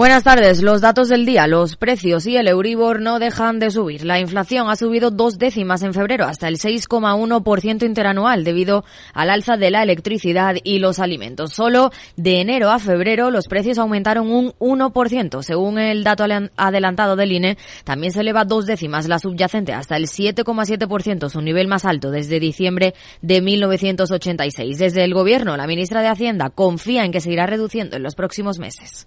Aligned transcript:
Buenas 0.00 0.24
tardes. 0.24 0.62
Los 0.62 0.80
datos 0.80 1.10
del 1.10 1.26
día, 1.26 1.46
los 1.46 1.76
precios 1.76 2.24
y 2.24 2.34
el 2.34 2.48
Euribor 2.48 3.02
no 3.02 3.18
dejan 3.18 3.58
de 3.58 3.70
subir. 3.70 4.06
La 4.06 4.18
inflación 4.18 4.70
ha 4.70 4.76
subido 4.76 5.10
dos 5.10 5.36
décimas 5.36 5.82
en 5.82 5.92
febrero 5.92 6.24
hasta 6.24 6.48
el 6.48 6.56
6,1% 6.56 7.84
interanual 7.84 8.42
debido 8.42 8.82
al 9.12 9.28
alza 9.28 9.58
de 9.58 9.70
la 9.70 9.82
electricidad 9.82 10.56
y 10.64 10.78
los 10.78 11.00
alimentos. 11.00 11.52
Solo 11.52 11.90
de 12.16 12.40
enero 12.40 12.70
a 12.70 12.78
febrero 12.78 13.30
los 13.30 13.46
precios 13.46 13.76
aumentaron 13.76 14.32
un 14.32 14.54
1%. 14.58 15.42
Según 15.42 15.78
el 15.78 16.02
dato 16.02 16.24
adelantado 16.56 17.14
del 17.14 17.32
INE, 17.32 17.58
también 17.84 18.14
se 18.14 18.20
eleva 18.20 18.46
dos 18.46 18.64
décimas 18.64 19.06
la 19.06 19.18
subyacente 19.18 19.74
hasta 19.74 19.98
el 19.98 20.06
7,7%, 20.06 21.28
su 21.28 21.42
nivel 21.42 21.68
más 21.68 21.84
alto 21.84 22.10
desde 22.10 22.40
diciembre 22.40 22.94
de 23.20 23.42
1986. 23.42 24.78
Desde 24.78 25.04
el 25.04 25.12
Gobierno, 25.12 25.58
la 25.58 25.66
ministra 25.66 26.00
de 26.00 26.08
Hacienda 26.08 26.48
confía 26.48 27.04
en 27.04 27.12
que 27.12 27.20
se 27.20 27.32
irá 27.32 27.44
reduciendo 27.44 27.98
en 27.98 28.02
los 28.02 28.14
próximos 28.14 28.58
meses. 28.58 29.06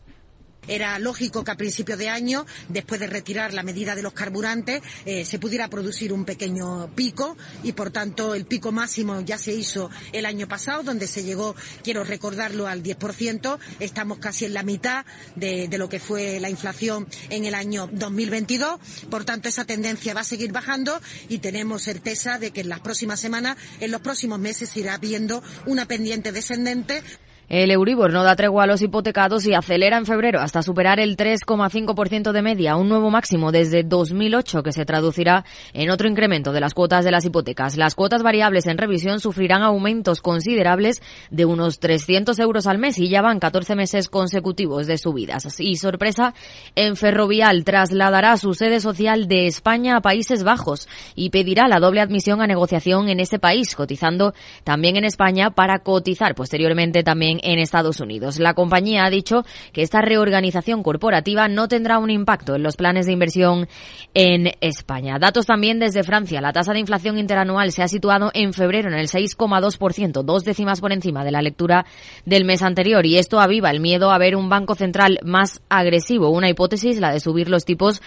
Era 0.67 0.97
lógico 0.99 1.43
que 1.43 1.51
a 1.51 1.57
principio 1.57 1.97
de 1.97 2.09
año, 2.09 2.45
después 2.69 2.99
de 2.99 3.07
retirar 3.07 3.53
la 3.53 3.63
medida 3.63 3.95
de 3.95 4.01
los 4.01 4.13
carburantes, 4.13 4.81
eh, 5.05 5.25
se 5.25 5.39
pudiera 5.39 5.69
producir 5.69 6.13
un 6.13 6.25
pequeño 6.25 6.89
pico 6.95 7.35
y, 7.63 7.73
por 7.73 7.91
tanto, 7.91 8.35
el 8.35 8.45
pico 8.45 8.71
máximo 8.71 9.21
ya 9.21 9.37
se 9.37 9.53
hizo 9.53 9.89
el 10.11 10.25
año 10.25 10.47
pasado, 10.47 10.83
donde 10.83 11.07
se 11.07 11.23
llegó, 11.23 11.55
quiero 11.83 12.03
recordarlo, 12.03 12.67
al 12.67 12.83
10%. 12.83 13.59
Estamos 13.79 14.19
casi 14.19 14.45
en 14.45 14.53
la 14.53 14.63
mitad 14.63 15.05
de, 15.35 15.67
de 15.67 15.77
lo 15.77 15.89
que 15.89 15.99
fue 15.99 16.39
la 16.39 16.49
inflación 16.49 17.07
en 17.29 17.45
el 17.45 17.55
año 17.55 17.89
2022. 17.91 18.79
Por 19.09 19.25
tanto, 19.25 19.49
esa 19.49 19.65
tendencia 19.65 20.13
va 20.13 20.21
a 20.21 20.25
seguir 20.25 20.51
bajando 20.51 20.99
y 21.29 21.39
tenemos 21.39 21.83
certeza 21.83 22.39
de 22.39 22.51
que 22.51 22.61
en 22.61 22.69
las 22.69 22.79
próximas 22.79 23.19
semanas, 23.19 23.57
en 23.79 23.91
los 23.91 24.01
próximos 24.01 24.39
meses, 24.39 24.69
se 24.69 24.79
irá 24.79 24.97
viendo 24.97 25.43
una 25.65 25.85
pendiente 25.87 26.31
descendente. 26.31 27.03
El 27.49 27.71
Euribor 27.71 28.11
no 28.11 28.23
da 28.23 28.35
tregua 28.35 28.63
a 28.63 28.67
los 28.67 28.81
hipotecados 28.81 29.45
y 29.45 29.53
acelera 29.53 29.97
en 29.97 30.05
febrero 30.05 30.39
hasta 30.39 30.63
superar 30.63 30.99
el 30.99 31.17
3,5% 31.17 32.31
de 32.31 32.41
media, 32.41 32.75
un 32.75 32.89
nuevo 32.89 33.09
máximo 33.09 33.51
desde 33.51 33.83
2008 33.83 34.63
que 34.63 34.71
se 34.71 34.85
traducirá 34.85 35.43
en 35.73 35.89
otro 35.89 36.07
incremento 36.07 36.53
de 36.53 36.61
las 36.61 36.73
cuotas 36.73 37.03
de 37.03 37.11
las 37.11 37.25
hipotecas. 37.25 37.77
Las 37.77 37.95
cuotas 37.95 38.23
variables 38.23 38.65
en 38.67 38.77
revisión 38.77 39.19
sufrirán 39.19 39.61
aumentos 39.61 40.21
considerables 40.21 41.01
de 41.31 41.45
unos 41.45 41.79
300 41.79 42.39
euros 42.39 42.65
al 42.65 42.77
mes 42.77 42.97
y 42.97 43.09
ya 43.09 43.21
van 43.21 43.39
14 43.39 43.75
meses 43.75 44.09
consecutivos 44.09 44.87
de 44.87 44.97
subidas. 44.97 45.59
Y 45.59 45.75
sorpresa, 45.75 46.33
en 46.75 46.95
Ferrovial 46.95 47.65
trasladará 47.65 48.37
su 48.37 48.53
sede 48.53 48.79
social 48.79 49.27
de 49.27 49.47
España 49.47 49.97
a 49.97 50.01
Países 50.01 50.43
Bajos 50.43 50.87
y 51.15 51.29
pedirá 51.29 51.67
la 51.67 51.79
doble 51.79 52.01
admisión 52.01 52.41
a 52.41 52.47
negociación 52.47 53.09
en 53.09 53.19
ese 53.19 53.39
país, 53.39 53.75
cotizando 53.75 54.33
también 54.63 54.95
en 54.95 55.05
España 55.05 55.51
para 55.51 55.79
cotizar 55.79 56.35
posteriormente 56.35 57.03
también 57.03 57.32
en 57.41 57.59
Estados 57.59 57.99
Unidos. 57.99 58.39
La 58.39 58.53
compañía 58.53 59.05
ha 59.05 59.09
dicho 59.09 59.45
que 59.71 59.81
esta 59.81 60.01
reorganización 60.01 60.83
corporativa 60.83 61.47
no 61.47 61.67
tendrá 61.67 61.99
un 61.99 62.09
impacto 62.09 62.55
en 62.55 62.63
los 62.63 62.75
planes 62.75 63.05
de 63.05 63.13
inversión 63.13 63.67
en 64.13 64.51
España. 64.61 65.17
Datos 65.19 65.45
también 65.45 65.79
desde 65.79 66.03
Francia. 66.03 66.41
La 66.41 66.53
tasa 66.53 66.73
de 66.73 66.79
inflación 66.79 67.17
interanual 67.17 67.71
se 67.71 67.83
ha 67.83 67.87
situado 67.87 68.31
en 68.33 68.53
febrero 68.53 68.89
en 68.89 68.95
el 68.95 69.07
6,2%, 69.07 70.23
dos 70.23 70.43
décimas 70.43 70.81
por 70.81 70.91
encima 70.91 71.23
de 71.23 71.31
la 71.31 71.41
lectura 71.41 71.85
del 72.25 72.45
mes 72.45 72.61
anterior 72.61 73.05
y 73.05 73.17
esto 73.17 73.39
aviva 73.39 73.71
el 73.71 73.79
miedo 73.79 74.11
a 74.11 74.17
ver 74.17 74.35
un 74.35 74.49
banco 74.49 74.75
central 74.75 75.19
más 75.23 75.61
agresivo. 75.69 76.29
Una 76.29 76.49
hipótesis, 76.49 76.99
la 76.99 77.11
de 77.11 77.19
subir 77.19 77.49
los 77.49 77.65
tipos 77.65 78.01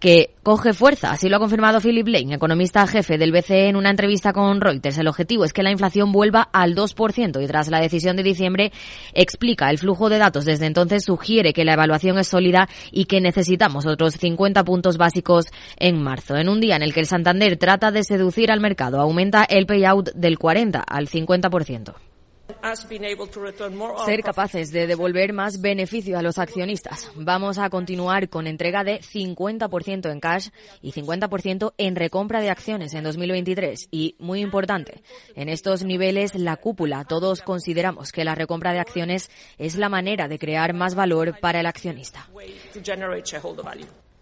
que 0.00 0.34
coge 0.42 0.72
fuerza. 0.72 1.12
Así 1.12 1.28
lo 1.28 1.36
ha 1.36 1.38
confirmado 1.38 1.80
Philip 1.80 2.08
Lane, 2.08 2.34
economista 2.34 2.86
jefe 2.86 3.18
del 3.18 3.30
BCE, 3.30 3.68
en 3.68 3.76
una 3.76 3.90
entrevista 3.90 4.32
con 4.32 4.60
Reuters. 4.60 4.98
El 4.98 5.06
objetivo 5.06 5.44
es 5.44 5.52
que 5.52 5.62
la 5.62 5.70
inflación 5.70 6.10
vuelva 6.10 6.48
al 6.52 6.74
2% 6.74 7.42
y 7.42 7.46
tras 7.46 7.68
la 7.68 7.80
decisión 7.80 8.16
de 8.16 8.22
diciembre 8.22 8.72
explica 9.12 9.70
el 9.70 9.78
flujo 9.78 10.08
de 10.08 10.18
datos 10.18 10.44
desde 10.44 10.66
entonces 10.66 11.04
sugiere 11.04 11.52
que 11.52 11.64
la 11.64 11.74
evaluación 11.74 12.18
es 12.18 12.28
sólida 12.28 12.68
y 12.90 13.04
que 13.04 13.20
necesitamos 13.20 13.86
otros 13.86 14.14
50 14.14 14.64
puntos 14.64 14.96
básicos 14.96 15.46
en 15.76 16.02
marzo. 16.02 16.36
En 16.36 16.48
un 16.48 16.60
día 16.60 16.76
en 16.76 16.82
el 16.82 16.94
que 16.94 17.00
el 17.00 17.06
Santander 17.06 17.56
trata 17.56 17.90
de 17.90 18.02
seducir 18.02 18.50
al 18.50 18.60
mercado, 18.60 19.00
aumenta 19.00 19.44
el 19.44 19.66
payout 19.66 20.10
del 20.14 20.38
40 20.38 20.80
al 20.80 21.08
50% 21.08 22.09
ser 24.04 24.22
capaces 24.22 24.70
de 24.72 24.86
devolver 24.86 25.32
más 25.32 25.60
beneficio 25.60 26.18
a 26.18 26.22
los 26.22 26.38
accionistas. 26.38 27.10
Vamos 27.16 27.58
a 27.58 27.70
continuar 27.70 28.28
con 28.28 28.46
entrega 28.46 28.84
de 28.84 29.00
50% 29.00 30.10
en 30.10 30.20
cash 30.20 30.48
y 30.82 30.92
50% 30.92 31.74
en 31.78 31.96
recompra 31.96 32.40
de 32.40 32.50
acciones 32.50 32.94
en 32.94 33.04
2023. 33.04 33.88
Y, 33.90 34.16
muy 34.18 34.40
importante, 34.40 35.02
en 35.34 35.48
estos 35.48 35.84
niveles, 35.84 36.34
la 36.34 36.56
cúpula, 36.56 37.04
todos 37.04 37.42
consideramos 37.42 38.12
que 38.12 38.24
la 38.24 38.34
recompra 38.34 38.72
de 38.72 38.80
acciones 38.80 39.30
es 39.58 39.76
la 39.76 39.88
manera 39.88 40.28
de 40.28 40.38
crear 40.38 40.74
más 40.74 40.94
valor 40.94 41.38
para 41.40 41.60
el 41.60 41.66
accionista. 41.66 42.28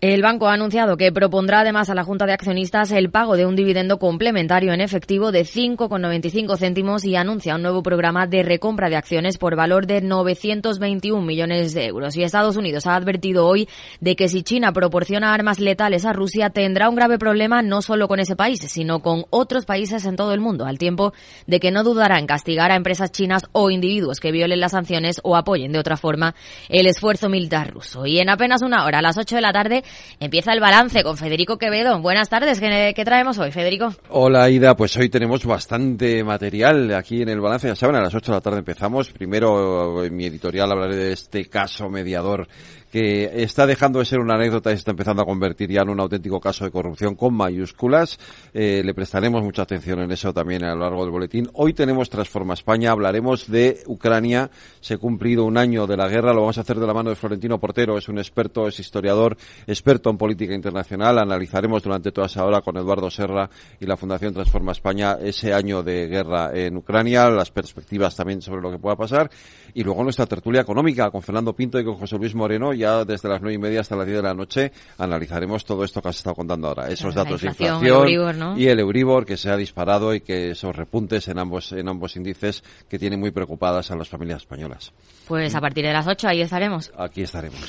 El 0.01 0.23
banco 0.23 0.47
ha 0.47 0.53
anunciado 0.53 0.97
que 0.97 1.11
propondrá 1.11 1.63
además 1.63 1.91
a 1.91 1.95
la 1.97 2.05
Junta 2.05 2.25
de 2.25 2.33
Accionistas 2.33 2.93
el 2.93 3.11
pago 3.11 3.37
de 3.37 3.47
un 3.47 3.57
dividendo 3.57 3.99
complementario 3.99 4.73
en 4.73 4.81
efectivo 4.81 5.33
de 5.33 5.41
5,95 5.41 6.57
céntimos 6.57 7.05
y 7.05 7.17
anuncia 7.17 7.57
un 7.57 7.63
nuevo 7.63 7.83
programa 7.83 8.29
de 8.29 8.45
recompra 8.45 8.91
de 8.91 8.95
acciones 8.95 9.39
por 9.39 9.57
valor 9.57 9.89
de 9.89 10.01
921 10.01 11.21
millones 11.21 11.75
de 11.75 11.87
euros. 11.87 12.17
Y 12.17 12.23
Estados 12.23 12.57
Unidos 12.57 12.87
ha 12.87 12.95
advertido 12.95 13.45
hoy 13.45 13.69
de 13.99 14.15
que 14.15 14.29
si 14.29 14.45
China 14.45 14.73
proporciona 14.73 15.35
armas 15.35 15.59
letales 15.59 16.05
a 16.05 16.13
Rusia 16.13 16.51
tendrá 16.51 16.89
un 16.89 16.95
grave 16.95 17.19
problema 17.19 17.63
no 17.63 17.83
solo 17.83 18.07
con 18.07 18.21
ese 18.21 18.37
país, 18.37 18.61
sino 18.61 19.01
con 19.01 19.25
otros 19.31 19.65
países 19.65 20.05
en 20.05 20.15
todo 20.15 20.33
el 20.33 20.39
mundo, 20.39 20.65
al 20.65 20.79
tiempo 20.79 21.13
de 21.49 21.59
que 21.59 21.73
no 21.73 21.83
dudará 21.83 22.21
en 22.21 22.29
castigar 22.29 22.71
a 22.71 22.77
empresas 22.77 23.11
chinas 23.11 23.47
o 23.51 23.69
individuos 23.69 24.21
que 24.21 24.31
violen 24.31 24.61
las 24.61 24.71
sanciones 24.71 25.21
o 25.25 25.35
apoyen 25.35 25.73
de 25.73 25.81
otra 25.81 25.97
forma 25.97 26.37
el 26.69 26.87
esfuerzo 26.87 27.29
militar 27.29 27.73
ruso. 27.73 28.07
Y 28.07 28.21
en 28.21 28.31
apenas 28.31 28.63
una 28.63 28.85
hora, 28.85 29.01
a 29.01 29.03
las 29.03 29.19
8 29.19 29.35
de 29.35 29.43
la 29.43 29.53
tarde, 29.53 29.83
Empieza 30.21 30.53
el 30.53 30.61
balance 30.61 31.03
con 31.05 31.17
Federico 31.17 31.59
Quevedo. 31.59 32.01
Buenas 32.01 32.29
tardes, 32.29 32.59
¿qué, 32.61 33.03
traemos 33.05 33.39
hoy, 33.39 33.53
Federico? 33.53 33.95
Hola, 34.09 34.51
Ida. 34.51 34.77
Pues 34.77 34.97
hoy 34.97 35.09
tenemos 35.09 35.45
bastante 35.45 36.25
material 36.25 36.93
aquí 36.95 37.23
en 37.23 37.29
el 37.29 37.41
balance. 37.41 37.69
Ya 37.69 37.77
saben, 37.77 37.97
a 37.97 38.01
las 38.01 38.15
8 38.15 38.33
de 38.33 38.37
la 38.37 38.41
tarde 38.41 38.59
empezamos. 38.59 39.11
Primero, 39.11 40.05
en 40.05 40.17
mi 40.17 40.27
editorial 40.27 40.73
hablaré 40.73 40.97
de 40.97 41.13
este 41.13 41.47
caso 41.47 41.89
mediador 41.89 42.49
que 42.91 43.43
está 43.43 43.67
dejando 43.67 43.99
de 43.99 44.05
ser 44.05 44.21
una 44.21 44.35
anécdota 44.35 44.71
y 44.71 44.75
está 44.75 44.91
empezando 44.91 45.23
a 45.23 45.27
convertir 45.27 45.71
ya 45.71 45.83
en 45.83 45.91
un 45.91 46.01
auténtico 46.01 46.41
caso 46.41 46.65
de 46.65 46.71
corrupción 46.71 47.15
con 47.15 47.35
mayúsculas. 47.35 48.19
Eh, 48.55 48.83
le 48.85 48.95
prestaremos 48.95 49.43
mucha 49.43 49.63
atención 49.63 50.01
en 50.01 50.11
eso 50.11 50.33
también 50.33 50.65
a 50.65 50.75
lo 50.75 50.81
largo 50.81 51.03
del 51.03 51.11
boletín. 51.11 51.49
Hoy 51.55 51.75
tenemos 51.75 52.09
Transforma 52.09 52.55
España, 52.55 52.91
hablaremos 52.91 53.51
de 53.51 53.83
Ucrania. 53.87 54.51
Se 54.81 54.95
ha 54.95 54.99
cumplido 54.99 55.45
un 55.45 55.59
año 55.59 55.87
de 55.87 55.97
la 55.97 56.09
guerra, 56.09 56.33
lo 56.33 56.41
vamos 56.41 56.59
a 56.59 56.63
hacer 56.63 56.79
de 56.79 56.87
la 56.87 56.95
mano 56.95 57.11
de 57.11 57.17
Florentino 57.17 57.59
Portero, 57.59 57.99
es 57.99 58.09
un 58.09 58.19
experto, 58.19 58.67
es 58.67 58.81
historiador, 58.81 59.37
experto 59.67 60.11
en 60.11 60.17
política 60.17 60.55
internacional. 60.55 61.19
Analizaremos 61.19 61.83
durante 61.83 62.13
toda 62.13 62.27
esa 62.27 62.45
hora 62.45 62.63
con 62.63 62.77
Eduardo 62.77 63.11
Serra 63.11 63.51
y 63.81 63.87
la 63.87 63.97
Fundación 63.97 64.33
Transforma 64.33 64.73
España 64.73 65.19
ese 65.21 65.53
año 65.53 65.83
de 65.83 66.07
guerra 66.07 66.51
en 66.55 66.77
Ucrania, 66.77 67.29
las 67.31 67.51
perspectivas 67.51 68.17
también 68.17 68.41
sobre 68.41 68.63
lo 68.63 68.71
que 68.71 68.79
pueda 68.79 68.97
pasar. 68.97 69.31
Y 69.75 69.85
luego 69.85 70.03
nuestra 70.03 70.27
tertulia 70.27 70.63
económica 70.63 71.11
con 71.11 71.23
Fernando 71.23 71.55
Pinto 71.55 71.79
y 71.79 71.85
con 71.85 71.95
José 71.95 72.17
Luis 72.17 72.35
Moreno 72.35 72.73
ya 72.79 73.05
desde 73.05 73.29
las 73.29 73.41
nueve 73.41 73.55
y 73.55 73.59
media 73.59 73.81
hasta 73.81 73.97
las 73.97 74.07
diez 74.07 74.17
de 74.19 74.23
la 74.23 74.35
noche 74.35 74.73
analizaremos 74.97 75.65
todo 75.65 75.85
esto 75.85 76.01
que 76.01 76.09
has 76.09 76.17
estado 76.17 76.37
contando 76.37 76.69
ahora, 76.69 76.89
esos 76.89 77.15
datos 77.15 77.41
de 77.41 77.49
inflación 77.49 78.09
y 78.57 78.67
el 78.67 78.81
Euribor 78.81 79.27
que 79.27 79.37
se 79.37 79.51
ha 79.51 79.57
disparado 79.57 80.15
y 80.15 80.21
que 80.21 80.53
esos 80.53 80.75
repuntes 80.75 81.29
en 81.29 81.39
ambos 81.39 81.73
en 81.73 81.89
ambos 81.89 82.17
índices 82.17 82.63
que 82.89 82.99
tienen 82.99 83.21
muy 83.21 83.31
preocupadas 83.31 83.91
a 83.91 83.97
las 83.97 84.09
familias 84.09 84.43
españolas. 84.43 84.93
Pues 85.27 85.55
a 85.55 85.61
partir 85.61 85.85
de 85.85 85.93
las 85.93 86.07
ocho 86.07 86.29
ahí 86.29 86.41
estaremos. 86.41 86.91
Aquí 86.97 87.23
estaremos. 87.23 87.61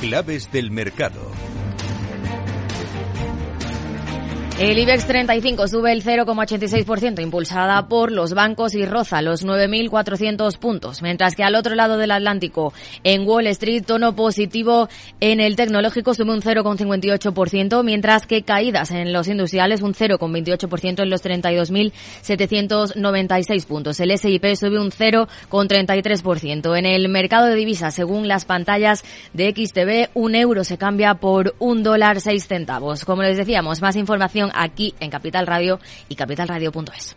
Claves 0.00 0.50
del 0.50 0.70
mercado. 0.72 1.20
El 4.62 4.78
IBEX 4.78 5.06
35 5.08 5.66
sube 5.66 5.90
el 5.90 6.04
0,86%, 6.04 7.20
impulsada 7.20 7.88
por 7.88 8.12
los 8.12 8.32
bancos 8.32 8.76
y 8.76 8.86
roza 8.86 9.20
los 9.20 9.44
9.400 9.44 10.56
puntos, 10.56 11.02
mientras 11.02 11.34
que 11.34 11.42
al 11.42 11.56
otro 11.56 11.74
lado 11.74 11.96
del 11.96 12.12
Atlántico, 12.12 12.72
en 13.02 13.26
Wall 13.26 13.48
Street, 13.48 13.82
tono 13.84 14.14
positivo 14.14 14.88
en 15.18 15.40
el 15.40 15.56
tecnológico 15.56 16.14
sube 16.14 16.30
un 16.30 16.42
0,58%, 16.42 17.82
mientras 17.82 18.28
que 18.28 18.44
caídas 18.44 18.92
en 18.92 19.12
los 19.12 19.26
industriales 19.26 19.82
un 19.82 19.94
0,28% 19.94 21.02
en 21.02 21.10
los 21.10 21.24
32.796 21.24 23.66
puntos. 23.66 23.98
El 23.98 24.12
S&P 24.12 24.54
sube 24.54 24.78
un 24.78 24.92
0,33%. 24.92 26.78
En 26.78 26.86
el 26.86 27.08
mercado 27.08 27.46
de 27.46 27.56
divisas, 27.56 27.96
según 27.96 28.28
las 28.28 28.44
pantallas 28.44 29.02
de 29.32 29.50
XTV, 29.50 30.10
un 30.14 30.36
euro 30.36 30.62
se 30.62 30.78
cambia 30.78 31.14
por 31.14 31.56
un 31.58 31.82
dólar 31.82 32.20
seis 32.20 32.46
centavos. 32.46 33.04
Como 33.04 33.22
les 33.22 33.36
decíamos, 33.36 33.82
más 33.82 33.96
información 33.96 34.51
aquí 34.54 34.94
en 35.00 35.10
Capital 35.10 35.46
Radio 35.46 35.80
y 36.08 36.14
capitalradio.es. 36.14 37.16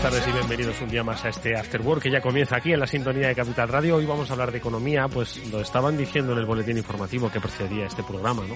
Buenas 0.00 0.14
tardes 0.14 0.28
y 0.28 0.32
bienvenidos 0.32 0.80
un 0.80 0.90
día 0.90 1.02
más 1.02 1.24
a 1.24 1.30
este 1.30 1.56
After 1.56 1.82
Work 1.82 2.02
que 2.02 2.10
ya 2.12 2.20
comienza 2.20 2.54
aquí 2.54 2.72
en 2.72 2.78
la 2.78 2.86
sintonía 2.86 3.26
de 3.26 3.34
Capital 3.34 3.68
Radio. 3.68 3.96
Hoy 3.96 4.06
vamos 4.06 4.30
a 4.30 4.34
hablar 4.34 4.52
de 4.52 4.58
economía, 4.58 5.08
pues 5.08 5.50
lo 5.50 5.60
estaban 5.60 5.98
diciendo 5.98 6.34
en 6.34 6.38
el 6.38 6.46
boletín 6.46 6.78
informativo 6.78 7.28
que 7.28 7.40
precedía 7.40 7.86
este 7.86 8.04
programa, 8.04 8.44
¿no? 8.46 8.54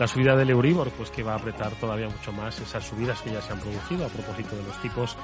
La 0.00 0.06
subida 0.06 0.34
del 0.34 0.48
Euribor, 0.48 0.88
pues 0.92 1.10
que 1.10 1.22
va 1.22 1.34
a 1.34 1.36
apretar 1.36 1.72
todavía 1.72 2.08
mucho 2.08 2.32
más 2.32 2.58
esas 2.58 2.86
subidas 2.86 3.20
que 3.20 3.32
ya 3.32 3.42
se 3.42 3.52
han 3.52 3.60
producido 3.60 4.06
a 4.06 4.08
propósito 4.08 4.56
de 4.56 4.62
los 4.62 4.80
tipos, 4.80 5.14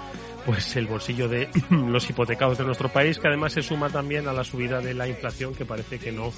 pues 0.45 0.77
el 0.77 0.87
bolsillo 0.87 1.29
de 1.29 1.49
los 1.71 2.11
hipotecados 2.11 2.59
de 2.59 2.65
nuestro 2.65 2.91
país, 2.91 3.19
que 3.19 3.29
además 3.29 3.55
se 3.55 3.63
suma 3.63 3.89
también 3.89 4.29
a 4.29 4.35
la 4.35 4.45
subida 4.45 4.83
de 4.83 4.93
la 4.93 5.09
inflación 5.09 5.55
que 5.55 5.65
parece 5.65 5.99
que 5.99 6.13
no 6.13 6.31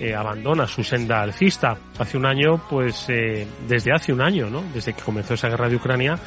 eh, 0.00 0.12
abandona 0.12 0.66
su 0.66 0.82
senda 0.82 1.22
alcista. 1.22 1.76
Hace 1.98 2.16
un 2.16 2.26
año, 2.26 2.60
pues 2.68 3.06
eh, 3.08 3.46
desde 3.68 3.92
hace 3.92 4.12
un 4.12 4.20
año, 4.20 4.50
¿no? 4.50 4.62
Desde 4.74 4.92
que 4.92 5.02
comenzó 5.02 5.34
esa 5.34 5.48
guerra 5.48 5.68
de 5.68 5.76
Ucrania, 5.76 6.18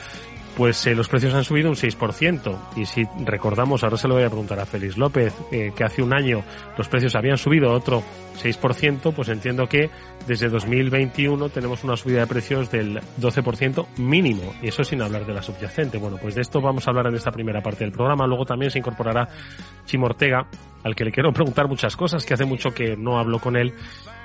pues 0.58 0.88
eh, 0.88 0.96
los 0.96 1.08
precios 1.08 1.36
han 1.36 1.44
subido 1.44 1.70
un 1.70 1.76
6%. 1.76 2.58
Y 2.76 2.86
si 2.88 3.08
recordamos, 3.24 3.84
ahora 3.84 3.96
se 3.96 4.08
lo 4.08 4.16
voy 4.16 4.24
a 4.24 4.28
preguntar 4.28 4.60
a 4.60 4.66
Félix 4.66 4.98
López, 4.98 5.32
eh, 5.52 5.72
que 5.76 5.84
hace 5.84 6.02
un 6.02 6.14
año 6.14 6.44
los 6.76 6.90
precios 6.90 7.16
habían 7.16 7.38
subido 7.38 7.72
otro 7.72 8.02
6%, 8.42 9.14
pues 9.14 9.30
entiendo 9.30 9.68
que 9.68 9.92
desde 10.26 10.50
2021 10.50 11.50
tenemos 11.50 11.84
una 11.84 11.96
subida 11.96 12.22
de 12.22 12.28
precios 12.28 12.72
del 12.72 13.00
12% 13.22 13.86
mínimo. 13.98 14.56
Y 14.64 14.70
eso 14.70 14.84
sin 14.84 15.04
hablar 15.04 15.28
de 15.28 15.34
la 15.36 15.44
subyacente. 15.44 16.00
Bueno, 16.00 16.18
pues 16.20 16.34
de 16.34 16.42
esto 16.42 16.60
vamos 16.60 16.88
a 16.88 16.90
hablar 16.90 17.06
en 17.06 17.16
esta 17.16 17.32
primera 17.32 17.62
parte 17.62 17.84
del 17.84 17.94
programa. 17.94 18.26
Luego 18.26 18.46
también 18.46 18.72
se 18.72 18.80
incorporará 18.80 19.30
Chimo 19.86 20.08
Ortega, 20.08 20.48
al 20.88 20.96
que 20.96 21.06
le 21.06 21.12
quiero 21.12 21.32
preguntar 21.32 21.68
muchas 21.68 21.96
cosas, 21.96 22.26
que 22.26 22.34
hace 22.34 22.46
mucho 22.46 22.74
que 22.74 22.98
no 22.98 23.20
hablo 23.20 23.40
con 23.40 23.56
él 23.56 23.74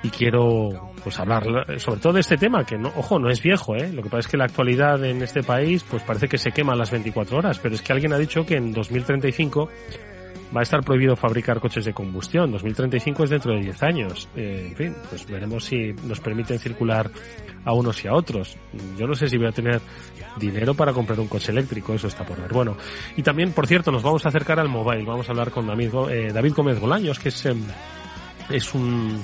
y 0.01 0.09
quiero 0.09 0.91
pues 1.03 1.19
hablar 1.19 1.45
sobre 1.79 1.99
todo 2.01 2.13
de 2.13 2.19
este 2.19 2.35
tema 2.35 2.65
que 2.65 2.77
no 2.77 2.89
ojo 2.97 3.19
no 3.19 3.29
es 3.29 3.41
viejo 3.41 3.75
eh 3.75 3.91
lo 3.93 4.03
que 4.03 4.09
pasa 4.09 4.19
es 4.19 4.27
que 4.27 4.35
la 4.35 4.43
actualidad 4.43 5.03
en 5.05 5.21
este 5.21 5.43
país 5.43 5.85
pues 5.89 6.03
parece 6.03 6.27
que 6.27 6.37
se 6.37 6.51
quema 6.51 6.73
a 6.73 6.75
las 6.75 6.91
24 6.91 7.37
horas 7.37 7.57
pero 7.59 7.73
es 7.73 7.81
que 7.81 7.93
alguien 7.93 8.11
ha 8.11 8.17
dicho 8.17 8.45
que 8.45 8.55
en 8.55 8.73
2035 8.73 9.69
va 10.55 10.59
a 10.59 10.63
estar 10.63 10.83
prohibido 10.83 11.15
fabricar 11.15 11.59
coches 11.59 11.85
de 11.85 11.93
combustión. 11.93 12.51
2035 12.51 13.23
es 13.23 13.29
dentro 13.29 13.53
de 13.53 13.61
10 13.61 13.83
años. 13.83 14.29
Eh, 14.35 14.67
en 14.69 14.75
fin 14.75 14.95
pues 15.09 15.25
veremos 15.27 15.65
si 15.65 15.93
nos 16.05 16.19
permiten 16.19 16.59
circular 16.59 17.09
a 17.65 17.73
unos 17.73 18.03
y 18.03 18.07
a 18.07 18.13
otros. 18.13 18.57
Yo 18.97 19.07
no 19.07 19.15
sé 19.15 19.27
si 19.27 19.37
voy 19.37 19.47
a 19.47 19.51
tener 19.51 19.81
dinero 20.37 20.73
para 20.73 20.93
comprar 20.93 21.19
un 21.19 21.27
coche 21.27 21.51
eléctrico 21.51 21.93
eso 21.93 22.07
está 22.07 22.25
por 22.25 22.39
ver. 22.39 22.51
Bueno 22.51 22.77
y 23.15 23.23
también 23.23 23.51
por 23.51 23.67
cierto 23.67 23.91
nos 23.91 24.03
vamos 24.03 24.25
a 24.25 24.29
acercar 24.29 24.59
al 24.59 24.69
mobile. 24.69 25.03
Vamos 25.03 25.27
a 25.27 25.31
hablar 25.31 25.51
con 25.51 25.67
David, 25.67 25.91
eh, 26.09 26.31
David 26.33 26.53
Gómez 26.53 26.79
Bolaños 26.79 27.19
que 27.19 27.29
es 27.29 27.45
eh, 27.45 27.55
es 28.49 28.73
un 28.73 29.23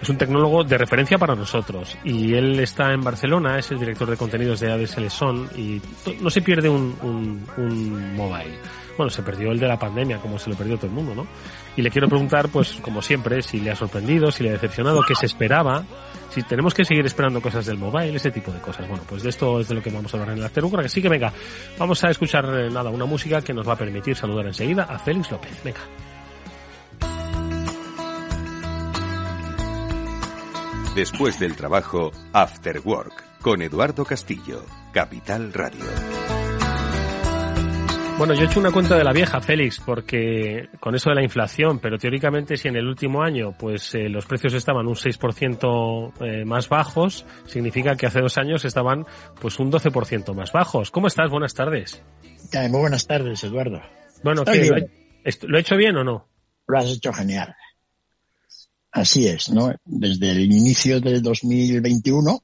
es 0.00 0.08
un 0.08 0.16
tecnólogo 0.16 0.64
de 0.64 0.78
referencia 0.78 1.18
para 1.18 1.34
nosotros. 1.34 1.96
Y 2.04 2.34
él 2.34 2.58
está 2.60 2.92
en 2.92 3.02
Barcelona, 3.02 3.58
es 3.58 3.70
el 3.70 3.78
director 3.78 4.08
de 4.08 4.16
contenidos 4.16 4.60
de 4.60 4.72
ADS 4.72 4.98
Leson 4.98 5.50
y 5.56 5.80
no 6.20 6.30
se 6.30 6.40
pierde 6.40 6.68
un, 6.68 6.96
un, 7.02 7.46
un, 7.58 8.16
mobile. 8.16 8.56
Bueno, 9.00 9.08
se 9.08 9.22
perdió 9.22 9.50
el 9.50 9.58
de 9.58 9.66
la 9.66 9.78
pandemia, 9.78 10.18
como 10.18 10.38
se 10.38 10.50
lo 10.50 10.56
perdió 10.56 10.76
todo 10.76 10.88
el 10.88 10.92
mundo, 10.92 11.14
¿no? 11.14 11.26
Y 11.74 11.80
le 11.80 11.90
quiero 11.90 12.06
preguntar, 12.06 12.50
pues, 12.50 12.74
como 12.82 13.00
siempre, 13.00 13.40
si 13.40 13.58
le 13.58 13.70
ha 13.70 13.74
sorprendido, 13.74 14.30
si 14.30 14.42
le 14.42 14.50
ha 14.50 14.52
decepcionado, 14.52 15.00
qué 15.08 15.14
se 15.14 15.24
esperaba, 15.24 15.84
si 16.28 16.42
tenemos 16.42 16.74
que 16.74 16.84
seguir 16.84 17.06
esperando 17.06 17.40
cosas 17.40 17.64
del 17.64 17.78
mobile, 17.78 18.14
ese 18.14 18.30
tipo 18.30 18.52
de 18.52 18.60
cosas. 18.60 18.86
Bueno, 18.86 19.02
pues 19.08 19.22
de 19.22 19.30
esto 19.30 19.58
es 19.58 19.68
de 19.68 19.76
lo 19.76 19.82
que 19.82 19.88
vamos 19.88 20.12
a 20.12 20.18
hablar 20.18 20.34
en 20.34 20.38
el 20.40 20.44
After 20.44 20.62
Así 20.84 21.00
que 21.00 21.08
venga, 21.08 21.32
vamos 21.78 22.04
a 22.04 22.10
escuchar, 22.10 22.44
eh, 22.44 22.68
nada, 22.68 22.90
una 22.90 23.06
música 23.06 23.40
que 23.40 23.54
nos 23.54 23.66
va 23.66 23.72
a 23.72 23.76
permitir 23.76 24.14
saludar 24.14 24.44
enseguida 24.44 24.82
a 24.82 24.98
Félix 24.98 25.30
López. 25.30 25.58
Venga. 25.64 25.80
Después 30.94 31.40
del 31.40 31.56
trabajo, 31.56 32.12
After 32.34 32.82
Work, 32.84 33.40
con 33.40 33.62
Eduardo 33.62 34.04
Castillo, 34.04 34.66
Capital 34.92 35.54
Radio. 35.54 35.86
Bueno, 38.20 38.34
yo 38.34 38.42
he 38.42 38.44
hecho 38.44 38.60
una 38.60 38.70
cuenta 38.70 38.98
de 38.98 39.02
la 39.02 39.14
vieja, 39.14 39.40
Félix, 39.40 39.80
porque 39.80 40.68
con 40.78 40.94
eso 40.94 41.08
de 41.08 41.16
la 41.16 41.22
inflación, 41.22 41.78
pero 41.78 41.96
teóricamente 41.96 42.58
si 42.58 42.68
en 42.68 42.76
el 42.76 42.86
último 42.86 43.22
año 43.22 43.56
pues 43.56 43.94
eh, 43.94 44.10
los 44.10 44.26
precios 44.26 44.52
estaban 44.52 44.86
un 44.86 44.94
6% 44.94 46.12
eh, 46.20 46.44
más 46.44 46.68
bajos, 46.68 47.24
significa 47.46 47.96
que 47.96 48.04
hace 48.04 48.20
dos 48.20 48.36
años 48.36 48.66
estaban 48.66 49.06
pues 49.40 49.58
un 49.58 49.72
12% 49.72 50.34
más 50.34 50.52
bajos. 50.52 50.90
¿Cómo 50.90 51.06
estás? 51.06 51.30
Buenas 51.30 51.54
tardes. 51.54 52.02
Muy 52.52 52.80
buenas 52.80 53.06
tardes, 53.06 53.42
Eduardo. 53.42 53.80
Bueno, 54.22 54.44
¿qué, 54.44 54.66
¿lo, 54.66 54.76
he, 54.76 55.38
¿lo 55.44 55.56
he 55.56 55.60
hecho 55.62 55.76
bien 55.78 55.96
o 55.96 56.04
no? 56.04 56.28
Lo 56.68 56.78
has 56.78 56.90
hecho 56.90 57.14
genial. 57.14 57.56
Así 58.92 59.28
es, 59.28 59.48
¿no? 59.48 59.72
Desde 59.86 60.32
el 60.32 60.40
inicio 60.52 61.00
del 61.00 61.22
2021, 61.22 62.38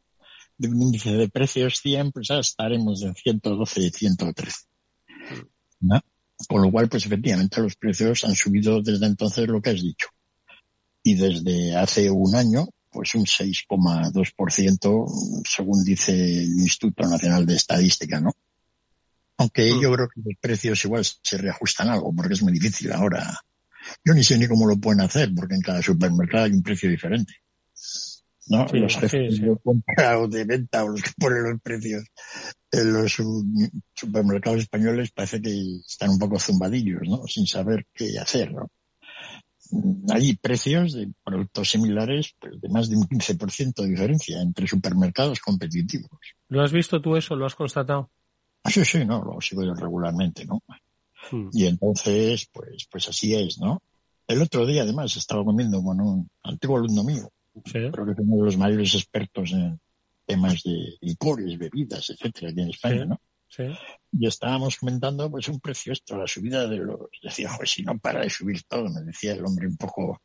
de 0.57 0.69
un 0.69 0.81
índice 0.81 1.12
de 1.12 1.29
precios 1.29 1.81
100, 1.83 2.12
pues 2.12 2.29
ya 2.29 2.39
estaremos 2.39 3.03
en 3.03 3.15
112 3.15 3.81
y 3.83 3.91
113. 3.91 4.57
¿No? 5.80 6.00
Con 6.49 6.62
lo 6.62 6.71
cual, 6.71 6.88
pues 6.88 7.06
efectivamente 7.06 7.61
los 7.61 7.76
precios 7.76 8.25
han 8.25 8.35
subido 8.35 8.83
desde 8.83 9.06
entonces 9.06 9.49
lo 9.49 9.61
que 9.61 9.71
has 9.71 9.83
dicho. 9.83 10.09
Y 11.02 11.14
desde 11.14 11.76
hace 11.76 12.11
un 12.11 12.35
año, 12.35 12.66
pues 12.90 13.14
un 13.14 13.25
6,2% 13.25 15.45
según 15.49 15.85
dice 15.85 16.12
el 16.12 16.61
Instituto 16.61 17.09
Nacional 17.09 17.47
de 17.47 17.54
Estadística, 17.54 18.21
¿no? 18.21 18.33
Aunque 19.38 19.68
yo 19.80 19.92
creo 19.92 20.09
que 20.09 20.21
los 20.25 20.35
precios 20.40 20.85
igual 20.85 21.04
se 21.04 21.38
reajustan 21.38 21.88
algo, 21.88 22.12
porque 22.14 22.35
es 22.35 22.42
muy 22.42 22.52
difícil 22.52 22.92
ahora 22.92 23.40
yo 24.04 24.14
ni 24.14 24.25
sé 24.25 24.38
ni 24.38 24.47
cómo 24.47 24.66
lo 24.66 24.76
pueden 24.76 25.00
hacer, 25.00 25.30
porque 25.35 25.54
en 25.54 25.61
cada 25.61 25.83
supermercado 25.83 26.45
hay 26.45 26.52
un 26.52 26.62
precio 26.62 26.90
diferente. 26.90 27.35
¿No? 28.49 28.68
Sí, 28.68 28.78
los 28.78 28.97
jefes 28.97 29.35
sí, 29.35 29.37
sí. 29.38 29.42
de 29.42 29.56
compra 29.62 30.21
o 30.21 30.28
de 30.28 30.45
venta 30.45 30.85
o 30.85 30.88
los 30.88 31.02
que 31.02 31.11
ponen 31.18 31.42
los 31.42 31.61
precios 31.61 32.04
los 32.73 33.17
supermercados 33.95 34.61
españoles 34.61 35.11
parece 35.13 35.41
que 35.41 35.79
están 35.87 36.11
un 36.11 36.19
poco 36.19 36.39
zumbadillos, 36.39 37.03
¿no? 37.09 37.27
Sin 37.27 37.47
saber 37.47 37.87
qué 37.95 38.19
hacer, 38.19 38.53
¿no? 38.53 38.69
Hay 40.11 40.37
precios 40.37 40.93
de 40.93 41.11
productos 41.25 41.71
similares 41.71 42.35
pues, 42.39 42.61
de 42.61 42.69
más 42.69 42.89
de 42.89 42.97
un 42.97 43.09
15% 43.09 43.83
de 43.83 43.89
diferencia 43.89 44.41
entre 44.41 44.67
supermercados 44.67 45.41
competitivos. 45.41 46.11
¿Lo 46.49 46.63
has 46.63 46.73
visto 46.73 47.01
tú 47.01 47.17
eso? 47.17 47.35
¿Lo 47.35 47.47
has 47.47 47.55
constatado? 47.55 48.11
Ah, 48.63 48.71
sí, 48.71 48.85
sí, 48.85 49.05
no, 49.05 49.23
lo 49.23 49.41
sigo 49.41 49.65
yo 49.65 49.75
regularmente, 49.75 50.45
¿no? 50.45 50.63
Y 51.53 51.67
entonces, 51.67 52.49
pues, 52.53 52.87
pues 52.91 53.09
así 53.09 53.35
es, 53.35 53.59
¿no? 53.59 53.83
El 54.29 54.43
otro 54.43 54.67
día, 54.67 54.83
además, 54.83 55.17
estaba 55.17 55.45
comiendo 55.45 55.83
con 55.83 56.01
un 56.01 56.29
antiguo 56.43 56.79
alumno 56.79 57.05
mío, 57.05 57.31
¿Sí? 57.65 57.91
creo 57.93 58.07
que 58.07 58.13
es 58.13 58.19
uno 58.19 58.37
de 58.37 58.45
los 58.45 58.57
mayores 58.57 58.95
expertos 58.95 59.53
en 59.53 59.81
temas 60.26 60.62
de 60.62 60.97
licores, 61.00 61.59
bebidas, 61.59 62.11
etcétera, 62.11 62.50
aquí 62.50 62.61
en 62.61 62.71
España, 62.71 63.02
Sí. 63.02 63.09
¿no? 63.09 63.21
Sí. 63.49 63.62
Y 64.12 64.26
estábamos 64.26 64.76
comentando, 64.76 65.30
pues, 65.30 65.49
un 65.49 65.61
precio 65.61 65.92
extra, 65.92 66.18
la 66.18 66.26
subida 66.26 66.66
de 66.66 66.78
los, 66.78 66.99
decía, 67.23 67.50
pues 67.56 67.71
si 67.71 67.83
no 67.83 67.97
para 67.99 68.21
de 68.23 68.30
subir 68.30 68.64
todo, 68.64 68.88
me 68.90 69.02
decía 69.02 69.35
el 69.35 69.47
hombre 69.47 69.68
un 69.68 69.76
poco 69.76 70.21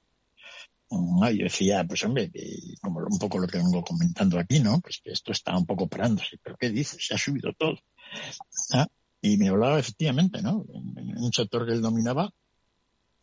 Mm, 0.92 1.26
yo 1.38 1.44
decía, 1.46 1.86
pues 1.86 2.04
hombre, 2.04 2.30
que 2.30 2.76
como 2.82 3.00
un 3.00 3.18
poco 3.18 3.40
lo 3.40 3.48
que 3.48 3.58
vengo 3.58 3.82
comentando 3.82 4.38
aquí, 4.38 4.60
¿no? 4.60 4.82
Pues 4.82 5.00
que 5.02 5.12
esto 5.12 5.32
está 5.32 5.58
un 5.58 5.66
poco 5.66 5.88
parándose. 5.88 6.38
¿Pero 6.44 6.58
qué 6.60 6.70
dices? 6.70 7.06
Se 7.06 7.14
ha 7.16 7.18
subido 7.18 7.54
todo. 7.54 7.78
¿Ah? 8.74 8.88
Y 9.22 9.38
me 9.38 9.48
hablaba 9.48 9.80
efectivamente, 9.80 10.42
¿no? 10.42 10.66
En, 10.74 11.18
un 11.18 11.32
sector 11.32 11.66
que 11.66 11.74
él 11.74 11.82
dominaba, 11.82 12.34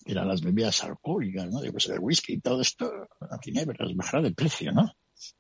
que 0.02 0.12
eran 0.12 0.28
las 0.28 0.40
bebidas 0.40 0.82
alcohólicas, 0.82 1.50
¿no? 1.50 1.61
Digo, 1.61 1.73
pues 1.73 1.88
el 1.88 2.00
whisky 2.00 2.35
y 2.35 2.40
todo 2.40 2.62
esto, 2.62 2.90
la 3.20 3.38
ginebra, 3.42 3.87
bajará 3.94 4.23
de 4.23 4.32
precio, 4.32 4.73
¿no? 4.73 4.90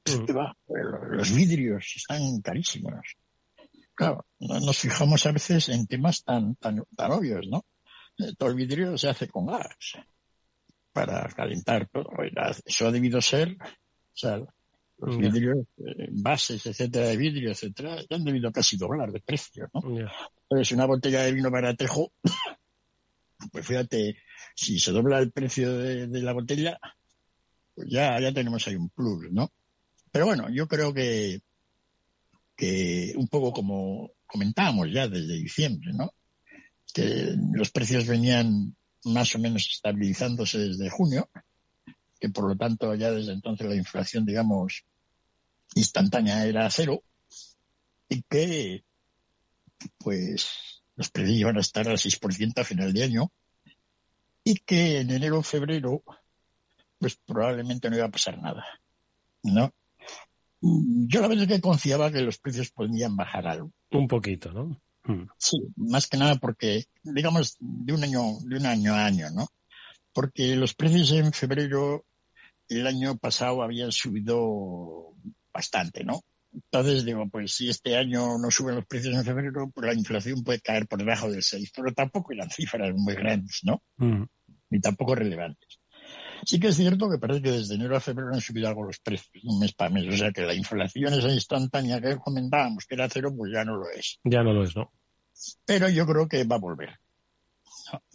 Mm. 0.06 0.36
Va, 0.36 0.56
pues, 0.66 0.82
los 1.10 1.34
vidrios 1.34 1.92
están 1.96 2.40
carísimos. 2.40 3.16
Claro, 3.94 4.26
no 4.40 4.60
nos 4.60 4.78
fijamos 4.78 5.26
a 5.26 5.32
veces 5.32 5.68
en 5.68 5.86
temas 5.86 6.22
tan, 6.22 6.54
tan, 6.56 6.84
tan 6.96 7.12
obvios, 7.12 7.46
¿no? 7.48 7.64
Eh, 8.18 8.32
Todo 8.36 8.50
el 8.50 8.56
vidrio 8.56 8.96
se 8.96 9.08
hace 9.08 9.28
con 9.28 9.46
gas 9.46 9.98
para 10.92 11.28
calentar 11.28 11.88
todo. 11.88 12.08
Eso 12.64 12.88
ha 12.88 12.92
debido 12.92 13.20
ser, 13.20 13.56
o 13.60 14.16
sea, 14.16 14.40
los 14.98 15.16
vidrios, 15.16 15.58
eh, 15.78 16.08
bases, 16.10 16.66
etcétera, 16.66 17.06
de 17.06 17.16
vidrio, 17.16 17.50
etcétera, 17.52 17.96
ya 18.08 18.16
han 18.16 18.24
debido 18.24 18.50
casi 18.50 18.76
doblar 18.76 19.12
de 19.12 19.20
precio, 19.20 19.68
¿no? 19.72 19.96
Ya. 19.96 20.12
Entonces, 20.42 20.72
una 20.72 20.86
botella 20.86 21.22
de 21.22 21.32
vino 21.32 21.50
baratejo, 21.50 22.12
pues 23.52 23.66
fíjate, 23.66 24.16
si 24.54 24.78
se 24.80 24.90
dobla 24.90 25.20
el 25.20 25.30
precio 25.30 25.76
de, 25.78 26.08
de 26.08 26.22
la 26.22 26.32
botella, 26.32 26.78
pues 27.74 27.88
ya, 27.88 28.18
ya 28.20 28.32
tenemos 28.32 28.66
ahí 28.66 28.74
un 28.74 28.88
plus, 28.88 29.30
¿no? 29.30 29.52
Pero 30.10 30.26
bueno, 30.26 30.48
yo 30.50 30.66
creo 30.68 30.92
que, 30.92 31.40
que 32.56 33.14
un 33.16 33.28
poco 33.28 33.52
como 33.52 34.10
comentábamos 34.26 34.90
ya 34.92 35.08
desde 35.08 35.34
diciembre, 35.34 35.92
¿no? 35.92 36.12
Que 36.92 37.34
los 37.52 37.70
precios 37.70 38.06
venían 38.06 38.76
más 39.04 39.34
o 39.34 39.38
menos 39.38 39.68
estabilizándose 39.70 40.58
desde 40.58 40.90
junio, 40.90 41.28
que 42.20 42.28
por 42.28 42.48
lo 42.48 42.56
tanto 42.56 42.94
ya 42.94 43.10
desde 43.10 43.32
entonces 43.32 43.66
la 43.68 43.76
inflación, 43.76 44.24
digamos, 44.24 44.84
instantánea 45.74 46.44
era 46.46 46.68
cero, 46.70 47.02
y 48.08 48.22
que 48.22 48.84
pues 49.98 50.82
los 50.96 51.10
precios 51.10 51.38
iban 51.38 51.56
a 51.56 51.60
estar 51.60 51.88
al 51.88 51.98
6% 51.98 52.60
a 52.60 52.64
final 52.64 52.92
de 52.92 53.04
año 53.04 53.30
y 54.42 54.56
que 54.56 55.00
en 55.00 55.10
enero 55.10 55.38
o 55.38 55.42
febrero 55.42 56.02
pues 56.98 57.16
probablemente 57.16 57.88
no 57.88 57.96
iba 57.96 58.06
a 58.06 58.10
pasar 58.10 58.40
nada, 58.40 58.64
¿no? 59.42 59.72
Mm, 60.60 61.06
Yo 61.08 61.20
la 61.20 61.28
verdad 61.28 61.44
es 61.44 61.56
que 61.56 61.60
confiaba 61.60 62.10
que 62.10 62.22
los 62.22 62.38
precios 62.38 62.70
podían 62.70 63.16
bajar 63.16 63.46
algo. 63.46 63.72
Un 63.90 64.08
poquito, 64.08 64.52
¿no? 64.52 64.80
Mm. 65.04 65.28
Sí, 65.38 65.58
más 65.76 66.06
que 66.06 66.16
nada 66.16 66.36
porque, 66.36 66.84
digamos, 67.02 67.56
de 67.60 67.92
un 67.92 68.04
año, 68.04 68.22
de 68.44 68.56
un 68.56 68.66
año 68.66 68.94
a 68.94 69.06
año, 69.06 69.30
¿no? 69.30 69.48
Porque 70.12 70.56
los 70.56 70.74
precios 70.74 71.12
en 71.12 71.32
febrero 71.32 72.04
el 72.68 72.86
año 72.86 73.16
pasado 73.16 73.62
habían 73.62 73.92
subido 73.92 75.14
bastante, 75.52 76.04
¿no? 76.04 76.20
Entonces 76.52 77.04
digo, 77.04 77.28
pues 77.30 77.54
si 77.54 77.68
este 77.68 77.96
año 77.96 78.38
no 78.38 78.50
suben 78.50 78.76
los 78.76 78.86
precios 78.86 79.14
en 79.14 79.24
febrero, 79.24 79.70
pues 79.72 79.86
la 79.86 79.94
inflación 79.94 80.42
puede 80.42 80.60
caer 80.60 80.86
por 80.86 80.98
debajo 80.98 81.30
del 81.30 81.42
6, 81.42 81.72
pero 81.74 81.92
tampoco 81.92 82.32
eran 82.32 82.50
cifras 82.50 82.92
muy 82.94 83.14
grandes, 83.14 83.60
¿no? 83.62 83.82
Mm. 83.96 84.24
Ni 84.70 84.80
tampoco 84.80 85.14
relevantes. 85.14 85.78
Sí 86.44 86.60
que 86.60 86.68
es 86.68 86.76
cierto 86.76 87.10
que 87.10 87.18
parece 87.18 87.42
que 87.42 87.50
desde 87.52 87.74
enero 87.74 87.96
a 87.96 88.00
febrero 88.00 88.32
han 88.32 88.40
subido 88.40 88.68
algo 88.68 88.84
los 88.84 88.98
precios, 88.98 89.44
un 89.44 89.58
mes 89.60 89.72
para 89.72 89.90
mes. 89.90 90.06
O 90.12 90.16
sea 90.16 90.30
que 90.32 90.42
la 90.42 90.54
inflación 90.54 91.14
esa 91.14 91.32
instantánea 91.32 92.00
que 92.00 92.16
comentábamos 92.16 92.86
que 92.86 92.94
era 92.94 93.08
cero, 93.08 93.32
pues 93.36 93.52
ya 93.52 93.64
no 93.64 93.76
lo 93.76 93.90
es 93.90 94.18
Ya 94.24 94.42
no 94.42 94.52
lo 94.52 94.62
es, 94.64 94.76
¿no? 94.76 94.92
pero 95.64 95.88
yo 95.88 96.06
creo 96.06 96.28
que 96.28 96.44
va 96.44 96.56
a 96.56 96.60
volver. 96.60 96.98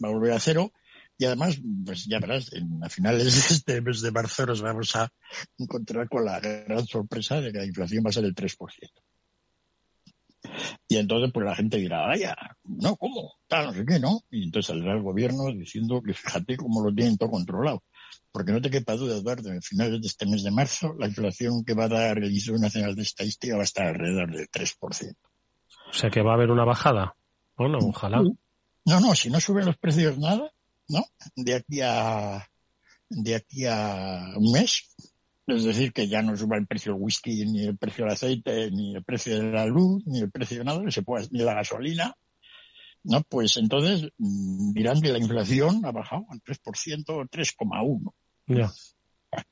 Va 0.02 0.08
a 0.08 0.12
volver 0.12 0.32
a 0.32 0.40
cero 0.40 0.72
y 1.16 1.26
además, 1.26 1.60
pues 1.86 2.06
ya 2.06 2.18
verás, 2.18 2.52
en, 2.52 2.82
a 2.82 2.88
finales 2.88 3.48
de 3.48 3.54
este 3.54 3.80
mes 3.80 4.00
de 4.02 4.10
marzo 4.10 4.46
nos 4.46 4.62
vamos 4.62 4.96
a 4.96 5.08
encontrar 5.58 6.08
con 6.08 6.24
la 6.24 6.40
gran 6.40 6.86
sorpresa 6.86 7.40
de 7.40 7.52
que 7.52 7.58
la 7.58 7.66
inflación 7.66 8.04
va 8.04 8.10
a 8.10 8.12
ser 8.12 8.24
el 8.24 8.34
3%. 8.34 8.56
Y 10.88 10.96
entonces 10.96 11.30
pues 11.32 11.46
la 11.46 11.54
gente 11.54 11.78
dirá, 11.78 12.06
vaya, 12.06 12.36
no, 12.64 12.96
¿cómo? 12.96 13.34
Tal, 13.46 13.66
no 13.66 13.72
sé 13.72 13.86
qué, 13.86 13.98
¿no? 13.98 14.22
Y 14.30 14.44
entonces 14.44 14.66
saldrá 14.66 14.92
el 14.92 15.02
gobierno 15.02 15.50
diciendo 15.52 16.02
que 16.02 16.12
fíjate 16.14 16.56
cómo 16.56 16.82
lo 16.82 16.94
tienen 16.94 17.16
todo 17.16 17.30
controlado. 17.30 17.82
Porque 18.34 18.50
no 18.50 18.60
te 18.60 18.68
quepa 18.68 18.96
duda, 18.96 19.16
Eduardo, 19.16 19.50
en 19.50 19.62
finales 19.62 20.00
de 20.00 20.08
este 20.08 20.26
mes 20.26 20.42
de 20.42 20.50
marzo, 20.50 20.92
la 20.98 21.06
inflación 21.06 21.64
que 21.64 21.72
va 21.72 21.84
a 21.84 21.88
dar 21.88 22.18
el 22.18 22.32
Instituto 22.32 22.60
Nacional 22.60 22.96
de 22.96 23.02
Estadística 23.02 23.54
va 23.54 23.60
a 23.60 23.64
estar 23.70 23.86
alrededor 23.86 24.32
del 24.32 24.48
3%. 24.50 25.16
O 25.88 25.92
sea 25.92 26.10
que 26.10 26.20
va 26.20 26.32
a 26.32 26.34
haber 26.34 26.50
una 26.50 26.64
bajada. 26.64 27.14
Bueno, 27.56 27.78
ojalá. 27.80 28.20
No, 28.86 29.00
no, 29.00 29.14
si 29.14 29.30
no 29.30 29.38
suben 29.38 29.66
los 29.66 29.76
precios 29.76 30.18
nada, 30.18 30.50
¿no? 30.88 31.04
De 31.36 31.54
aquí 31.54 31.80
a 31.80 32.44
de 33.08 33.36
aquí 33.36 33.66
a 33.66 34.32
un 34.36 34.50
mes, 34.50 34.92
es 35.46 35.62
decir, 35.62 35.92
que 35.92 36.08
ya 36.08 36.20
no 36.20 36.36
suba 36.36 36.56
el 36.56 36.66
precio 36.66 36.92
del 36.92 37.02
whisky, 37.02 37.46
ni 37.46 37.66
el 37.66 37.78
precio 37.78 38.04
del 38.04 38.14
aceite, 38.14 38.68
ni 38.72 38.96
el 38.96 39.04
precio 39.04 39.38
de 39.38 39.52
la 39.52 39.66
luz, 39.66 40.02
ni 40.06 40.18
el 40.18 40.32
precio 40.32 40.58
de 40.58 40.64
nada, 40.64 40.84
que 40.84 40.90
se 40.90 41.02
pueda, 41.02 41.24
ni 41.30 41.38
la 41.44 41.54
gasolina, 41.54 42.16
¿no? 43.04 43.22
Pues 43.22 43.56
entonces 43.58 44.10
mm, 44.18 44.72
dirán 44.72 45.00
que 45.00 45.12
la 45.12 45.18
inflación 45.18 45.84
ha 45.84 45.92
bajado 45.92 46.26
al 46.30 46.42
3% 46.42 47.04
o 47.10 47.24
3,1%. 47.26 48.12
Ya. 48.46 48.72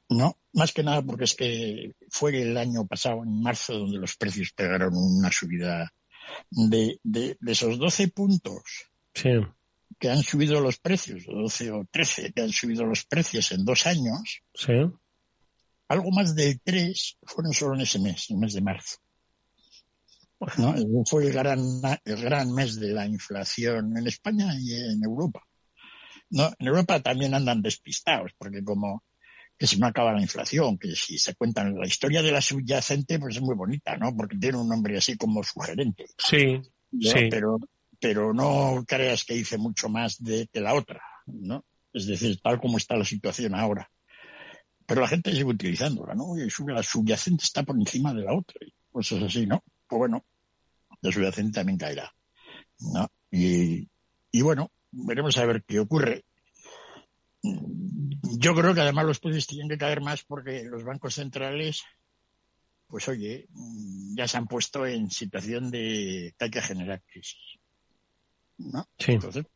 No, 0.08 0.38
más 0.52 0.72
que 0.72 0.82
nada 0.84 1.02
porque 1.02 1.24
es 1.24 1.34
que 1.34 1.92
fue 2.08 2.40
el 2.40 2.56
año 2.56 2.86
pasado, 2.86 3.22
en 3.24 3.42
marzo, 3.42 3.78
donde 3.78 3.98
los 3.98 4.16
precios 4.16 4.52
pegaron 4.54 4.92
una 4.94 5.32
subida 5.32 5.92
de, 6.50 7.00
de, 7.02 7.36
de 7.40 7.52
esos 7.52 7.78
12 7.78 8.08
puntos 8.08 8.62
Sí. 9.14 9.30
que 9.98 10.08
han 10.10 10.22
subido 10.22 10.60
los 10.60 10.78
precios, 10.78 11.24
o 11.28 11.32
12 11.32 11.70
o 11.72 11.84
13 11.90 12.32
que 12.32 12.42
han 12.42 12.50
subido 12.52 12.84
los 12.84 13.04
precios 13.04 13.50
en 13.52 13.64
dos 13.64 13.86
años, 13.86 14.42
Sí. 14.54 14.72
algo 15.88 16.10
más 16.12 16.34
del 16.36 16.60
3 16.60 17.18
fueron 17.24 17.52
solo 17.52 17.74
en 17.74 17.80
ese 17.80 17.98
mes, 17.98 18.26
el 18.30 18.36
mes 18.38 18.52
de 18.54 18.60
marzo. 18.60 18.98
¿No? 20.58 20.74
Fue 21.06 21.26
el 21.26 21.32
gran, 21.32 21.60
el 22.04 22.20
gran 22.20 22.52
mes 22.52 22.74
de 22.80 22.88
la 22.92 23.06
inflación 23.06 23.96
en 23.96 24.06
España 24.08 24.52
y 24.58 24.74
en 24.74 25.02
Europa. 25.04 25.40
¿No? 26.32 26.50
En 26.58 26.66
Europa 26.66 27.00
también 27.00 27.34
andan 27.34 27.60
despistados, 27.60 28.32
porque 28.38 28.64
como 28.64 29.04
que 29.58 29.66
se 29.66 29.76
me 29.76 29.86
acaba 29.86 30.12
la 30.14 30.22
inflación, 30.22 30.78
que 30.78 30.96
si 30.96 31.18
se 31.18 31.34
cuentan 31.34 31.78
la 31.78 31.86
historia 31.86 32.22
de 32.22 32.32
la 32.32 32.40
subyacente, 32.40 33.18
pues 33.18 33.36
es 33.36 33.42
muy 33.42 33.54
bonita, 33.54 33.96
¿no? 33.98 34.16
Porque 34.16 34.36
tiene 34.38 34.56
un 34.56 34.68
nombre 34.68 34.96
así 34.96 35.16
como 35.16 35.44
sugerente. 35.44 36.06
Sí. 36.16 36.54
¿no? 36.90 37.10
Sí. 37.10 37.28
Pero, 37.30 37.58
pero 38.00 38.32
no 38.32 38.82
creas 38.88 39.24
que 39.24 39.34
dice 39.34 39.58
mucho 39.58 39.90
más 39.90 40.22
de 40.22 40.48
que 40.50 40.60
la 40.60 40.74
otra, 40.74 41.02
¿no? 41.26 41.64
Es 41.92 42.06
decir, 42.06 42.40
tal 42.42 42.58
como 42.60 42.78
está 42.78 42.96
la 42.96 43.04
situación 43.04 43.54
ahora. 43.54 43.90
Pero 44.86 45.02
la 45.02 45.08
gente 45.08 45.30
sigue 45.32 45.44
utilizándola, 45.44 46.14
¿no? 46.14 46.36
Y 46.36 46.48
sube- 46.50 46.72
la 46.72 46.82
subyacente 46.82 47.44
está 47.44 47.62
por 47.62 47.76
encima 47.76 48.14
de 48.14 48.22
la 48.22 48.32
otra. 48.34 48.58
Pues 48.90 49.12
es 49.12 49.22
así, 49.22 49.46
¿no? 49.46 49.62
Pues 49.86 49.98
bueno, 49.98 50.24
la 51.02 51.12
subyacente 51.12 51.52
también 51.52 51.78
caerá, 51.78 52.10
¿no? 52.80 53.06
Y, 53.30 53.86
y 54.32 54.40
bueno, 54.42 54.70
veremos 54.92 55.36
a 55.38 55.46
ver 55.46 55.64
qué 55.64 55.80
ocurre. 55.80 56.24
Yo 57.42 58.54
creo 58.54 58.74
que 58.74 58.80
además 58.80 59.06
los 59.06 59.18
precios 59.18 59.46
tienen 59.46 59.68
que 59.68 59.78
caer 59.78 60.00
más 60.00 60.22
porque 60.22 60.64
los 60.64 60.84
bancos 60.84 61.14
centrales, 61.14 61.82
pues 62.86 63.08
oye, 63.08 63.48
ya 64.14 64.28
se 64.28 64.36
han 64.36 64.46
puesto 64.46 64.86
en 64.86 65.10
situación 65.10 65.70
de 65.70 66.34
que 66.38 66.44
hay 66.44 66.50
que 66.50 66.62
generar 66.62 67.02
crisis. 67.02 67.58
¿no? 68.58 68.86
Sí. 68.98 69.12
Entonces, 69.12 69.46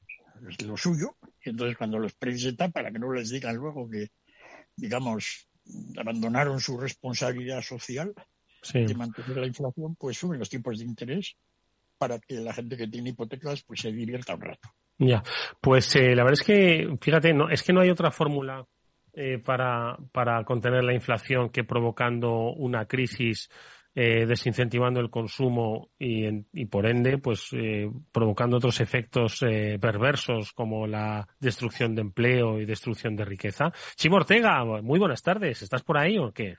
es 0.48 0.62
lo 0.62 0.76
suyo. 0.76 1.16
Entonces 1.42 1.76
cuando 1.76 1.98
los 1.98 2.14
precios 2.14 2.56
tapan, 2.56 2.72
para 2.72 2.90
que 2.90 2.98
no 2.98 3.12
les 3.12 3.30
digan 3.30 3.56
luego 3.56 3.88
que, 3.88 4.10
digamos, 4.74 5.48
abandonaron 5.96 6.60
su 6.60 6.78
responsabilidad 6.78 7.62
social 7.62 8.14
Sí. 8.62 8.84
de 8.84 8.94
mantener 8.94 9.36
la 9.36 9.46
inflación, 9.46 9.94
pues 9.94 10.18
suben 10.18 10.40
los 10.40 10.50
tipos 10.50 10.78
de 10.78 10.84
interés 10.84 11.36
para 11.98 12.18
que 12.18 12.34
la 12.34 12.52
gente 12.52 12.76
que 12.76 12.88
tiene 12.88 13.10
hipotecas 13.10 13.62
pues 13.62 13.80
se 13.80 13.92
divierta 13.92 14.34
un 14.34 14.40
rato. 14.40 14.68
Ya, 14.98 15.22
pues 15.60 15.94
eh, 15.96 16.14
la 16.14 16.24
verdad 16.24 16.40
es 16.40 16.46
que, 16.46 16.96
fíjate, 17.00 17.34
no, 17.34 17.50
es 17.50 17.62
que 17.62 17.72
no 17.72 17.80
hay 17.80 17.90
otra 17.90 18.10
fórmula 18.10 18.66
eh, 19.12 19.38
para, 19.38 19.96
para 20.12 20.42
contener 20.44 20.84
la 20.84 20.94
inflación 20.94 21.50
que 21.50 21.64
provocando 21.64 22.52
una 22.54 22.86
crisis, 22.86 23.50
eh, 23.94 24.24
desincentivando 24.26 25.00
el 25.00 25.10
consumo 25.10 25.90
y, 25.98 26.24
en- 26.24 26.46
y 26.52 26.66
por 26.66 26.86
ende, 26.86 27.18
pues 27.18 27.48
eh, 27.52 27.90
provocando 28.12 28.56
otros 28.56 28.80
efectos 28.80 29.42
eh, 29.42 29.78
perversos 29.80 30.52
como 30.52 30.86
la 30.86 31.26
destrucción 31.40 31.94
de 31.94 32.02
empleo 32.02 32.58
y 32.60 32.64
destrucción 32.66 33.16
de 33.16 33.24
riqueza. 33.26 33.72
Chimo 33.96 34.16
Ortega, 34.16 34.64
muy 34.82 34.98
buenas 34.98 35.22
tardes. 35.22 35.60
¿Estás 35.62 35.82
por 35.82 35.98
ahí 35.98 36.18
o 36.18 36.32
qué? 36.32 36.56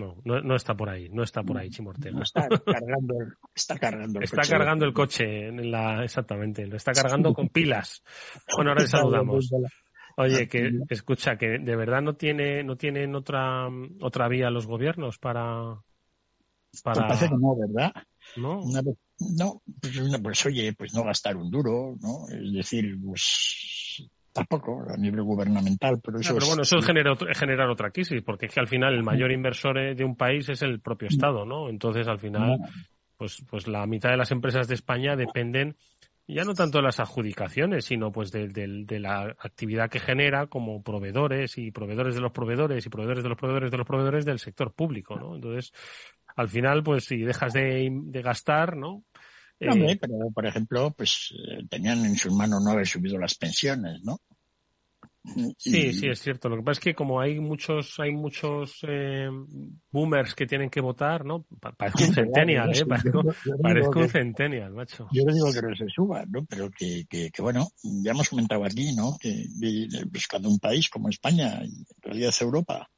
No, 0.00 0.16
no, 0.24 0.40
no 0.40 0.56
está 0.56 0.74
por 0.74 0.88
ahí, 0.88 1.08
no 1.10 1.22
está 1.22 1.42
por 1.42 1.58
ahí 1.58 1.68
Chimo 1.70 1.90
Ortega. 1.90 2.22
Está 2.22 2.48
cargando 2.66 3.14
está 3.54 3.78
cargando 3.78 4.18
el 4.18 4.24
Está 4.24 4.36
coche. 4.38 4.50
cargando 4.50 4.84
el 4.86 4.92
coche 4.94 5.48
en 5.48 5.70
la, 5.70 6.02
exactamente, 6.04 6.66
lo 6.66 6.76
está 6.76 6.92
cargando 6.92 7.34
con 7.34 7.48
pilas. 7.48 8.02
Bueno, 8.56 8.70
ahora 8.70 8.82
le 8.82 8.88
saludamos. 8.88 9.50
Oye, 10.16 10.48
que 10.48 10.70
escucha, 10.88 11.36
que 11.36 11.58
de 11.58 11.76
verdad 11.76 12.02
no 12.02 12.14
tiene, 12.14 12.62
no 12.64 12.76
tienen 12.76 13.14
otra, 13.14 13.68
otra 14.00 14.28
vía 14.28 14.50
los 14.50 14.66
gobiernos 14.66 15.18
para, 15.18 15.76
Pues 16.70 16.82
para, 16.82 17.06
parece 17.08 17.28
que 17.28 17.36
no, 17.36 17.56
¿verdad? 17.56 17.92
¿no? 18.36 18.60
Una 18.60 18.82
vez- 18.82 18.96
no, 19.38 19.62
pues, 19.80 20.00
pues, 20.22 20.46
oye, 20.46 20.72
pues 20.72 20.94
no 20.94 21.04
gastar 21.04 21.36
un 21.36 21.50
duro, 21.50 21.94
¿no? 22.00 22.26
Es 22.28 22.52
decir, 22.52 22.98
pues 23.04 24.08
tampoco 24.32 24.84
a 24.88 24.96
nivel 24.96 25.22
gubernamental, 25.22 26.00
pero 26.04 26.18
eso 26.20 26.32
No, 26.32 26.38
pero 26.38 26.46
bueno, 26.48 26.62
eso 26.62 26.78
es 26.78 27.38
generar, 27.38 27.68
otra 27.70 27.90
crisis, 27.90 28.22
porque 28.22 28.46
es 28.46 28.54
que 28.54 28.60
al 28.60 28.68
final 28.68 28.94
el 28.94 29.02
mayor 29.02 29.32
inversor 29.32 29.78
eh, 29.78 29.94
de 29.94 30.04
un 30.04 30.16
país 30.16 30.48
es 30.48 30.62
el 30.62 30.80
propio 30.80 31.08
Estado, 31.08 31.44
¿no? 31.44 31.68
Entonces, 31.68 32.06
al 32.08 32.18
final, 32.18 32.58
pues, 33.16 33.42
pues 33.48 33.66
la 33.68 33.86
mitad 33.86 34.10
de 34.10 34.16
las 34.16 34.30
empresas 34.30 34.68
de 34.68 34.74
España 34.74 35.16
dependen 35.16 35.76
ya 36.26 36.44
no 36.44 36.54
tanto 36.54 36.78
de 36.78 36.84
las 36.84 37.00
adjudicaciones, 37.00 37.84
sino 37.86 38.12
pues 38.12 38.30
de, 38.30 38.46
de- 38.46 38.84
de 38.84 39.00
la 39.00 39.34
actividad 39.40 39.90
que 39.90 39.98
genera 39.98 40.46
como 40.46 40.80
proveedores 40.82 41.58
y 41.58 41.72
proveedores 41.72 42.14
de 42.14 42.20
los 42.20 42.30
proveedores 42.30 42.86
y 42.86 42.88
proveedores 42.88 43.24
de 43.24 43.28
los 43.30 43.36
proveedores 43.38 43.70
de 43.72 43.76
los 43.78 43.86
proveedores 43.86 44.24
del 44.24 44.38
sector 44.38 44.72
público, 44.72 45.16
¿no? 45.16 45.34
Entonces, 45.34 45.72
al 46.36 46.48
final, 46.48 46.84
pues 46.84 47.04
si 47.06 47.16
dejas 47.18 47.52
de, 47.52 47.88
de 47.90 48.22
gastar, 48.22 48.76
¿no? 48.76 49.02
Eh, 49.60 49.66
No, 49.66 49.72
hombre, 49.74 49.96
pero 50.00 50.30
por 50.34 50.46
ejemplo, 50.46 50.90
pues 50.96 51.32
eh, 51.36 51.66
tenían 51.68 52.04
en 52.04 52.16
sus 52.16 52.32
manos 52.32 52.62
no 52.62 52.70
haber 52.70 52.86
subido 52.86 53.18
las 53.18 53.34
pensiones, 53.34 54.02
¿no? 54.02 54.18
Sí, 55.58 55.92
sí, 55.92 56.08
es 56.08 56.18
cierto. 56.20 56.48
Lo 56.48 56.56
que 56.56 56.62
pasa 56.62 56.78
es 56.80 56.84
que 56.84 56.94
como 56.94 57.20
hay 57.20 57.38
muchos, 57.38 58.00
hay 58.00 58.10
muchos 58.10 58.78
eh, 58.88 59.28
boomers 59.92 60.34
que 60.34 60.46
tienen 60.46 60.70
que 60.70 60.80
votar, 60.80 61.24
¿no? 61.26 61.44
Pa- 61.60 61.72
Parezco 61.72 62.04
un 62.04 62.14
centennial, 62.14 62.70
¿eh? 62.74 62.84
Parezco, 63.62 64.00
un 64.00 64.08
centennial, 64.08 64.72
macho. 64.72 65.06
Yo 65.12 65.24
le 65.26 65.34
digo 65.34 65.52
que 65.52 65.62
no 65.62 65.76
se 65.76 65.88
suba, 65.94 66.24
¿no? 66.26 66.44
Pero 66.46 66.70
que, 66.70 67.04
que, 67.08 67.30
que, 67.30 67.42
bueno, 67.42 67.68
ya 67.82 68.12
hemos 68.12 68.30
comentado 68.30 68.64
aquí, 68.64 68.94
¿no? 68.94 69.18
Que 69.20 69.44
de- 69.58 70.06
pues 70.10 70.26
cuando 70.26 70.48
un 70.48 70.58
país 70.58 70.88
como 70.88 71.10
España, 71.10 71.60
en 71.62 71.84
realidad 72.00 72.32
Europa, 72.40 72.88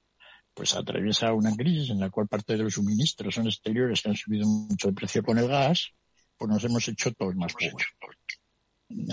pues 0.55 0.75
atraviesa 0.77 1.33
una 1.33 1.55
crisis 1.57 1.91
en 1.91 1.99
la 2.01 2.11
cual 2.11 2.29
parte 2.29 2.57
de 2.57 2.63
los 2.63 2.75
suministros 2.75 3.35
son 3.35 3.47
exteriores 3.47 4.01
que 4.01 4.11
han 4.11 4.17
subido 4.17 4.47
mucho 4.47 4.89
de 4.89 4.95
precio 4.95 5.23
con 5.23 5.39
el 5.39 5.49
gas, 5.49 5.93
pues 6.43 6.55
nos 6.55 6.65
hemos 6.65 6.89
hecho 6.89 7.13
todos 7.13 7.37
más 7.37 7.53
pobres. 7.53 7.87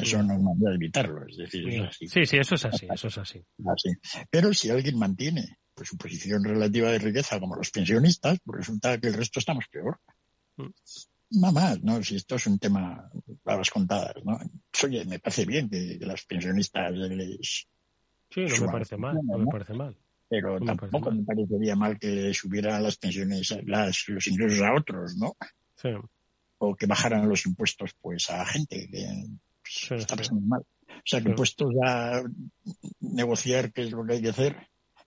Eso 0.01 0.23
no 0.23 0.33
es 0.33 0.41
manera 0.41 0.71
de 0.71 0.75
evitarlo, 0.75 1.27
es 1.27 1.37
decir, 1.37 1.69
es 1.69 1.81
así. 1.81 2.07
Sí, 2.07 2.25
sí, 2.25 2.37
eso 2.37 2.55
es 2.55 2.65
así, 2.65 2.87
eso 2.91 3.07
es 3.07 3.17
así. 3.19 3.45
Así. 3.65 3.89
Pero 4.31 4.51
si 4.53 4.71
alguien 4.71 4.97
mantiene 4.97 5.59
pues, 5.75 5.89
su 5.89 5.97
posición 5.97 6.43
relativa 6.43 6.89
de 6.89 6.97
riqueza 6.97 7.39
como 7.39 7.55
los 7.55 7.69
pensionistas, 7.69 8.39
pues 8.43 8.59
resulta 8.59 8.99
que 8.99 9.09
el 9.09 9.13
resto 9.13 9.39
estamos 9.39 9.65
peor. 9.71 9.99
Nada 11.29 11.53
más, 11.53 11.83
¿no? 11.83 12.01
Si 12.01 12.15
esto 12.15 12.35
es 12.35 12.47
un 12.47 12.57
tema 12.57 13.11
a 13.45 13.55
las 13.55 13.69
contadas, 13.69 14.15
¿no? 14.25 14.39
Oye, 14.83 15.05
me 15.05 15.19
parece 15.19 15.45
bien 15.45 15.69
que, 15.69 15.99
que 15.99 16.05
las 16.05 16.25
pensionistas 16.25 16.91
les... 16.93 17.67
Sí, 18.31 18.41
no 18.41 18.65
me 18.65 18.71
parece 18.71 18.97
mal, 18.97 19.19
no 19.23 19.37
me 19.37 19.45
parece 19.45 19.73
mal. 19.73 19.95
Pero 20.27 20.59
No 20.59 20.65
me 20.65 20.75
parece 20.75 20.91
tampoco 20.91 21.11
me 21.11 21.23
parecería 21.23 21.75
mal 21.75 21.99
que 21.99 22.33
subieran 22.33 22.81
las 22.81 22.97
pensiones, 22.97 23.55
las, 23.65 24.07
los 24.07 24.27
ingresos 24.27 24.61
a 24.61 24.73
otros, 24.73 25.15
¿no? 25.15 25.37
Sí, 25.75 25.89
O 26.59 26.75
que 26.75 26.85
bajaran 26.85 27.27
los 27.27 27.45
impuestos, 27.45 27.91
pues, 28.01 28.29
a 28.29 28.45
gente 28.45 28.87
que 28.91 29.07
sí, 29.63 29.95
está 29.95 30.15
sí. 30.15 30.19
pasando 30.19 30.41
mal. 30.41 30.61
O 30.87 31.01
sea, 31.05 31.21
que 31.21 31.31
puestos 31.31 31.73
a 31.83 32.21
negociar 32.99 33.71
qué 33.71 33.83
es 33.83 33.91
lo 33.91 34.05
que 34.05 34.13
hay 34.13 34.21
que 34.21 34.29
hacer. 34.29 34.55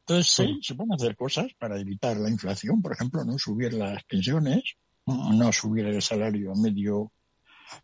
Entonces, 0.00 0.32
sí, 0.32 0.58
se 0.62 0.74
pueden 0.74 0.94
hacer 0.94 1.14
cosas 1.14 1.52
para 1.58 1.78
evitar 1.78 2.16
la 2.16 2.30
inflación, 2.30 2.82
por 2.82 2.92
ejemplo, 2.92 3.24
no 3.24 3.38
subir 3.38 3.74
las 3.74 4.02
pensiones, 4.04 4.62
no 5.06 5.52
subir 5.52 5.86
el 5.86 6.02
salario 6.02 6.54
medio 6.54 7.12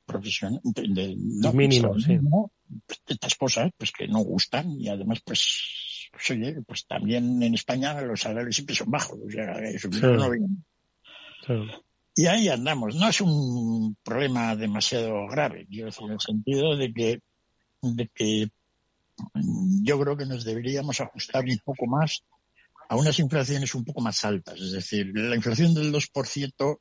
profesional, 0.04 0.60
de, 0.64 1.14
no, 1.16 1.52
Mínimo, 1.52 1.94
mínimo, 1.94 2.52
pues, 2.86 3.00
estas 3.06 3.34
cosas, 3.34 3.70
pues 3.76 3.92
que 3.92 4.08
no 4.08 4.18
gustan 4.20 4.72
y 4.80 4.88
además, 4.88 5.20
pues, 5.24 6.08
pues, 6.10 6.30
oye, 6.30 6.60
pues 6.66 6.86
también 6.86 7.42
en 7.42 7.54
España 7.54 8.00
los 8.02 8.20
salarios 8.20 8.56
siempre 8.56 8.74
son 8.74 8.90
bajos, 8.90 9.18
o 9.26 9.30
sea, 9.30 9.56
Sí. 9.78 9.88
no 10.02 10.30
viene. 10.30 11.78
Y 12.18 12.26
ahí 12.26 12.48
andamos. 12.48 12.96
No 12.96 13.08
es 13.08 13.20
un 13.20 13.96
problema 14.02 14.56
demasiado 14.56 15.28
grave, 15.28 15.68
quiero 15.70 15.86
decir, 15.86 16.04
en 16.06 16.14
el 16.14 16.20
sentido 16.20 16.76
de 16.76 16.92
que, 16.92 17.20
de 17.80 18.08
que 18.08 18.48
yo 19.84 20.00
creo 20.00 20.16
que 20.16 20.26
nos 20.26 20.44
deberíamos 20.44 21.00
ajustar 21.00 21.44
un 21.44 21.60
poco 21.64 21.86
más 21.86 22.24
a 22.88 22.96
unas 22.96 23.20
inflaciones 23.20 23.72
un 23.76 23.84
poco 23.84 24.00
más 24.00 24.24
altas. 24.24 24.58
Es 24.60 24.72
decir, 24.72 25.12
la 25.14 25.36
inflación 25.36 25.74
del 25.74 25.92
2%, 25.92 26.80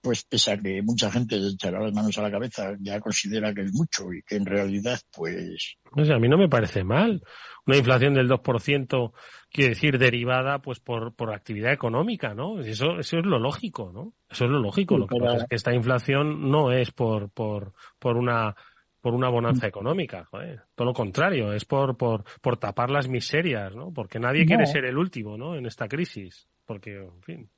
pues 0.00 0.24
pese 0.24 0.52
a 0.52 0.58
que 0.58 0.82
mucha 0.82 1.10
gente 1.10 1.36
echará 1.36 1.80
las 1.80 1.92
manos 1.92 2.16
a 2.18 2.22
la 2.22 2.30
cabeza, 2.30 2.76
ya 2.80 3.00
considera 3.00 3.52
que 3.52 3.62
es 3.62 3.72
mucho 3.72 4.12
y 4.12 4.22
que 4.22 4.36
en 4.36 4.46
realidad, 4.46 4.98
pues, 5.14 5.76
No 5.94 6.04
sé, 6.04 6.12
a 6.12 6.18
mí 6.18 6.28
no 6.28 6.38
me 6.38 6.48
parece 6.48 6.84
mal. 6.84 7.22
Una 7.66 7.76
inflación 7.76 8.14
del 8.14 8.28
2%, 8.28 9.12
quiere 9.50 9.70
decir 9.70 9.98
derivada 9.98 10.60
pues 10.60 10.80
por, 10.80 11.14
por 11.14 11.34
actividad 11.34 11.72
económica, 11.72 12.34
¿no? 12.34 12.60
Eso, 12.60 12.98
eso 12.98 13.18
es 13.18 13.26
lo 13.26 13.38
lógico, 13.38 13.92
¿no? 13.92 14.14
Eso 14.30 14.46
es 14.46 14.50
lo 14.50 14.58
lógico. 14.58 14.94
Sí, 14.94 15.00
Lo 15.00 15.06
que 15.06 15.18
pasa 15.18 15.36
es 15.36 15.44
que 15.44 15.56
esta 15.56 15.74
inflación 15.74 16.50
no 16.50 16.72
es 16.72 16.92
por, 16.92 17.30
por, 17.30 17.74
por 17.98 18.16
una 18.16 18.56
por 19.00 19.14
una 19.14 19.28
bonanza 19.28 19.66
económica, 19.66 20.24
joder. 20.24 20.62
Todo 20.74 20.86
lo 20.86 20.92
contrario, 20.92 21.52
es 21.52 21.64
por, 21.64 21.96
por, 21.96 22.24
por 22.40 22.56
tapar 22.56 22.90
las 22.90 23.08
miserias, 23.08 23.74
¿no? 23.74 23.92
Porque 23.92 24.18
nadie 24.18 24.44
quiere 24.44 24.66
ser 24.66 24.84
el 24.84 24.98
último, 24.98 25.38
¿no? 25.38 25.54
En 25.54 25.66
esta 25.66 25.88
crisis. 25.88 26.48
Porque, 26.66 26.96
en 26.96 27.22
fin. 27.22 27.50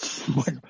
bueno, 0.28 0.60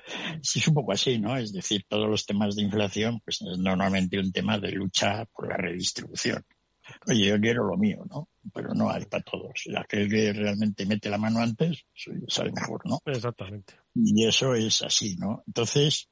sí 0.41 0.59
es 0.59 0.67
un 0.67 0.73
poco 0.73 0.91
así, 0.91 1.19
¿no? 1.19 1.37
Es 1.37 1.53
decir, 1.53 1.85
todos 1.87 2.09
los 2.09 2.25
temas 2.25 2.55
de 2.55 2.63
inflación, 2.63 3.21
pues 3.23 3.41
es 3.41 3.57
normalmente 3.57 4.19
un 4.19 4.31
tema 4.31 4.59
de 4.59 4.71
lucha 4.71 5.25
por 5.25 5.49
la 5.49 5.57
redistribución. 5.57 6.45
Oye, 7.07 7.27
yo 7.27 7.39
quiero 7.39 7.65
lo 7.65 7.77
mío, 7.77 8.03
¿no? 8.09 8.27
Pero 8.53 8.73
no 8.73 8.89
hay 8.89 9.05
para 9.05 9.23
todos. 9.23 9.63
Aquel 9.77 10.09
que 10.09 10.33
realmente 10.33 10.85
mete 10.85 11.09
la 11.09 11.17
mano 11.17 11.39
antes, 11.39 11.85
pues, 12.05 12.17
sale 12.27 12.51
mejor, 12.51 12.81
¿no? 12.85 12.99
Exactamente. 13.05 13.75
Y 13.95 14.25
eso 14.25 14.53
es 14.55 14.81
así, 14.81 15.15
¿no? 15.15 15.43
Entonces, 15.47 16.09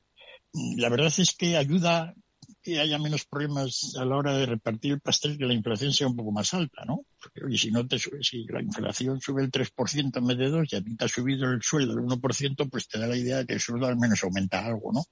la 0.53 0.89
verdad 0.89 1.12
es 1.17 1.36
que 1.36 1.58
ayuda 1.58 2.13
que 2.62 2.80
haya 2.80 2.98
menos 3.00 3.26
problemas 3.26 3.95
a 3.98 4.04
la 4.06 4.17
hora 4.17 4.38
de 4.38 4.45
repartir 4.45 4.93
el 4.93 5.00
pastel, 5.00 5.38
que 5.38 5.45
la 5.45 5.54
inflación 5.54 5.93
sea 5.93 6.08
un 6.08 6.15
poco 6.15 6.32
más 6.32 6.54
alta, 6.54 6.84
¿no? 6.86 7.06
Porque, 7.22 7.45
oye, 7.45 7.58
si 7.58 7.72
no 7.72 7.88
te 7.88 7.98
sube, 7.98 8.22
si 8.22 8.45
la 8.45 8.62
inflación 8.62 9.19
sube 9.22 9.43
el 9.43 9.52
3% 9.52 10.19
en 10.19 10.28
vez 10.28 10.38
de 10.38 10.50
2 10.50 10.67
y 10.74 10.76
a 10.76 10.82
ti 10.82 10.95
te 10.95 11.06
ha 11.06 11.08
subido 11.08 11.50
el 11.52 11.62
sueldo 11.62 11.93
el 11.93 12.00
1%, 12.06 12.69
pues 12.69 12.88
te 12.88 13.00
da 13.00 13.08
la 13.08 13.15
idea 13.15 13.38
de 13.38 13.45
que 13.45 13.54
el 13.54 13.62
sueldo 13.62 13.88
al 13.88 13.98
menos 13.98 14.24
aumenta 14.24 14.65
algo, 14.65 14.91
¿no? 14.91 15.04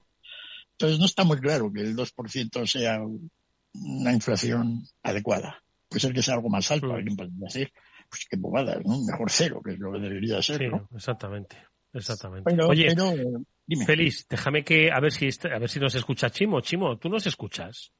Entonces 0.72 0.98
no 0.98 1.06
está 1.06 1.24
muy 1.24 1.38
claro 1.38 1.72
que 1.72 1.80
el 1.80 1.96
2% 1.96 2.66
sea 2.66 3.00
una 3.74 4.12
inflación 4.12 4.82
adecuada. 5.02 5.62
Puede 5.88 6.00
ser 6.00 6.12
que 6.12 6.22
sea 6.22 6.34
algo 6.34 6.50
más 6.50 6.70
alto, 6.70 6.86
Mm. 6.88 6.92
alguien 6.92 7.16
podría 7.16 7.34
decir, 7.40 7.72
pues 8.10 8.26
qué 8.30 8.36
bobadas, 8.36 8.78
¿no? 8.84 9.00
Mejor 9.04 9.30
cero, 9.30 9.60
que 9.64 9.72
es 9.72 9.78
lo 9.78 9.92
que 9.92 10.00
debería 10.00 10.40
ser, 10.42 10.58
Sí, 10.58 10.68
¿no? 10.68 10.88
exactamente. 10.94 11.56
Exactamente. 11.94 12.50
Pero, 12.50 12.68
Oye, 12.68 12.86
pero, 12.88 13.12
dime. 13.68 13.84
Feliz, 13.84 14.26
déjame 14.28 14.64
que, 14.64 14.90
a 14.90 14.98
ver 14.98 15.12
si, 15.12 15.28
a 15.28 15.58
ver 15.58 15.68
si 15.68 15.78
nos 15.78 15.94
escucha 15.94 16.30
Chimo. 16.30 16.60
Chimo, 16.60 16.98
¿tú 16.98 17.08
nos 17.08 17.26
escuchas? 17.26 17.92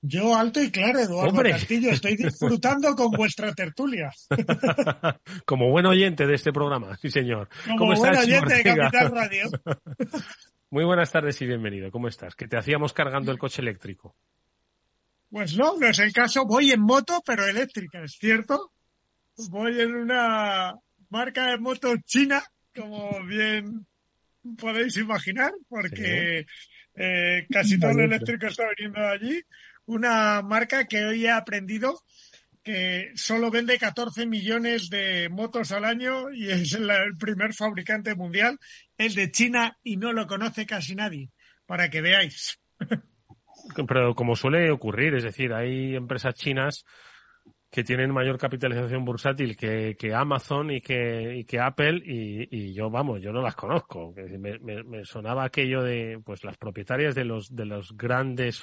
Yo 0.00 0.36
alto 0.36 0.62
y 0.62 0.70
claro, 0.70 1.00
Eduardo 1.00 1.30
Hombre. 1.30 1.50
Castillo, 1.50 1.90
estoy 1.90 2.16
disfrutando 2.16 2.94
con 2.94 3.10
vuestra 3.10 3.52
tertulia. 3.54 4.10
Como 5.46 5.70
buen 5.70 5.86
oyente 5.86 6.26
de 6.26 6.34
este 6.34 6.52
programa, 6.52 6.96
sí 6.98 7.10
señor. 7.10 7.48
Como 7.64 7.78
¿Cómo 7.78 7.94
buen 7.94 8.12
estás, 8.12 8.26
Chimo 8.26 8.38
oyente 8.38 8.54
de? 8.54 8.76
Capital 8.76 9.10
Radio. 9.10 9.50
Muy 10.70 10.84
buenas 10.84 11.10
tardes 11.10 11.40
y 11.40 11.46
bienvenido. 11.46 11.90
¿Cómo 11.90 12.08
estás? 12.08 12.34
Que 12.34 12.46
te 12.46 12.58
hacíamos 12.58 12.92
cargando 12.92 13.32
el 13.32 13.38
coche 13.38 13.62
eléctrico. 13.62 14.14
Pues 15.30 15.56
no, 15.56 15.78
no 15.78 15.88
es 15.88 15.98
el 15.98 16.12
caso. 16.12 16.44
Voy 16.44 16.70
en 16.70 16.82
moto, 16.82 17.22
pero 17.24 17.46
eléctrica, 17.46 18.02
¿es 18.04 18.18
cierto? 18.18 18.72
Voy 19.48 19.80
en 19.80 19.94
una 19.94 20.74
marca 21.08 21.46
de 21.46 21.58
moto 21.58 21.94
china, 22.04 22.42
como 22.74 23.24
bien 23.24 23.86
podéis 24.58 24.96
imaginar, 24.96 25.52
porque 25.68 26.46
eh, 26.94 27.46
casi 27.50 27.78
todo 27.78 27.94
lo 27.94 28.04
eléctrico 28.04 28.46
está 28.46 28.64
viniendo 28.76 29.00
de 29.00 29.08
allí. 29.08 29.42
Una 29.86 30.42
marca 30.42 30.86
que 30.86 31.04
hoy 31.04 31.26
he 31.26 31.30
aprendido 31.30 32.00
que 32.62 33.10
solo 33.14 33.50
vende 33.50 33.78
14 33.78 34.26
millones 34.26 34.88
de 34.88 35.28
motos 35.28 35.70
al 35.70 35.84
año 35.84 36.30
y 36.32 36.50
es 36.50 36.72
el, 36.72 36.88
el 36.88 37.16
primer 37.18 37.52
fabricante 37.52 38.14
mundial, 38.14 38.58
el 38.96 39.14
de 39.14 39.30
China, 39.30 39.76
y 39.82 39.98
no 39.98 40.12
lo 40.14 40.26
conoce 40.26 40.64
casi 40.64 40.94
nadie, 40.94 41.30
para 41.66 41.90
que 41.90 42.00
veáis. 42.00 42.58
Pero 43.86 44.14
como 44.14 44.34
suele 44.34 44.70
ocurrir, 44.70 45.14
es 45.14 45.24
decir, 45.24 45.52
hay 45.52 45.94
empresas 45.94 46.34
chinas 46.34 46.84
que 47.74 47.82
tienen 47.82 48.12
mayor 48.12 48.38
capitalización 48.38 49.04
bursátil 49.04 49.56
que, 49.56 49.96
que 49.98 50.14
Amazon 50.14 50.70
y 50.70 50.80
que, 50.80 51.38
y 51.38 51.44
que 51.44 51.58
Apple 51.58 52.00
y, 52.04 52.46
y 52.68 52.72
yo, 52.72 52.88
vamos, 52.88 53.20
yo 53.20 53.32
no 53.32 53.42
las 53.42 53.56
conozco. 53.56 54.14
Me, 54.38 54.60
me- 54.60 54.84
me 54.84 55.04
sonaba 55.04 55.42
aquello 55.44 55.82
de, 55.82 56.20
pues, 56.24 56.44
las 56.44 56.56
propietarias 56.56 57.16
de 57.16 57.24
los, 57.24 57.52
de 57.52 57.64
los 57.66 57.96
grandes, 57.96 58.62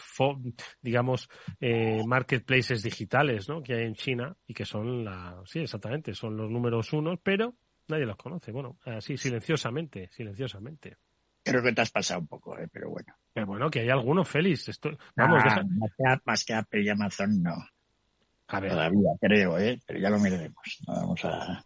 digamos, 0.81 1.27
eh, 1.59 2.01
marketplaces 2.07 2.83
digitales, 2.83 3.49
¿no? 3.49 3.61
Que 3.61 3.73
hay 3.73 3.83
en 3.83 3.95
China 3.95 4.33
y 4.47 4.53
que 4.53 4.63
son 4.63 5.03
la, 5.03 5.41
sí, 5.43 5.59
exactamente, 5.59 6.13
son 6.13 6.37
los 6.37 6.49
números 6.49 6.93
uno, 6.93 7.19
pero 7.21 7.53
nadie 7.89 8.05
los 8.05 8.15
conoce. 8.15 8.53
Bueno, 8.53 8.77
así, 8.85 9.17
silenciosamente, 9.17 10.07
silenciosamente. 10.13 10.95
Creo 11.43 11.61
que 11.61 11.73
te 11.73 11.81
has 11.81 11.91
pasado 11.91 12.21
un 12.21 12.27
poco, 12.27 12.57
¿eh? 12.57 12.69
pero 12.71 12.89
bueno. 12.89 13.13
Pero 13.33 13.45
bueno, 13.45 13.69
que 13.69 13.81
hay 13.81 13.89
algunos, 13.89 14.29
Félix. 14.29 14.69
Esto, 14.69 14.91
vamos, 15.17 15.41
Ah, 15.43 15.49
deja- 15.49 15.63
más, 15.77 15.91
que, 15.97 16.21
más 16.23 16.45
que 16.45 16.53
Apple 16.53 16.81
y 16.83 16.87
Amazon, 16.89 17.43
no. 17.43 17.55
A 18.51 18.59
ver. 18.59 18.71
Todavía, 18.71 19.09
creo, 19.19 19.57
¿eh? 19.59 19.79
pero 19.85 19.99
ya 19.99 20.09
lo 20.09 20.19
miraremos. 20.19 20.79
Vamos 20.87 21.19
a... 21.25 21.63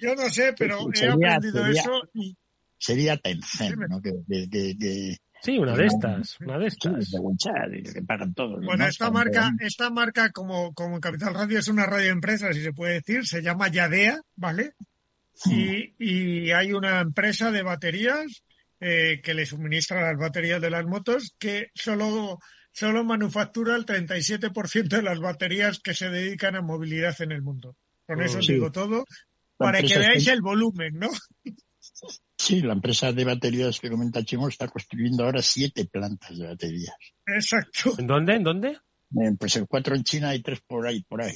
Yo 0.00 0.14
no 0.14 0.28
sé, 0.30 0.54
pero 0.56 0.78
he 0.92 0.96
Sería- 0.96 1.12
aprendido 1.34 1.64
sería- 1.64 1.80
eso 1.82 2.02
y 2.14 2.36
sería 2.78 3.16
Tencent, 3.16 3.76
¿no? 3.88 4.00
Que, 4.00 4.12
que, 4.28 4.48
que, 4.48 4.76
que- 4.78 5.16
Sí, 5.40 5.56
una 5.56 5.76
de 5.76 5.86
estas, 5.86 6.36
una 6.40 6.58
de 6.58 6.68
sí, 6.68 6.76
estas. 6.80 7.10
de 7.12 7.18
WeChat, 7.20 7.92
que 7.94 8.02
pagan 8.02 8.34
todos. 8.34 8.64
Bueno, 8.64 8.82
¿no? 8.84 8.88
esta 8.90 9.08
marca, 9.10 9.52
esta 9.60 9.88
marca 9.88 10.30
como, 10.30 10.72
como 10.74 10.96
en 10.96 11.00
Capital 11.00 11.32
Radio 11.34 11.60
es 11.60 11.68
una 11.68 11.86
radio 11.86 12.10
empresa, 12.10 12.52
si 12.52 12.60
se 12.60 12.72
puede 12.72 12.94
decir, 12.94 13.24
se 13.24 13.40
llama 13.40 13.68
Yadea, 13.68 14.20
¿vale? 14.34 14.72
Y, 15.46 15.94
y 15.98 16.50
hay 16.50 16.72
una 16.72 17.00
empresa 17.00 17.52
de 17.52 17.62
baterías 17.62 18.42
eh, 18.80 19.20
que 19.22 19.34
le 19.34 19.46
suministra 19.46 20.02
las 20.02 20.18
baterías 20.18 20.60
de 20.60 20.70
las 20.70 20.84
motos 20.86 21.34
que 21.38 21.68
solo, 21.74 22.40
solo 22.78 23.04
manufactura 23.04 23.74
el 23.76 23.84
37% 23.84 24.88
de 24.96 25.02
las 25.02 25.18
baterías 25.20 25.80
que 25.80 25.94
se 25.94 26.08
dedican 26.10 26.56
a 26.56 26.62
movilidad 26.62 27.20
en 27.22 27.32
el 27.32 27.42
mundo. 27.42 27.76
Con 28.06 28.22
eso 28.22 28.38
os 28.38 28.46
Sí. 28.46 28.54
digo 28.54 28.70
todo, 28.72 29.04
La 29.58 29.66
para 29.66 29.82
que 29.82 29.98
veáis 29.98 30.26
el 30.28 30.40
volumen, 30.40 30.94
¿no? 30.98 31.08
Sí, 32.36 32.60
la 32.62 32.74
empresa 32.74 33.12
de 33.12 33.24
baterías 33.24 33.80
que 33.80 33.90
comenta 33.90 34.22
Chimo 34.24 34.48
está 34.48 34.68
construyendo 34.68 35.24
ahora 35.24 35.42
siete 35.42 35.84
plantas 35.86 36.38
de 36.38 36.46
baterías. 36.46 36.94
Exacto. 37.26 37.94
¿En 37.98 38.06
dónde? 38.06 38.34
¿En 38.36 38.44
dónde? 38.44 38.68
Eh, 38.70 39.32
pues 39.38 39.56
el 39.56 39.66
cuatro 39.66 39.96
en 39.96 40.04
China 40.04 40.34
y 40.34 40.42
tres 40.42 40.60
por 40.66 40.86
ahí, 40.86 41.02
por 41.02 41.22
ahí. 41.22 41.34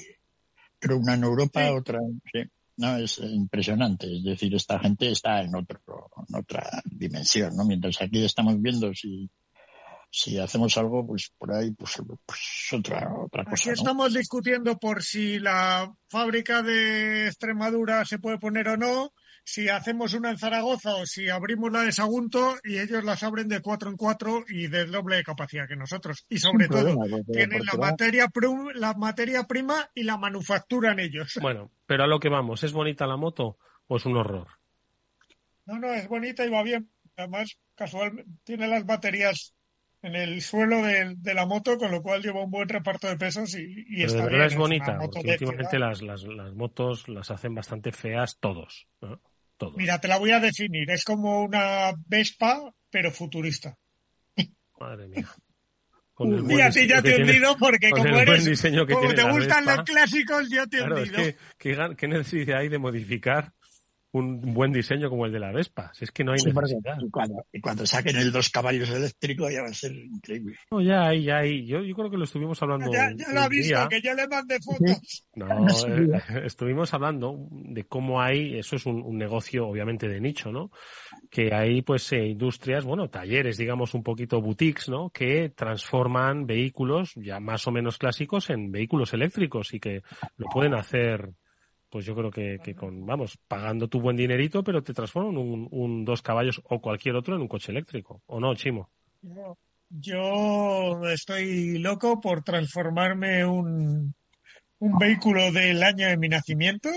Pero 0.78 0.98
una 0.98 1.14
en 1.14 1.24
Europa, 1.24 1.62
Sí. 1.64 1.70
otra, 1.72 1.98
sí. 2.33 2.42
No, 2.76 2.96
es 2.96 3.18
impresionante. 3.18 4.07
Es 4.16 4.22
decir, 4.24 4.55
esta 4.55 4.78
gente 4.78 5.11
está 5.11 5.42
en 5.42 5.55
otro, 5.55 5.81
en 6.28 6.35
otra 6.37 6.83
dimensión, 6.85 7.55
¿no? 7.57 7.64
Mientras 7.64 8.00
aquí 8.00 8.24
estamos 8.24 8.61
viendo 8.61 8.92
si, 8.94 9.28
si 10.14 10.38
hacemos 10.38 10.77
algo, 10.77 11.07
pues 11.07 11.33
por 11.38 11.55
ahí, 11.55 11.70
pues, 11.70 11.96
pues 12.27 12.68
otra, 12.79 13.11
otra 13.18 13.42
Aquí 13.42 13.53
cosa, 13.53 13.70
¿no? 13.70 13.75
estamos 13.75 14.12
discutiendo 14.12 14.79
por 14.79 15.03
si 15.03 15.38
la 15.38 15.90
fábrica 16.09 16.62
de 16.62 17.29
Extremadura 17.29 18.05
se 18.05 18.18
puede 18.18 18.38
poner 18.38 18.68
o 18.68 18.77
no, 18.77 19.14
si 19.42 19.70
hacemos 19.70 20.12
una 20.12 20.29
en 20.31 20.37
Zaragoza 20.37 20.96
o 20.96 21.07
si 21.07 21.31
abrimos 21.31 21.72
la 21.72 21.81
de 21.81 21.92
Sagunto 21.92 22.57
y 22.62 22.79
ellos 22.79 23.03
las 23.05 23.22
abren 23.22 23.48
de 23.48 23.62
cuatro 23.62 23.88
en 23.88 23.96
cuatro 23.96 24.44
y 24.46 24.66
de 24.66 24.85
doble 24.85 25.25
capacidad 25.25 25.66
que 25.66 25.77
nosotros. 25.77 26.27
Y 26.29 26.37
sobre 26.37 26.66
Sin 26.66 26.72
todo, 26.72 26.94
problema, 26.94 27.25
tienen 27.33 27.62
la 27.64 27.79
materia, 27.79 28.31
la 28.75 28.92
materia 28.92 29.44
prima 29.44 29.90
y 29.94 30.03
la 30.03 30.18
manufacturan 30.18 31.01
ellos. 31.01 31.38
Bueno, 31.40 31.70
pero 31.87 32.05
a 32.05 32.07
lo 32.07 32.20
que 32.20 32.29
vamos, 32.29 32.62
¿es 32.64 32.75
bonita 32.75 33.07
la 33.07 33.16
moto 33.16 33.57
o 33.87 33.96
es 33.96 34.05
un 34.05 34.18
horror? 34.18 34.48
No, 35.64 35.79
no, 35.79 35.90
es 35.94 36.07
bonita 36.07 36.44
y 36.44 36.51
va 36.51 36.62
bien. 36.62 36.90
Además, 37.16 37.57
casualmente, 37.75 38.31
tiene 38.44 38.68
las 38.68 38.85
baterías 38.85 39.55
en 40.03 40.17
el 40.17 40.43
suelo 40.43 40.83
de, 40.83 41.15
de 41.17 41.35
la 41.35 41.47
moto, 41.47 41.79
con 41.79 41.91
lo 41.91 42.03
cual 42.03 42.23
lleva 42.23 42.43
un 42.45 42.51
buen 42.51 42.69
reparto 42.69 43.07
de 43.09 43.17
pesos 43.17 43.55
y, 43.55 43.62
y 43.88 43.97
Pero 43.97 44.07
está 44.07 44.17
de 44.19 44.23
verdad 44.25 44.38
bien, 44.38 44.47
es 44.49 44.57
bonita, 44.57 44.99
porque 44.99 45.31
últimamente 45.31 45.79
las, 45.79 46.03
las, 46.03 46.23
las 46.25 46.53
motos 46.55 47.09
las 47.09 47.31
hacen 47.31 47.55
bastante 47.55 47.93
feas 47.93 48.38
todos. 48.41 48.88
¿no? 49.01 49.21
Todos. 49.57 49.77
Mira, 49.77 50.01
te 50.01 50.09
la 50.09 50.19
voy 50.19 50.33
a 50.33 50.41
definir. 50.41 50.91
Es 50.91 51.05
como 51.05 51.45
una 51.45 51.93
Vespa, 52.07 52.73
pero 52.91 53.11
futurista. 53.12 53.77
Madre 54.79 55.09
mía. 55.09 55.27
Con 56.15 56.31
el 56.35 56.61
a 56.61 56.71
ti 56.71 56.87
ya 56.87 57.01
te 57.01 57.15
he 57.17 57.23
hundido 57.23 57.57
porque 57.57 57.88
con 57.88 58.01
como 58.01 58.19
el 58.19 58.27
buen 58.27 58.29
eres, 58.29 58.45
diseño 58.45 58.85
que 58.85 58.93
como 58.93 59.09
tiene 59.09 59.23
te 59.23 59.31
gustan 59.31 59.65
Vespa. 59.65 59.77
los 59.77 59.85
clásicos, 59.91 60.51
yo 60.51 60.67
te 60.69 60.77
he 60.77 60.81
Claro, 60.81 60.99
es 60.99 61.09
hundido. 61.09 61.25
que 61.25 61.37
¿qué, 61.59 61.77
gan- 61.77 61.97
qué 61.97 62.07
necesidad 62.07 62.59
hay 62.59 62.69
de 62.69 62.79
modificar 62.79 63.53
un 64.12 64.40
buen 64.55 64.72
diseño 64.72 65.09
como 65.11 65.27
el 65.27 65.33
de 65.33 65.40
la 65.40 65.53
Vespa? 65.53 65.90
Si 65.94 66.05
es 66.05 66.11
que 66.11 66.22
no 66.25 66.33
hay 66.33 66.38
Sí, 66.38 66.51
necesidad. 66.53 66.96
y, 67.01 67.11
cuando, 67.11 67.44
y 67.53 67.61
cuando 67.61 67.87
saquen 67.87 68.16
el 68.16 68.31
dos 68.33 68.51
caballos 68.51 68.90
eléctrico 68.90 69.48
ya 69.51 69.62
va 69.62 69.68
a 69.68 69.75
ser 69.75 69.92
increíble. 69.92 70.57
No, 70.70 70.81
ya 70.81 71.09
hay, 71.09 71.25
ya 71.25 71.38
hay. 71.38 71.66
Yo, 71.66 71.83
yo 71.83 71.94
creo 71.94 72.11
que 72.11 72.16
lo 72.18 72.25
estuvimos 72.25 72.62
hablando 72.62 72.92
Ya, 72.92 73.11
ya 73.16 73.33
lo 73.33 73.40
ha 73.40 73.48
visto, 73.48 73.68
día. 73.79 73.88
que 73.88 74.01
ya 74.03 74.14
le 74.14 74.29
mandé 74.29 74.59
fotos. 74.61 75.25
No, 75.35 75.46
eh, 75.88 76.20
estuvimos 76.44 76.92
hablando 76.94 77.48
de 77.51 77.85
cómo 77.85 78.20
hay, 78.20 78.59
eso 78.59 78.77
es 78.77 78.87
un, 78.87 79.03
un 79.03 79.16
negocio 79.16 79.66
obviamente 79.66 80.09
de 80.09 80.20
nicho, 80.20 80.53
¿no? 80.53 80.70
Que 81.31 81.55
hay 81.55 81.83
pues 81.83 82.12
eh, 82.12 82.27
industrias, 82.27 82.85
bueno, 82.85 83.09
talleres, 83.09 83.57
digamos 83.57 83.94
un 83.94 84.03
poquito 84.03 84.40
boutiques, 84.42 84.88
¿no? 84.88 85.09
Que 85.11 85.48
transforman 85.51 86.46
vehículos 86.46 87.12
ya 87.16 87.40
más 87.40 87.66
o 87.66 87.72
menos 87.72 87.98
clásicos 87.98 88.51
en 88.51 88.70
vehículos 88.70 89.12
eléctricos 89.14 89.72
y 89.75 89.81
que 89.81 90.03
lo 90.37 90.46
pueden 90.48 90.75
hacer, 90.75 91.31
pues 91.92 92.07
yo 92.07 92.14
creo 92.16 92.31
que, 92.31 92.59
que 92.64 92.74
con, 92.74 93.05
vamos, 93.05 93.38
pagando 93.46 93.87
tu 93.87 94.00
buen 94.00 94.16
dinerito, 94.16 94.64
pero 94.64 94.83
te 94.83 94.94
transforman 94.94 95.37
un, 95.37 95.68
un 95.70 96.07
dos 96.07 96.22
caballos 96.22 96.62
o 96.64 96.81
cualquier 96.81 97.16
otro 97.16 97.37
en 97.37 97.42
un 97.42 97.48
coche 97.48 97.70
eléctrico. 97.70 98.22
¿O 98.26 98.40
no, 98.40 98.55
Chimo? 98.55 98.90
Yo- 99.20 99.59
Yo 99.90 101.07
estoy 101.11 101.76
loco 101.78 102.18
por 102.18 102.42
transformarme 102.42 103.44
un, 103.44 104.14
un 104.78 104.98
vehículo 104.98 105.52
del 105.52 105.83
año 105.83 106.07
de 106.09 106.16
mi 106.16 106.31
nacimiento 106.31 106.88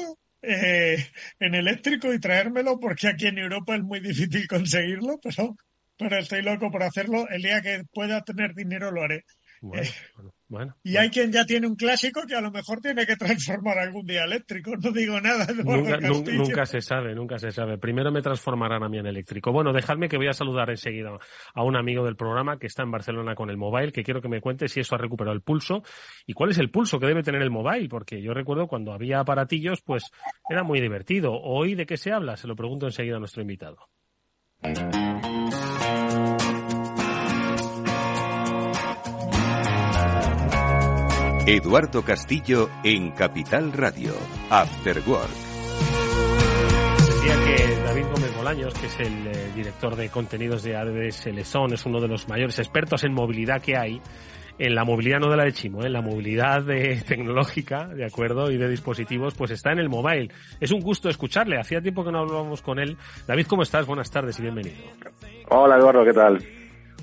eh, 0.41 0.95
en 1.39 1.55
eléctrico 1.55 2.13
y 2.13 2.19
traérmelo 2.21 2.79
porque 2.79 3.10
aquí 3.10 3.27
en 3.27 3.39
Europa 3.39 3.75
es 3.75 3.84
muy 3.84 3.99
difícil 3.99 4.47
conseguirlo, 4.47 5.19
pero, 5.21 5.55
pero 5.97 6.17
estoy 6.19 6.41
loco 6.41 6.71
por 6.71 6.84
hacerlo. 6.84 7.27
El 7.27 7.41
día 7.41 7.62
que 7.62 7.84
pueda 7.93 8.21
tener 8.21 8.53
dinero 8.55 8.91
lo 8.91 9.03
haré. 9.03 9.25
Bueno, 9.60 9.84
Eh, 9.84 9.91
bueno, 10.15 10.31
bueno. 10.47 10.75
Y 10.84 10.97
hay 10.97 11.10
quien 11.10 11.31
ya 11.31 11.45
tiene 11.45 11.67
un 11.67 11.75
clásico 11.75 12.21
que 12.27 12.36
a 12.36 12.41
lo 12.41 12.51
mejor 12.51 12.79
tiene 12.79 13.05
que 13.05 13.15
transformar 13.15 13.79
algún 13.79 14.05
día 14.05 14.23
eléctrico. 14.23 14.71
No 14.86 14.91
digo 14.91 15.19
nada. 15.19 15.47
Nunca, 15.53 15.99
nunca 15.99 16.65
se 16.65 16.81
sabe, 16.81 17.15
nunca 17.15 17.39
se 17.39 17.51
sabe. 17.51 17.77
Primero 17.77 18.12
me 18.12 18.21
transformarán 18.21 18.84
a 18.84 18.89
mí 18.89 18.99
en 18.99 19.08
eléctrico. 19.08 19.51
Bueno, 19.51 19.73
dejadme 19.73 20.08
que 20.08 20.17
voy 20.17 20.27
a 20.27 20.34
saludar 20.34 20.69
enseguida 20.69 21.17
a 21.53 21.63
un 21.63 21.75
amigo 21.75 22.05
del 22.05 22.15
programa 22.15 22.60
que 22.60 22.67
está 22.67 22.84
en 22.84 22.91
Barcelona 22.91 23.34
con 23.34 23.49
el 23.49 23.58
mobile, 23.58 23.91
que 23.91 24.03
quiero 24.03 24.21
que 24.21 24.29
me 24.29 24.41
cuente 24.41 24.67
si 24.67 24.79
eso 24.79 24.95
ha 24.95 24.99
recuperado 24.99 25.36
el 25.36 25.41
pulso 25.41 25.84
y 26.25 26.34
cuál 26.34 26.51
es 26.51 26.60
el 26.60 26.69
pulso 26.69 26.99
que 26.99 27.08
debe 27.08 27.23
tener 27.23 27.41
el 27.41 27.51
mobile, 27.51 27.89
porque 27.89 28.21
yo 28.21 28.34
recuerdo 28.34 28.67
cuando 28.67 28.93
había 28.93 29.19
aparatillos, 29.19 29.81
pues 29.81 30.12
era 30.47 30.63
muy 30.63 30.79
divertido. 30.79 31.34
Hoy, 31.34 31.75
¿de 31.75 31.86
qué 31.86 31.97
se 31.97 32.12
habla? 32.12 32.38
Se 32.38 32.47
lo 32.47 32.55
pregunto 32.55 32.86
enseguida 32.86 33.17
a 33.17 33.19
nuestro 33.19 33.41
invitado. 33.41 33.77
Eduardo 41.47 42.01
Castillo 42.03 42.69
en 42.84 43.12
Capital 43.12 43.71
Radio. 43.71 44.13
After 44.49 44.97
Work. 45.08 45.29
Decía 46.97 47.36
que 47.45 47.75
David 47.84 48.03
Gómez 48.12 48.36
Bolaños, 48.36 48.73
que 48.73 48.88
es 48.88 48.99
el 48.99 49.27
eh, 49.27 49.51
director 49.55 49.95
de 49.95 50.10
contenidos 50.10 50.63
de 50.63 50.75
ADS 50.75 51.27
Lesón, 51.27 51.73
es 51.73 51.86
uno 51.86 51.99
de 52.01 52.08
los 52.08 52.27
mayores 52.27 52.58
expertos 52.60 53.03
en 53.03 53.13
movilidad 53.13 53.62
que 53.62 53.77
hay. 53.77 54.01
En 54.58 54.73
la 54.73 54.86
movilidad 54.86 55.19
no 55.19 55.29
de 55.29 55.36
la 55.38 55.43
de 55.43 55.51
Chimo, 55.51 55.84
¿eh? 55.84 55.88
en 55.88 55.93
la 55.93 56.01
movilidad 56.01 56.63
de- 56.63 57.01
tecnológica, 57.08 57.88
¿de 57.89 58.05
acuerdo? 58.05 58.49
Y 58.49 58.58
de 58.58 58.69
dispositivos, 58.69 59.36
pues 59.36 59.51
está 59.51 59.71
en 59.71 59.79
el 59.79 59.89
mobile. 59.89 60.29
Es 60.60 60.71
un 60.71 60.79
gusto 60.79 61.10
escucharle. 61.10 61.60
Hacía 61.60 61.79
tiempo 61.81 62.03
que 62.03 62.12
no 62.12 62.19
hablábamos 62.19 62.62
con 62.63 62.79
él. 62.79 62.97
David, 63.27 63.45
¿cómo 63.47 63.62
estás? 63.63 63.86
Buenas 63.86 64.10
tardes 64.10 64.39
y 64.39 64.41
bienvenido. 64.43 64.77
Hola 65.49 65.77
Eduardo, 65.77 66.03
¿qué 66.05 66.13
tal? 66.13 66.39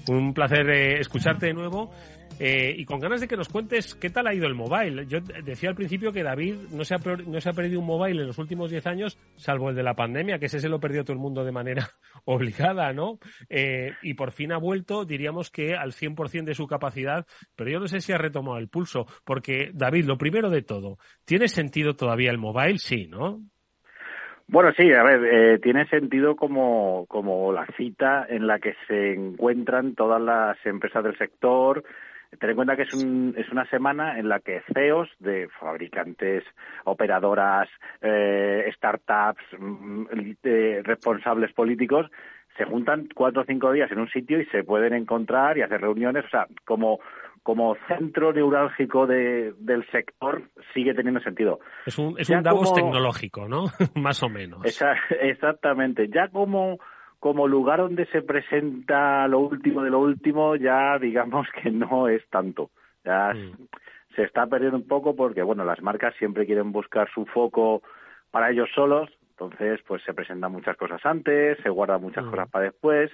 Un 0.09 0.35
placer 0.35 0.69
eh, 0.69 0.99
escucharte 0.99 1.47
de 1.47 1.55
nuevo. 1.55 1.93
Eh, 2.39 2.75
y 2.77 2.85
con 2.85 3.01
ganas 3.01 3.21
de 3.21 3.29
que 3.29 3.37
nos 3.37 3.49
cuentes 3.49 3.95
qué 3.95 4.11
tal 4.11 4.27
ha 4.27 4.35
ido 4.35 4.47
el 4.47 4.55
mobile. 4.55 5.07
Yo 5.07 5.21
decía 5.21 5.71
al 5.71 5.75
principio 5.75 6.13
que 6.13 6.23
David 6.23 6.57
no 6.73 6.85
se 6.85 6.95
ha, 6.95 6.99
no 6.99 7.41
se 7.41 7.49
ha 7.49 7.53
perdido 7.53 7.81
un 7.81 7.87
mobile 7.87 8.21
en 8.21 8.27
los 8.27 8.39
últimos 8.39 8.71
10 8.71 8.87
años, 8.87 9.19
salvo 9.37 9.71
el 9.71 9.77
de 9.77 9.83
la 9.83 9.95
pandemia, 9.95 10.39
que 10.39 10.47
ese 10.47 10.61
se 10.61 10.69
lo 10.69 10.81
perdió 10.81 11.05
todo 11.05 11.15
el 11.15 11.21
mundo 11.21 11.45
de 11.45 11.53
manera 11.53 11.89
obligada, 12.25 12.93
¿no? 12.93 13.19
Eh, 13.49 13.93
y 14.03 14.15
por 14.15 14.33
fin 14.33 14.53
ha 14.53 14.59
vuelto, 14.59 15.05
diríamos 15.05 15.51
que 15.51 15.75
al 15.75 15.93
100% 15.93 16.45
de 16.45 16.55
su 16.55 16.67
capacidad, 16.67 17.27
pero 17.57 17.71
yo 17.71 17.81
no 17.81 17.87
sé 17.87 18.01
si 18.01 18.13
ha 18.13 18.19
retomado 18.19 18.59
el 18.59 18.69
pulso, 18.69 19.07
porque 19.25 19.71
David, 19.73 20.07
lo 20.07 20.19
primero 20.19 20.51
de 20.51 20.63
todo, 20.63 20.99
¿tiene 21.25 21.49
sentido 21.49 21.95
todavía 21.95 22.31
el 22.31 22.39
mobile? 22.39 22.79
Sí, 22.79 23.07
¿no? 23.09 23.41
Bueno, 24.49 24.71
sí, 24.77 24.93
a 24.93 25.03
ver, 25.03 25.25
eh, 25.25 25.59
tiene 25.61 25.87
sentido 25.87 26.37
como, 26.37 27.07
como 27.07 27.53
la 27.53 27.67
cita 27.77 28.27
en 28.29 28.47
la 28.47 28.59
que 28.59 28.75
se 28.87 29.15
encuentran 29.15 29.95
todas 29.95 30.21
las 30.21 30.59
empresas 30.67 31.03
del 31.05 31.17
sector. 31.17 31.83
Ten 32.39 32.51
en 32.51 32.57
cuenta 32.57 32.77
que 32.77 32.83
es, 32.83 32.95
un, 32.95 33.35
es 33.37 33.49
una 33.51 33.65
semana 33.67 34.19
en 34.19 34.29
la 34.29 34.41
que 34.41 34.63
CEOs 34.75 35.09
de 35.19 35.49
fabricantes, 35.61 36.45
operadoras, 36.85 37.69
eh, 38.01 38.71
startups, 38.77 39.43
mm, 39.59 40.05
eh, 40.43 40.81
responsables 40.85 41.53
políticos 41.53 42.07
se 42.57 42.65
juntan 42.67 43.09
cuatro 43.15 43.43
o 43.43 43.45
cinco 43.47 43.73
días 43.73 43.91
en 43.93 43.99
un 43.99 44.09
sitio 44.11 44.39
y 44.41 44.45
se 44.47 44.63
pueden 44.63 44.93
encontrar 44.93 45.57
y 45.57 45.63
hacer 45.63 45.81
reuniones. 45.81 46.27
O 46.27 46.29
sea, 46.29 46.47
como, 46.67 47.01
como 47.43 47.77
centro 47.89 48.33
neurálgico 48.33 49.07
de, 49.07 49.55
del 49.59 49.87
sector 49.91 50.43
sigue 50.75 50.93
teniendo 50.95 51.21
sentido. 51.21 51.61
Es 51.87 51.99
un, 51.99 52.15
es 52.19 52.29
Ya 52.29 52.37
un 52.39 52.43
Davos 52.43 52.71
como- 52.71 52.75
tecnológico, 52.77 53.49
¿no? 53.49 53.65
Más 53.95 54.23
o 54.23 54.29
menos. 54.29 54.65
Esa- 54.67 54.97
exactamente. 55.23 56.09
Ya 56.09 56.29
como, 56.29 56.79
como 57.23 57.47
lugar 57.47 57.79
donde 57.79 58.05
se 58.07 58.21
presenta 58.21 59.29
lo 59.29 59.39
último 59.39 59.85
de 59.85 59.91
lo 59.91 60.01
último, 60.01 60.57
ya 60.57 60.99
digamos 60.99 61.47
que 61.63 61.71
no 61.71 62.09
es 62.09 62.21
tanto. 62.31 62.71
Ya 63.05 63.33
Mm. 63.33 63.69
se 64.17 64.25
está 64.25 64.45
perdiendo 64.49 64.77
un 64.77 64.89
poco 64.89 65.15
porque, 65.15 65.41
bueno, 65.45 65.65
las 65.65 65.81
marcas 65.83 66.17
siempre 66.19 66.47
quieren 66.47 66.73
buscar 66.73 67.09
su 67.15 67.25
foco 67.27 67.81
para 68.33 68.51
ellos 68.51 68.69
solos. 68.75 69.09
Entonces, 69.31 69.79
pues 69.87 70.03
se 70.03 70.15
presentan 70.15 70.51
muchas 70.51 70.77
cosas 70.77 71.01
antes, 71.07 71.59
se 71.63 71.69
guardan 71.69 72.03
muchas 72.03 72.25
Mm. 72.25 72.31
cosas 72.31 72.51
para 72.51 72.65
después, 72.65 73.13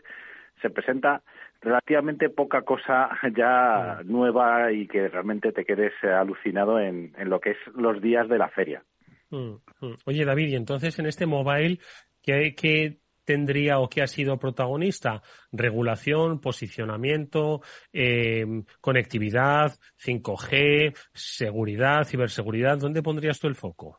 se 0.62 0.70
presenta 0.70 1.20
relativamente 1.60 2.30
poca 2.30 2.62
cosa 2.62 3.10
ya 3.36 4.00
nueva 4.06 4.72
y 4.72 4.86
que 4.86 5.08
realmente 5.08 5.52
te 5.52 5.66
quedes 5.66 5.92
alucinado 6.02 6.80
en, 6.80 7.12
en 7.18 7.28
lo 7.28 7.40
que 7.40 7.50
es 7.50 7.58
los 7.74 8.00
días 8.00 8.26
de 8.26 8.38
la 8.38 8.48
feria. 8.48 8.82
Mm, 9.28 9.56
mm. 9.82 9.94
Oye, 10.06 10.24
David, 10.24 10.48
y 10.48 10.56
entonces 10.56 10.98
en 10.98 11.04
este 11.04 11.26
mobile, 11.26 11.78
¿qué, 12.22 12.54
qué 12.56 12.96
tendría 13.28 13.78
o 13.78 13.88
qué 13.88 14.00
ha 14.00 14.06
sido 14.06 14.38
protagonista? 14.38 15.22
Regulación, 15.52 16.40
posicionamiento, 16.40 17.60
eh, 17.92 18.46
conectividad, 18.80 19.72
5G, 20.02 20.96
seguridad, 21.12 22.04
ciberseguridad. 22.04 22.78
¿Dónde 22.78 23.02
pondrías 23.02 23.38
tú 23.38 23.48
el 23.48 23.54
foco? 23.54 23.98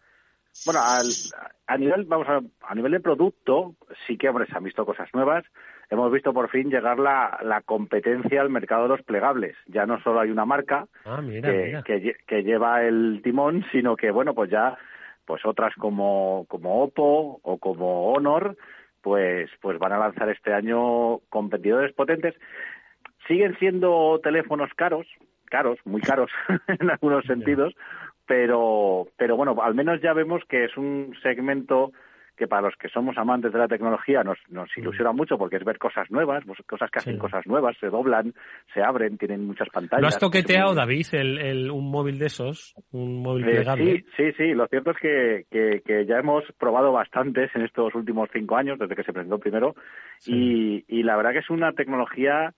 Bueno, 0.65 0.81
al, 0.83 1.05
a 1.67 1.77
nivel, 1.77 2.05
vamos 2.05 2.27
a, 2.27 2.39
a 2.67 2.75
nivel 2.75 2.91
de 2.93 2.99
producto, 2.99 3.75
sí 4.07 4.17
que, 4.17 4.29
hombre, 4.29 4.47
se 4.47 4.57
han 4.57 4.63
visto 4.63 4.83
cosas 4.85 5.07
nuevas. 5.13 5.45
Hemos 5.91 6.11
visto 6.11 6.33
por 6.33 6.49
fin 6.49 6.69
llegar 6.69 6.97
la, 6.99 7.39
la 7.43 7.61
competencia 7.61 8.41
al 8.41 8.49
mercado 8.49 8.83
de 8.83 8.89
los 8.89 9.03
plegables. 9.03 9.55
Ya 9.67 9.85
no 9.85 10.01
solo 10.01 10.19
hay 10.19 10.31
una 10.31 10.45
marca 10.45 10.87
Ah, 11.05 11.21
mira, 11.21 11.49
que, 11.51 11.63
mira. 11.65 11.83
que, 11.83 12.15
que 12.27 12.43
lleva 12.43 12.83
el 12.83 13.21
timón, 13.23 13.63
sino 13.71 13.95
que, 13.95 14.11
bueno, 14.11 14.33
pues 14.33 14.49
ya, 14.51 14.77
pues 15.25 15.45
otras 15.45 15.73
como, 15.75 16.45
como 16.49 16.83
Oppo 16.83 17.39
o 17.43 17.57
como 17.59 18.11
Honor, 18.13 18.57
pues, 19.01 19.49
pues 19.61 19.79
van 19.79 19.93
a 19.93 19.99
lanzar 19.99 20.29
este 20.29 20.53
año 20.53 21.19
competidores 21.29 21.93
potentes. 21.93 22.35
Siguen 23.27 23.57
siendo 23.59 24.19
teléfonos 24.23 24.71
caros, 24.75 25.07
caros, 25.45 25.79
muy 25.85 26.01
caros 26.01 26.31
en 26.67 26.89
algunos 26.89 27.25
sentidos, 27.25 27.73
pero, 28.25 29.07
pero 29.17 29.35
bueno, 29.35 29.55
al 29.61 29.75
menos 29.75 30.01
ya 30.01 30.13
vemos 30.13 30.43
que 30.47 30.65
es 30.65 30.77
un 30.77 31.15
segmento 31.21 31.91
que 32.39 32.47
para 32.47 32.61
los 32.63 32.75
que 32.77 32.87
somos 32.89 33.17
amantes 33.17 33.51
de 33.51 33.59
la 33.59 33.67
tecnología 33.67 34.23
nos, 34.23 34.37
nos 34.49 34.69
ilusiona 34.77 35.11
mucho 35.11 35.37
porque 35.37 35.57
es 35.57 35.63
ver 35.65 35.77
cosas 35.77 36.09
nuevas, 36.09 36.43
cosas 36.65 36.89
que 36.89 36.99
hacen 36.99 37.13
Sí. 37.15 37.19
cosas 37.19 37.45
nuevas, 37.45 37.75
se 37.79 37.87
doblan, 37.87 38.33
se 38.73 38.81
abren, 38.81 39.17
tienen 39.17 39.45
muchas 39.45 39.67
pantallas. 39.69 40.01
¿Lo 40.01 40.07
has 40.07 40.19
toqueteado, 40.19 40.73
David, 40.73 41.05
el, 41.11 41.37
el- 41.37 41.69
un 41.71 41.91
móvil 41.91 42.17
de 42.17 42.27
esos? 42.27 42.73
Un 42.93 43.21
móvil 43.21 43.43
eh, 43.43 43.51
plegable. 43.57 43.85
sí, 43.97 44.05
sí, 44.15 44.31
sí. 44.37 44.53
Lo 44.53 44.67
cierto 44.67 44.91
es 44.91 44.97
que, 44.97 45.45
que, 45.51 45.81
que 45.85 46.05
ya 46.05 46.15
hemos 46.19 46.45
probado 46.57 46.93
bastantes 46.93 47.53
en 47.55 47.63
estos 47.63 47.93
últimos 47.93 48.29
cinco 48.31 48.55
años, 48.55 48.79
desde 48.79 48.95
que 48.95 49.03
se 49.03 49.11
presentó 49.11 49.37
primero, 49.37 49.75
y, 50.25 50.85
y 50.87 51.03
la 51.03 51.17
verdad 51.17 51.31
que 51.33 51.39
es 51.39 51.49
una 51.49 51.73
tecnología, 51.73 52.53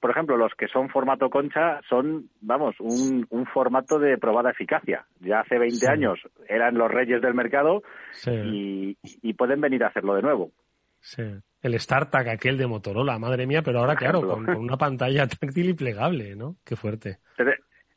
por 0.00 0.10
ejemplo, 0.10 0.36
los 0.36 0.52
que 0.54 0.66
son 0.68 0.88
formato 0.88 1.28
concha 1.30 1.80
son, 1.88 2.28
vamos, 2.40 2.74
un, 2.80 3.26
un 3.30 3.46
formato 3.46 3.98
de 3.98 4.16
probada 4.18 4.50
eficacia. 4.50 5.04
Ya 5.20 5.40
hace 5.40 5.58
20 5.58 5.76
Sí. 5.76 5.86
años 5.86 6.18
eran 6.48 6.76
los 6.78 6.90
reyes 6.90 7.20
del 7.22 7.34
mercado 7.34 7.82
Sí. 8.12 8.30
y, 8.30 8.98
y 9.22 9.34
pueden 9.34 9.60
venir 9.60 9.84
a 9.84 9.88
hacerlo 9.88 10.14
de 10.14 10.22
nuevo. 10.22 10.50
Sí. 11.00 11.22
El 11.62 11.78
StarTAC 11.78 12.28
aquel 12.28 12.56
de 12.56 12.66
Motorola, 12.66 13.18
madre 13.18 13.46
mía, 13.46 13.62
pero 13.62 13.80
ahora, 13.80 13.94
claro, 13.94 14.22
con, 14.22 14.46
con 14.46 14.56
una 14.56 14.76
pantalla 14.78 15.26
táctil 15.40 15.68
y 15.70 15.74
plegable, 15.74 16.34
¿no? 16.34 16.56
Qué 16.64 16.76
fuerte. 16.76 17.18
Te, 17.36 17.44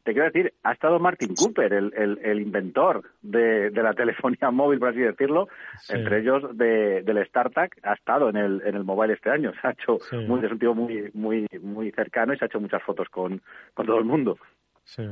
te 0.04 0.12
quiero 0.14 0.26
decir, 0.26 0.54
ha 0.64 0.74
estado 0.74 1.00
Martin 1.00 1.34
Cooper, 1.36 1.72
el, 1.74 1.94
el, 1.96 2.20
el 2.24 2.42
inventor 2.42 3.04
de, 3.22 3.70
de 3.70 3.84
la 3.84 3.94
telefonía 3.94 4.52
móvil, 4.52 4.80
por 4.80 4.90
así 4.90 5.00
decirlo, 5.00 5.48
Sí. 5.80 5.94
entre 5.96 6.20
ellos 6.20 6.58
de, 6.58 7.02
del 7.04 7.26
StarTAC, 7.28 7.78
ha 7.84 7.94
estado 7.94 8.30
en 8.30 8.38
el, 8.38 8.62
en 8.66 8.76
el 8.76 8.84
mobile 8.84 9.14
este 9.14 9.30
año. 9.30 9.52
Se 9.62 9.68
ha 9.68 9.72
hecho, 9.72 9.98
Sí. 10.10 10.18
muy, 10.28 10.44
es 10.46 10.52
un 10.52 10.60
tío 10.60 10.74
muy, 10.74 11.10
muy, 11.14 11.48
muy 11.62 11.92
cercano 11.92 12.34
y 12.34 12.38
se 12.38 12.46
ha 12.46 12.48
hecho 12.48 12.60
muchas 12.60 12.84
fotos 12.84 13.08
con, 13.10 13.42
con 13.74 13.86
todo 13.86 13.98
el 14.00 14.06
mundo. 14.06 14.38
Sí. 14.84 15.04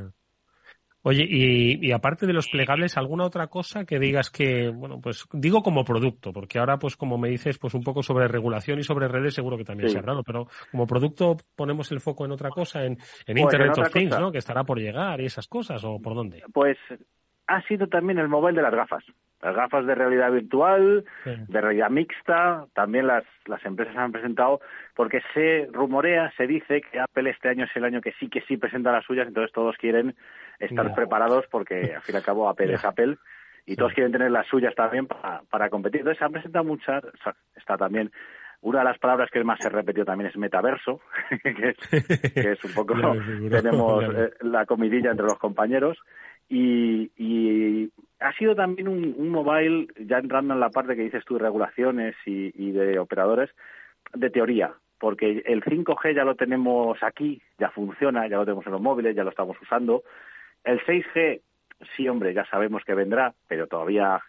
Oye, 1.04 1.26
y, 1.28 1.84
y 1.86 1.90
aparte 1.92 2.26
de 2.26 2.32
los 2.32 2.48
plegables, 2.48 2.96
¿alguna 2.96 3.24
otra 3.24 3.48
cosa 3.48 3.84
que 3.84 3.98
digas 3.98 4.30
que, 4.30 4.68
bueno, 4.68 5.00
pues 5.00 5.26
digo 5.32 5.62
como 5.62 5.84
producto, 5.84 6.32
porque 6.32 6.60
ahora, 6.60 6.78
pues 6.78 6.96
como 6.96 7.18
me 7.18 7.28
dices, 7.28 7.58
pues 7.58 7.74
un 7.74 7.82
poco 7.82 8.02
sobre 8.04 8.28
regulación 8.28 8.78
y 8.78 8.84
sobre 8.84 9.08
redes 9.08 9.34
seguro 9.34 9.56
que 9.58 9.64
también 9.64 9.88
Sí. 9.88 9.94
se 9.94 9.98
ha 9.98 10.00
hablado, 10.02 10.22
pero 10.22 10.46
como 10.70 10.86
producto 10.86 11.36
ponemos 11.56 11.90
el 11.90 12.00
foco 12.00 12.24
en 12.24 12.30
otra 12.32 12.50
cosa, 12.50 12.84
en, 12.84 12.92
en 12.92 12.98
Pues 13.26 13.38
Internet 13.40 13.72
en 13.76 13.82
of 13.84 13.92
Things, 13.92 14.10
cosa. 14.10 14.20
¿no? 14.20 14.30
Que 14.30 14.38
estará 14.38 14.62
por 14.62 14.78
llegar 14.78 15.20
y 15.20 15.24
esas 15.26 15.48
cosas, 15.48 15.82
¿o 15.84 16.00
por 16.00 16.14
dónde? 16.14 16.42
Pues 16.52 16.78
ha 17.48 17.60
sido 17.66 17.88
también 17.88 18.18
el 18.18 18.28
mobile 18.28 18.56
de 18.56 18.62
las 18.62 18.74
gafas. 18.74 19.04
Las 19.42 19.56
gafas 19.56 19.84
de 19.86 19.94
realidad 19.94 20.30
virtual, 20.30 21.04
Sí. 21.24 21.30
de 21.48 21.60
realidad 21.60 21.90
mixta, 21.90 22.66
también 22.74 23.06
las, 23.06 23.24
las 23.46 23.64
empresas 23.64 23.96
han 23.96 24.12
presentado, 24.12 24.60
porque 24.94 25.20
se 25.34 25.68
rumorea, 25.72 26.32
se 26.36 26.46
dice 26.46 26.80
que 26.80 27.00
Apple 27.00 27.30
este 27.30 27.48
año 27.48 27.64
es 27.64 27.76
el 27.76 27.84
año 27.84 28.00
que 28.00 28.12
sí 28.20 28.28
que 28.28 28.42
sí 28.42 28.56
presenta 28.56 28.92
las 28.92 29.04
suyas, 29.04 29.26
entonces 29.26 29.52
todos 29.52 29.76
quieren 29.76 30.14
estar 30.58 30.94
preparados 30.94 31.44
porque 31.50 31.94
al 31.96 32.02
fin 32.02 32.14
y 32.14 32.18
al 32.18 32.24
cabo 32.24 32.48
Apple 32.48 32.72
es 32.72 32.84
Apple 32.84 33.16
y 33.66 33.76
todos 33.76 33.92
quieren 33.92 34.12
tener 34.12 34.30
las 34.30 34.46
suyas 34.46 34.74
también 34.74 35.06
para, 35.06 35.42
para 35.50 35.68
competir. 35.70 36.00
Entonces 36.00 36.18
se 36.18 36.24
han 36.24 36.32
presentado 36.32 36.64
muchas, 36.64 37.04
o 37.04 37.16
sea, 37.22 37.34
está 37.56 37.76
también 37.76 38.10
una 38.62 38.78
de 38.78 38.84
las 38.84 38.98
palabras 38.98 39.28
que 39.30 39.42
más 39.42 39.58
se 39.60 39.68
repetió 39.68 40.04
también 40.04 40.30
es 40.30 40.36
metaverso, 40.36 41.00
que 41.42 41.70
es, 41.70 42.32
que 42.32 42.52
es 42.52 42.64
un 42.64 42.72
poco, 42.74 42.94
tenemos 43.50 44.04
eh, 44.16 44.30
la 44.42 44.66
comidilla 44.66 45.10
entre 45.10 45.26
los 45.26 45.38
compañeros 45.38 45.98
y, 46.54 47.10
y 47.16 47.90
ha 48.20 48.30
sido 48.34 48.54
también 48.54 48.86
un, 48.86 49.14
un 49.16 49.30
mobile, 49.30 49.86
ya 49.98 50.18
entrando 50.18 50.52
en 50.52 50.60
la 50.60 50.68
parte 50.68 50.94
que 50.94 51.02
dices 51.04 51.24
tú, 51.24 51.34
de 51.38 51.40
regulaciones 51.44 52.14
y, 52.26 52.52
y 52.62 52.72
de 52.72 52.98
operadores, 52.98 53.48
de 54.12 54.28
teoría, 54.28 54.74
porque 54.98 55.42
el 55.46 55.62
5G 55.64 56.14
ya 56.14 56.24
lo 56.24 56.34
tenemos 56.34 57.02
aquí, 57.02 57.40
ya 57.58 57.70
funciona, 57.70 58.28
ya 58.28 58.36
lo 58.36 58.44
tenemos 58.44 58.66
en 58.66 58.72
los 58.72 58.82
móviles, 58.82 59.16
ya 59.16 59.24
lo 59.24 59.30
estamos 59.30 59.56
usando. 59.62 60.02
El 60.62 60.78
6G, 60.84 61.40
sí, 61.96 62.06
hombre, 62.06 62.34
ya 62.34 62.44
sabemos 62.44 62.84
que 62.84 62.94
vendrá, 62.94 63.32
pero 63.48 63.66
todavía 63.66 64.20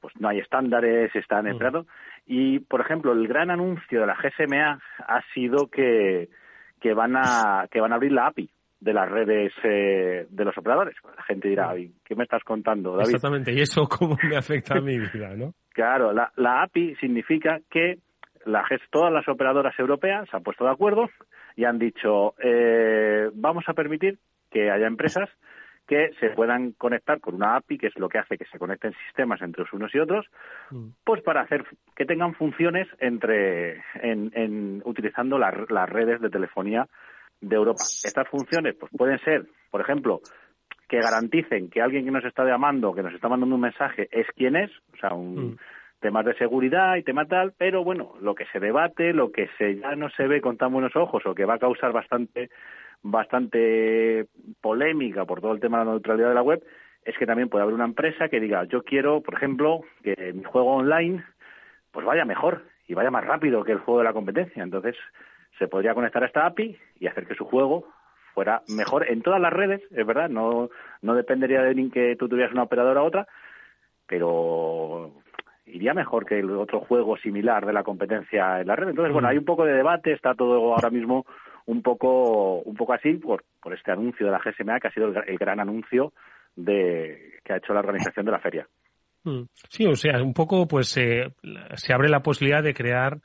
pues 0.00 0.12
no 0.18 0.28
hay 0.28 0.40
estándares, 0.40 1.14
están 1.14 1.44
Mm. 1.44 1.48
entrando. 1.50 1.86
Y, 2.26 2.58
por 2.58 2.80
ejemplo, 2.80 3.12
el 3.12 3.28
gran 3.28 3.50
anuncio 3.50 4.00
de 4.00 4.06
la 4.08 4.16
GSMA 4.16 4.80
ha 5.06 5.22
sido 5.32 5.68
que, 5.68 6.28
que 6.80 6.94
van 6.94 7.14
a 7.16 7.68
que 7.70 7.80
van 7.80 7.92
a 7.92 7.94
abrir 7.94 8.10
la 8.10 8.26
API 8.26 8.50
de 8.84 8.92
las 8.92 9.10
redes 9.10 9.52
eh, 9.64 10.26
de 10.28 10.44
los 10.44 10.56
operadores. 10.58 10.94
La 11.16 11.22
gente 11.24 11.48
dirá, 11.48 11.70
"Ay, 11.70 11.90
¿qué 12.04 12.14
me 12.14 12.24
estás 12.24 12.44
contando, 12.44 12.92
David? 12.92 13.06
Exactamente, 13.14 13.52
y 13.52 13.60
eso 13.60 13.84
cómo 13.88 14.16
me 14.28 14.36
afecta 14.36 14.76
a 14.78 14.80
mi 14.80 14.98
vida, 14.98 15.34
¿no? 15.36 15.52
Claro, 15.74 16.12
la, 16.12 16.30
la 16.36 16.62
API 16.62 16.94
significa 16.96 17.58
que 17.68 17.98
la, 18.44 18.62
todas 18.90 19.12
las 19.12 19.26
operadoras 19.28 19.76
europeas 19.78 20.28
se 20.30 20.36
han 20.36 20.42
puesto 20.44 20.64
de 20.64 20.70
acuerdo 20.70 21.10
y 21.56 21.64
han 21.64 21.78
dicho, 21.80 22.34
eh, 22.38 23.28
vamos 23.34 23.64
a 23.66 23.72
permitir 23.72 24.18
que 24.52 24.70
haya 24.70 24.86
empresas 24.86 25.28
que 25.88 26.10
se 26.20 26.30
puedan 26.30 26.72
conectar 26.72 27.18
con 27.20 27.34
una 27.34 27.56
API, 27.56 27.76
que 27.78 27.88
es 27.88 27.98
lo 27.98 28.08
que 28.08 28.18
hace 28.18 28.38
que 28.38 28.44
se 28.46 28.58
conecten 28.58 28.94
sistemas 29.06 29.42
entre 29.42 29.64
unos 29.72 29.92
y 29.94 29.98
otros, 29.98 30.26
Mm. 30.70 30.90
pues 31.04 31.22
para 31.22 31.40
hacer 31.42 31.64
que 31.96 32.04
tengan 32.06 32.34
funciones 32.34 32.86
entre 33.00 33.82
en, 34.00 34.30
en- 34.34 34.80
utilizando 34.84 35.38
las- 35.38 35.68
las 35.70 35.88
redes 35.90 36.20
de 36.20 36.30
telefonía 36.30 36.86
de 37.48 37.56
Europa. 37.56 37.84
Estas 38.02 38.28
funciones 38.28 38.74
pues 38.78 38.90
pueden 38.96 39.18
ser, 39.20 39.46
por 39.70 39.80
ejemplo, 39.80 40.20
que 40.88 41.00
garanticen 41.00 41.70
que 41.70 41.80
alguien 41.80 42.04
que 42.04 42.10
nos 42.10 42.24
está 42.24 42.44
llamando, 42.44 42.94
que 42.94 43.02
nos 43.02 43.14
está 43.14 43.28
mandando 43.28 43.54
un 43.54 43.60
mensaje, 43.62 44.08
es 44.10 44.26
quien 44.36 44.56
es, 44.56 44.70
o 44.92 44.96
sea, 44.98 45.14
un, 45.14 45.52
Mm. 45.52 45.56
temas 46.04 46.26
de 46.26 46.34
seguridad 46.34 46.96
y 46.96 47.02
tema 47.02 47.24
tal, 47.24 47.54
pero 47.56 47.82
bueno, 47.82 48.12
lo 48.20 48.34
que 48.34 48.44
se 48.52 48.60
debate, 48.60 49.14
lo 49.14 49.32
que 49.32 49.48
se 49.56 49.76
ya 49.76 49.96
no 49.96 50.10
se 50.10 50.26
ve 50.26 50.42
con 50.42 50.58
tan 50.58 50.70
buenos 50.70 50.94
ojos 50.96 51.24
o 51.24 51.34
que 51.34 51.46
va 51.46 51.54
a 51.54 51.58
causar 51.58 51.92
bastante 51.92 52.50
bastante 53.02 54.26
polémica 54.60 55.24
por 55.24 55.40
todo 55.40 55.52
el 55.52 55.60
tema 55.60 55.78
de 55.78 55.84
la 55.86 55.90
neutralidad 55.92 56.28
de 56.28 56.34
la 56.34 56.42
web, 56.42 56.62
es 57.04 57.16
que 57.16 57.26
también 57.26 57.48
puede 57.48 57.62
haber 57.62 57.74
una 57.74 57.84
empresa 57.86 58.28
que 58.28 58.40
diga, 58.40 58.64
yo 58.64 58.82
quiero, 58.82 59.22
por 59.22 59.34
ejemplo, 59.34 59.80
que 60.02 60.32
mi 60.34 60.44
juego 60.44 60.74
online 60.74 61.24
pues 61.90 62.04
vaya 62.04 62.26
mejor 62.26 62.64
y 62.86 62.92
vaya 62.92 63.10
más 63.10 63.24
rápido 63.24 63.64
que 63.64 63.72
el 63.72 63.78
juego 63.78 64.00
de 64.00 64.04
la 64.04 64.12
competencia. 64.12 64.62
Entonces, 64.62 64.96
se 65.58 65.68
podría 65.68 65.94
conectar 65.94 66.22
a 66.22 66.26
esta 66.26 66.46
API 66.46 66.76
y 67.00 67.06
hacer 67.06 67.26
que 67.26 67.34
su 67.34 67.44
juego 67.44 67.86
fuera 68.34 68.62
mejor 68.68 69.08
en 69.08 69.22
todas 69.22 69.40
las 69.40 69.52
redes, 69.52 69.80
es 69.90 70.06
verdad, 70.06 70.28
no, 70.28 70.68
no 71.02 71.14
dependería 71.14 71.62
de 71.62 71.74
ni 71.74 71.90
que 71.90 72.16
tú 72.18 72.28
tuvieras 72.28 72.52
una 72.52 72.64
operadora 72.64 73.02
u 73.02 73.06
otra, 73.06 73.26
pero 74.06 75.12
iría 75.66 75.94
mejor 75.94 76.26
que 76.26 76.38
el 76.38 76.50
otro 76.50 76.80
juego 76.80 77.16
similar 77.16 77.64
de 77.64 77.72
la 77.72 77.82
competencia 77.82 78.60
en 78.60 78.66
la 78.66 78.76
red. 78.76 78.88
Entonces, 78.88 79.12
bueno, 79.12 79.28
hay 79.28 79.38
un 79.38 79.44
poco 79.44 79.64
de 79.64 79.72
debate, 79.74 80.12
está 80.12 80.34
todo 80.34 80.74
ahora 80.74 80.90
mismo 80.90 81.24
un 81.66 81.82
poco 81.82 82.58
un 82.60 82.74
poco 82.76 82.92
así 82.92 83.14
por, 83.14 83.44
por 83.62 83.72
este 83.72 83.90
anuncio 83.90 84.26
de 84.26 84.32
la 84.32 84.38
GSMA, 84.38 84.78
que 84.80 84.88
ha 84.88 84.92
sido 84.92 85.06
el, 85.06 85.14
gra- 85.14 85.24
el 85.26 85.38
gran 85.38 85.60
anuncio 85.60 86.12
de 86.56 87.38
que 87.42 87.52
ha 87.52 87.56
hecho 87.56 87.72
la 87.72 87.80
organización 87.80 88.26
de 88.26 88.32
la 88.32 88.38
feria. 88.40 88.68
Mm. 89.24 89.44
Sí, 89.70 89.86
o 89.86 89.94
sea, 89.96 90.22
un 90.22 90.34
poco 90.34 90.68
pues 90.68 90.94
eh, 90.98 91.32
se 91.76 91.94
abre 91.94 92.10
la 92.10 92.20
posibilidad 92.20 92.62
de 92.62 92.74
crear, 92.74 93.16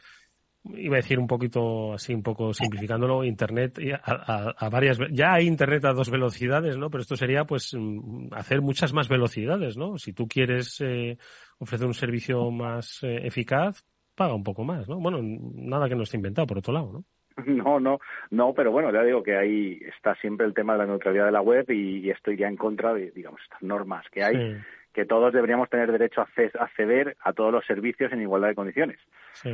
iba 0.66 0.96
a 0.96 0.98
decir 0.98 1.20
un 1.20 1.28
poquito 1.28 1.94
así, 1.94 2.14
un 2.14 2.24
poco 2.24 2.54
simplificándolo, 2.54 3.24
Internet 3.24 3.80
a, 4.04 4.12
a- 4.12 4.56
a 4.58 4.70
varias, 4.70 5.00
ya 5.12 5.34
hay 5.34 5.48
Internet 5.48 5.86
a 5.86 5.94
dos 5.94 6.10
velocidades, 6.10 6.78
¿no? 6.78 6.90
Pero 6.90 7.02
esto 7.02 7.16
sería 7.16 7.46
pues 7.46 7.74
mm, 7.78 8.34
hacer 8.34 8.62
muchas 8.62 8.94
más 8.94 9.08
velocidades, 9.10 9.78
¿no? 9.78 9.98
Si 9.98 10.14
tú 10.14 10.28
quieres 10.28 10.80
eh, 10.82 11.18
ofrecer 11.60 11.88
un 11.88 11.94
servicio 11.94 12.52
más 12.52 13.02
eh, 13.04 13.26
eficaz, 13.26 13.84
paga 14.16 14.34
un 14.36 14.44
poco 14.44 14.64
más, 14.64 14.88
¿no? 14.90 15.00
Bueno, 15.00 15.20
nada 15.22 15.88
que 15.88 15.96
no 15.96 16.04
esté 16.04 16.18
inventado 16.18 16.46
por 16.48 16.58
otro 16.58 16.74
lado, 16.74 16.92
¿no? 16.94 17.04
No, 17.46 17.80
no, 17.80 18.00
no, 18.32 18.54
pero 18.54 18.72
bueno, 18.72 18.92
ya 18.92 19.02
digo 19.04 19.24
que 19.24 19.38
ahí 19.38 19.80
está 19.98 20.14
siempre 20.16 20.46
el 20.46 20.54
tema 20.54 20.74
de 20.74 20.80
la 20.80 20.86
neutralidad 20.88 21.26
de 21.26 21.32
la 21.32 21.42
web 21.42 21.66
y, 21.70 22.00
y 22.00 22.10
esto 22.10 22.32
iría 22.32 22.48
en 22.50 22.58
contra 22.58 22.94
de, 22.94 23.12
digamos, 23.12 23.40
estas 23.42 23.62
normas 23.62 24.06
que 24.12 24.24
hay, 24.24 24.36
Sí, 24.36 24.58
que 24.94 25.06
todos 25.06 25.32
deberíamos 25.32 25.70
tener 25.70 25.90
derecho 25.92 26.22
a 26.22 26.28
acceder 26.64 27.16
a 27.22 27.32
todos 27.32 27.54
los 27.54 27.66
servicios 27.66 28.12
en 28.12 28.22
igualdad 28.22 28.50
de 28.50 28.56
condiciones. 28.56 29.00
sí, 29.34 29.50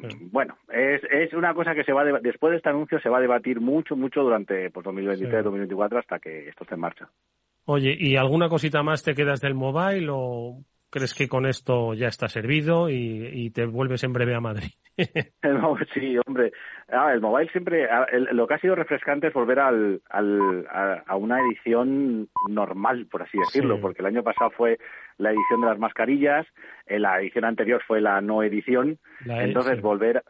sí. 0.00 0.28
Bueno, 0.30 0.56
es, 0.72 1.02
es 1.10 1.32
una 1.34 1.54
cosa 1.54 1.74
que 1.74 1.84
se 1.84 1.92
va 1.92 2.02
a 2.02 2.04
después 2.20 2.50
de 2.50 2.56
este 2.58 2.68
anuncio 2.68 3.00
se 3.00 3.08
va 3.08 3.18
a 3.18 3.22
debatir 3.22 3.60
mucho, 3.60 3.96
mucho 3.96 4.22
durante 4.22 4.70
pues, 4.70 4.84
2023, 4.84 5.30
Sí. 5.30 5.44
2024 5.44 5.98
hasta 5.98 6.18
que 6.18 6.48
esto 6.48 6.64
esté 6.64 6.74
en 6.74 6.80
marcha. 6.80 7.08
Oye, 7.64 7.94
¿y 7.98 8.16
alguna 8.16 8.48
cosita 8.48 8.82
más 8.82 9.02
te 9.02 9.14
quedas 9.14 9.40
del 9.40 9.54
mobile 9.54 10.08
o 10.10 10.62
crees 10.90 11.14
que 11.14 11.28
con 11.28 11.46
esto 11.46 11.94
ya 11.94 12.08
está 12.08 12.28
servido 12.28 12.88
y, 12.90 13.50
te 13.50 13.66
vuelves 13.66 14.04
en 14.04 14.12
breve 14.12 14.34
a 14.34 14.40
Madrid? 14.40 14.70
sí, 15.94 16.16
hombre. 16.26 16.52
Ah, 16.88 17.12
el 17.12 17.20
mobile 17.20 17.50
siempre, 17.50 17.88
ah, 17.90 18.06
lo 18.32 18.46
que 18.46 18.54
ha 18.54 18.58
sido 18.58 18.74
refrescante 18.74 19.28
es 19.28 19.32
volver 19.32 19.60
al, 19.60 20.02
al, 20.10 20.66
a, 21.06 21.16
una 21.16 21.38
edición 21.40 22.28
normal, 22.48 23.06
por 23.10 23.22
así 23.22 23.38
decirlo, 23.38 23.80
porque 23.80 24.00
el 24.02 24.06
año 24.06 24.22
pasado 24.22 24.50
fue 24.50 24.78
la 25.18 25.30
edición 25.30 25.60
de 25.60 25.66
las 25.68 25.78
mascarillas, 25.78 26.46
eh, 26.86 26.98
la 26.98 27.20
edición 27.20 27.44
anterior 27.44 27.82
fue 27.86 28.00
la 28.00 28.20
no 28.20 28.42
edición, 28.42 28.98
entonces 29.26 29.80
volver 29.80 30.22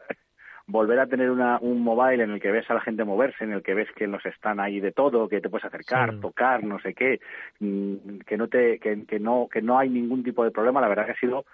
volver 0.69 0.99
a 0.99 1.07
tener 1.07 1.31
una, 1.31 1.57
un 1.59 1.83
mobile 1.83 2.23
en 2.23 2.31
el 2.31 2.39
que 2.39 2.51
ves 2.51 2.69
a 2.69 2.75
la 2.75 2.81
gente 2.81 3.03
moverse, 3.03 3.43
en 3.43 3.53
el 3.53 3.63
que 3.63 3.73
ves 3.73 3.87
que 3.95 4.07
nos 4.07 4.23
están 4.25 4.59
ahí 4.59 4.79
de 4.79 4.91
todo, 4.91 5.27
que 5.27 5.41
te 5.41 5.49
puedes 5.49 5.65
acercar, 5.65 6.19
tocar, 6.19 6.63
no 6.63 6.79
sé 6.79 6.93
qué, 6.93 7.19
mm, 7.59 8.19
que 8.19 8.37
no 8.37 8.47
te, 8.47 8.77
que, 8.77 9.05
que, 9.07 9.19
no, 9.19 9.47
que 9.51 9.63
no 9.63 9.79
hay 9.79 9.89
ningún 9.89 10.23
tipo 10.23 10.43
de 10.43 10.51
problema, 10.51 10.79
la 10.79 10.87
verdad 10.87 11.05
que 11.07 11.13
ha 11.13 11.19
sido, 11.19 11.45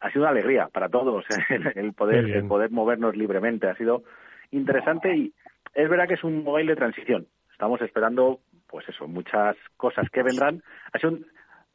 ha 0.00 0.10
sido 0.10 0.22
una 0.22 0.32
alegría 0.32 0.68
para 0.72 0.88
todos 0.88 1.24
el 1.76 1.92
poder, 1.92 2.28
el 2.28 2.48
poder 2.48 2.72
movernos 2.72 3.16
libremente, 3.16 3.68
ha 3.68 3.76
sido 3.76 4.02
interesante 4.50 5.16
y 5.16 5.32
es 5.74 5.88
verdad 5.88 6.08
que 6.08 6.14
es 6.14 6.24
un 6.24 6.42
mobile 6.42 6.70
de 6.72 6.76
transición. 6.76 7.26
Estamos 7.52 7.80
esperando, 7.80 8.40
pues 8.66 8.88
eso, 8.88 9.06
muchas 9.06 9.56
cosas 9.76 10.10
que 10.10 10.24
vendrán. 10.24 10.62
Ha 10.92 10.98
sido 10.98 11.18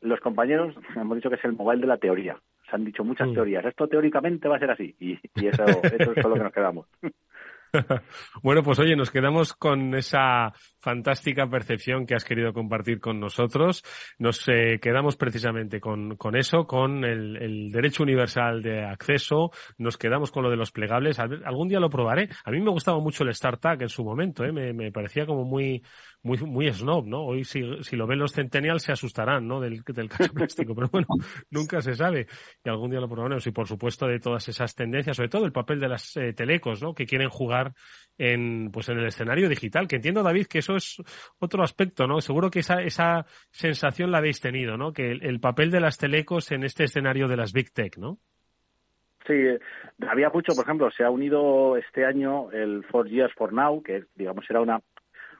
los 0.01 0.19
compañeros 0.19 0.75
hemos 0.97 1.15
dicho 1.15 1.29
que 1.29 1.37
es 1.37 1.45
el 1.45 1.53
mobile 1.53 1.81
de 1.81 1.87
la 1.87 1.97
teoría 1.97 2.37
se 2.69 2.75
han 2.75 2.85
dicho 2.85 3.03
muchas 3.03 3.27
mm. 3.29 3.33
teorías. 3.33 3.65
Esto 3.65 3.87
teóricamente 3.87 4.47
va 4.47 4.57
a 4.57 4.59
ser 4.59 4.71
así 4.71 4.95
y, 4.99 5.19
eso, 5.47 5.63
eso 5.65 6.13
es 6.13 6.21
con 6.21 6.31
lo 6.31 6.37
que 6.37 6.43
nos 6.43 6.53
quedamos. 6.53 6.87
bueno, 8.43 8.63
pues 8.63 8.79
oye, 8.79 8.95
nos 8.95 9.11
quedamos 9.11 9.53
con 9.53 9.95
esa 9.95 10.53
fantástica 10.79 11.49
percepción 11.49 12.05
que 12.05 12.15
has 12.15 12.23
querido 12.23 12.53
compartir 12.53 12.99
con 12.99 13.19
nosotros. 13.19 13.83
Nos 14.17 14.47
eh, 14.47 14.79
quedamos 14.81 15.17
precisamente 15.17 15.79
con, 15.79 16.15
con 16.15 16.35
eso, 16.35 16.65
con 16.65 17.03
el, 17.03 17.71
derecho 17.71 18.03
universal 18.03 18.61
de 18.61 18.83
acceso. 18.83 19.51
Nos 19.77 19.97
quedamos 19.97 20.31
con 20.31 20.43
lo 20.43 20.49
de 20.49 20.57
los 20.57 20.71
plegables. 20.71 21.19
Algún 21.19 21.67
día 21.67 21.79
lo 21.79 21.89
probaré. 21.89 22.29
A 22.45 22.51
mí 22.51 22.59
me 22.61 22.71
gustaba 22.71 22.99
mucho 22.99 23.23
el 23.23 23.33
StarTag 23.33 23.83
en 23.83 23.89
su 23.89 24.03
momento. 24.03 24.43
¿eh? 24.43 24.51
Me, 24.51 24.73
me 24.73 24.91
parecía 24.91 25.25
como 25.25 25.43
muy, 25.43 25.83
muy, 26.23 26.37
muy 26.39 26.71
snob, 26.71 27.05
¿no? 27.05 27.23
Hoy 27.23 27.43
si, 27.43 27.61
si 27.81 27.95
lo 27.95 28.07
ven 28.07 28.19
los 28.19 28.33
centennials 28.33 28.83
se 28.83 28.91
asustarán, 28.91 29.47
¿no? 29.47 29.59
Del, 29.59 29.83
del 29.83 30.09
caso 30.09 30.31
plástico, 30.33 30.75
pero 30.75 30.89
bueno, 30.91 31.07
nunca 31.49 31.81
se 31.81 31.95
sabe. 31.95 32.27
Y 32.63 32.69
algún 32.69 32.89
día 32.91 32.99
lo 32.99 33.07
probaremos. 33.07 33.45
Y 33.47 33.51
por 33.51 33.67
supuesto 33.67 34.07
de 34.07 34.19
todas 34.19 34.47
esas 34.47 34.75
tendencias, 34.75 35.17
sobre 35.17 35.29
todo 35.29 35.45
el 35.45 35.51
papel 35.51 35.79
de 35.79 35.89
las 35.89 36.15
eh, 36.17 36.33
telecos, 36.33 36.81
¿no? 36.81 36.93
Que 36.93 37.05
quieren 37.05 37.29
jugar 37.29 37.58
en, 38.17 38.69
pues 38.71 38.89
en 38.89 38.99
el 38.99 39.07
escenario 39.07 39.49
digital. 39.49 39.87
Que 39.87 39.95
entiendo, 39.95 40.21
David, 40.21 40.47
que 40.47 40.59
eso 40.59 40.75
es 40.75 41.01
otro 41.39 41.63
aspecto, 41.63 42.05
¿no? 42.05 42.21
Seguro 42.21 42.49
que 42.49 42.59
esa, 42.59 42.81
esa 42.81 43.25
sensación 43.49 44.11
la 44.11 44.19
habéis 44.19 44.41
tenido, 44.41 44.77
¿no? 44.77 44.91
Que 44.91 45.11
el, 45.11 45.39
papel 45.39 45.71
de 45.71 45.79
las 45.79 45.97
telecos 45.97 46.51
en 46.51 46.63
este 46.63 46.83
escenario 46.83 47.27
de 47.27 47.37
las 47.37 47.53
Big 47.53 47.71
Tech, 47.71 47.97
¿no? 47.97 48.17
Sí, 49.25 49.33
había 50.07 50.29
mucho, 50.29 50.53
por 50.55 50.65
ejemplo, 50.65 50.89
se 50.91 51.03
ha 51.03 51.09
unido 51.09 51.77
este 51.77 52.05
año 52.05 52.51
el 52.51 52.83
Four 52.85 53.09
Years 53.09 53.33
for 53.35 53.53
Now, 53.53 53.81
que 53.83 54.05
digamos 54.15 54.45
era 54.49 54.61
una 54.61 54.81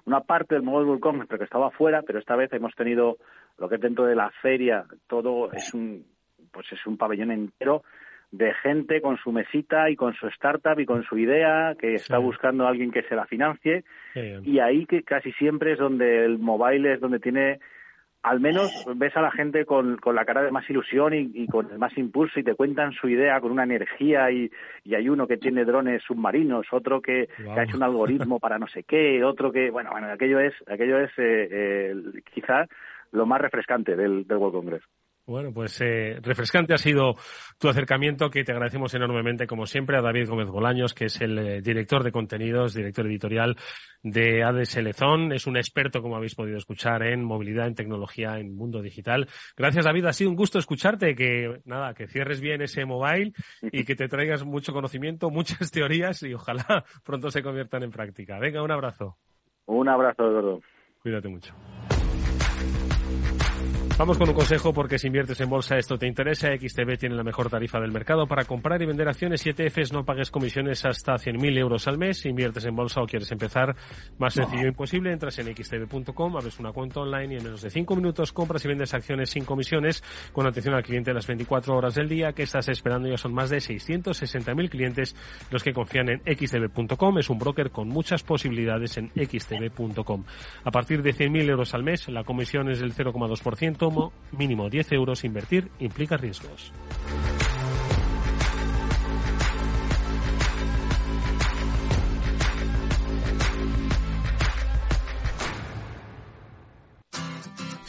una 0.05 0.21
parte 0.21 0.55
del 0.55 0.63
Mobile 0.63 0.85
World 0.87 1.01
Congress, 1.01 1.27
pero 1.27 1.39
que 1.39 1.45
estaba 1.45 1.69
fuera, 1.69 2.01
pero 2.01 2.17
esta 2.17 2.35
vez 2.35 2.51
hemos 2.53 2.73
tenido 2.73 3.17
lo 3.57 3.69
que 3.69 3.75
es 3.75 3.81
dentro 3.81 4.05
de 4.05 4.15
la 4.15 4.31
feria, 4.41 4.85
todo 5.07 5.51
es 5.51 5.73
un, 5.73 6.05
pues 6.51 6.65
es 6.71 6.83
un 6.87 6.97
pabellón 6.97 7.31
entero 7.31 7.83
de 8.31 8.53
gente 8.55 9.01
con 9.01 9.17
su 9.17 9.31
mesita 9.31 9.89
y 9.89 9.95
con 9.95 10.13
su 10.13 10.27
startup 10.27 10.79
y 10.79 10.85
con 10.85 11.03
su 11.03 11.17
idea, 11.17 11.75
que 11.79 11.95
está 11.95 12.17
buscando 12.19 12.65
a 12.65 12.69
alguien 12.69 12.91
que 12.91 13.03
se 13.03 13.15
la 13.15 13.25
financie, 13.25 13.83
y 14.43 14.59
ahí 14.59 14.85
que 14.85 15.03
casi 15.03 15.31
siempre 15.33 15.73
es 15.73 15.79
donde 15.79 16.25
el 16.25 16.37
mobile 16.37 16.93
es 16.93 16.99
donde 16.99 17.19
tiene 17.19 17.59
al 18.21 18.39
menos 18.39 18.69
ves 18.95 19.15
a 19.15 19.21
la 19.21 19.31
gente 19.31 19.65
con, 19.65 19.97
con 19.97 20.13
la 20.13 20.25
cara 20.25 20.41
de 20.41 20.51
más 20.51 20.69
ilusión 20.69 21.13
y, 21.13 21.47
con 21.47 21.71
el 21.71 21.79
más 21.79 21.97
impulso 21.97 22.39
y 22.39 22.43
te 22.43 22.55
cuentan 22.55 22.91
su 22.91 23.07
idea 23.07 23.39
con 23.39 23.51
una 23.51 23.63
energía 23.63 24.29
y, 24.29 24.51
y 24.83 24.95
hay 24.95 25.07
uno 25.07 25.25
que 25.25 25.37
tiene 25.37 25.63
drones 25.63 26.03
submarinos, 26.03 26.67
otro 26.71 27.01
que, 27.01 27.29
ha 27.55 27.63
hecho 27.63 27.77
un 27.77 27.83
algoritmo 27.83 28.39
para 28.39 28.59
no 28.59 28.67
sé 28.67 28.83
qué, 28.83 29.23
otro 29.23 29.51
que, 29.51 29.69
bueno, 29.69 29.91
bueno, 29.91 30.07
aquello 30.07 30.39
es, 30.39 30.53
aquello 30.67 30.99
es 30.99 31.11
eh, 31.17 31.47
eh, 31.49 31.95
quizás 32.33 32.67
lo 33.11 33.25
más 33.25 33.39
refrescante 33.39 33.95
del, 33.95 34.27
del 34.27 34.37
World 34.37 34.55
Congress. 34.55 34.83
Bueno, 35.29 35.53
pues 35.53 35.79
eh, 35.81 36.17
refrescante 36.23 36.73
ha 36.73 36.79
sido 36.79 37.13
tu 37.59 37.69
acercamiento, 37.69 38.31
que 38.31 38.43
te 38.43 38.51
agradecemos 38.51 38.95
enormemente, 38.95 39.45
como 39.45 39.67
siempre, 39.67 39.95
a 39.95 40.01
David 40.01 40.27
Gómez 40.27 40.47
Bolaños, 40.47 40.95
que 40.95 41.05
es 41.05 41.21
el 41.21 41.37
eh, 41.37 41.61
director 41.61 42.03
de 42.03 42.11
contenidos, 42.11 42.73
director 42.73 43.05
editorial 43.05 43.55
de 44.01 44.43
ADS 44.43 44.77
Lezón. 44.77 45.31
Es 45.31 45.45
un 45.45 45.55
experto, 45.55 46.01
como 46.01 46.15
habéis 46.15 46.33
podido 46.33 46.57
escuchar, 46.57 47.03
en 47.03 47.23
movilidad, 47.23 47.67
en 47.67 47.75
tecnología, 47.75 48.39
en 48.39 48.55
mundo 48.55 48.81
digital. 48.81 49.27
Gracias, 49.55 49.85
David. 49.85 50.05
Ha 50.05 50.13
sido 50.13 50.31
un 50.31 50.35
gusto 50.35 50.57
escucharte. 50.57 51.13
Que 51.13 51.61
nada, 51.63 51.93
que 51.93 52.07
cierres 52.07 52.41
bien 52.41 52.63
ese 52.63 52.85
mobile 52.85 53.33
y 53.61 53.83
que 53.83 53.95
te 53.95 54.07
traigas 54.07 54.43
mucho 54.43 54.73
conocimiento, 54.73 55.29
muchas 55.29 55.69
teorías 55.69 56.23
y 56.23 56.33
ojalá 56.33 56.83
pronto 57.03 57.29
se 57.29 57.43
conviertan 57.43 57.83
en 57.83 57.91
práctica. 57.91 58.39
Venga, 58.39 58.63
un 58.63 58.71
abrazo. 58.71 59.17
Un 59.67 59.89
abrazo, 59.89 60.23
Eduardo. 60.23 60.61
Cuídate 61.03 61.27
mucho. 61.27 61.53
Vamos 63.99 64.17
con 64.17 64.29
un 64.29 64.35
consejo 64.35 64.71
porque 64.71 64.97
si 64.97 65.07
inviertes 65.07 65.41
en 65.41 65.49
bolsa 65.49 65.77
esto 65.77 65.97
te 65.97 66.07
interesa. 66.07 66.47
XTB 66.57 66.97
tiene 66.97 67.15
la 67.15 67.23
mejor 67.25 67.49
tarifa 67.49 67.81
del 67.81 67.91
mercado 67.91 68.27
para 68.27 68.45
comprar 68.45 68.81
y 68.81 68.85
vender 68.85 69.09
acciones 69.09 69.45
y 69.45 69.49
ETFs. 69.49 69.91
No 69.91 70.05
pagues 70.05 70.31
comisiones 70.31 70.85
hasta 70.85 71.15
100.000 71.15 71.57
euros 71.57 71.85
al 71.85 71.97
mes. 71.97 72.21
Si 72.21 72.29
inviertes 72.29 72.63
en 72.63 72.77
bolsa 72.77 73.01
o 73.01 73.05
quieres 73.05 73.29
empezar, 73.33 73.75
más 74.17 74.35
sencillo 74.35 74.67
imposible. 74.69 75.11
Entras 75.11 75.37
en 75.39 75.53
xtb.com, 75.53 76.37
abres 76.37 76.57
una 76.61 76.71
cuenta 76.71 77.01
online 77.01 77.33
y 77.33 77.37
en 77.39 77.43
menos 77.43 77.61
de 77.61 77.69
5 77.69 77.93
minutos 77.97 78.31
compras 78.31 78.63
y 78.63 78.69
vendes 78.69 78.93
acciones 78.93 79.31
sin 79.31 79.43
comisiones 79.43 80.01
con 80.31 80.47
atención 80.47 80.75
al 80.75 80.83
cliente 80.83 81.13
las 81.13 81.27
24 81.27 81.75
horas 81.75 81.95
del 81.95 82.07
día. 82.07 82.31
que 82.31 82.43
estás 82.43 82.69
esperando? 82.69 83.09
Ya 83.09 83.17
son 83.17 83.33
más 83.33 83.49
de 83.49 83.57
660.000 83.57 84.69
clientes 84.69 85.13
los 85.51 85.61
que 85.61 85.73
confían 85.73 86.07
en 86.07 86.21
xtb.com. 86.21 87.17
Es 87.17 87.29
un 87.29 87.37
broker 87.37 87.69
con 87.69 87.89
muchas 87.89 88.23
posibilidades 88.23 88.97
en 88.97 89.09
xtb.com. 89.09 90.23
A 90.63 90.71
partir 90.71 91.03
de 91.03 91.13
100.000 91.13 91.49
euros 91.49 91.73
al 91.73 91.83
mes, 91.83 92.07
la 92.07 92.23
comisión 92.23 92.69
es 92.69 92.79
del 92.79 92.95
0,2% 92.95 93.88
mínimo 94.31 94.69
10 94.69 94.91
euros, 94.93 95.23
invertir 95.23 95.69
implica 95.79 96.17
riesgos. 96.17 96.71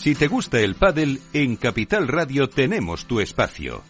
Si 0.01 0.15
te 0.15 0.29
gusta 0.29 0.59
el 0.61 0.77
pádel, 0.77 1.21
en 1.35 1.57
Capital 1.57 2.09
Radio 2.09 2.49
tenemos 2.49 3.05
tu 3.05 3.21
espacio. 3.21 3.83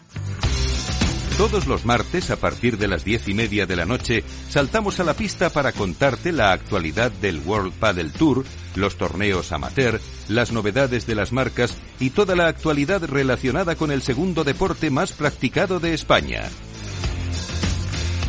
Todos 1.37 1.67
los 1.67 1.85
martes, 1.85 2.29
a 2.29 2.35
partir 2.35 2.77
de 2.77 2.89
las 2.89 3.05
diez 3.05 3.29
y 3.29 3.33
media 3.33 3.65
de 3.65 3.77
la 3.77 3.85
noche, 3.85 4.23
saltamos 4.49 4.99
a 4.99 5.05
la 5.05 5.13
pista 5.13 5.49
para 5.49 5.71
contarte 5.71 6.33
la 6.33 6.51
actualidad 6.51 7.11
del 7.13 7.39
World 7.39 7.71
Padel 7.73 8.11
Tour, 8.11 8.43
los 8.75 8.97
torneos 8.97 9.51
amateur, 9.51 9.99
las 10.27 10.51
novedades 10.51 11.05
de 11.07 11.15
las 11.15 11.31
marcas 11.31 11.77
y 11.99 12.11
toda 12.11 12.35
la 12.35 12.47
actualidad 12.47 13.03
relacionada 13.03 13.75
con 13.75 13.91
el 13.91 14.01
segundo 14.01 14.43
deporte 14.43 14.89
más 14.89 15.13
practicado 15.13 15.79
de 15.79 15.93
España. 15.93 16.43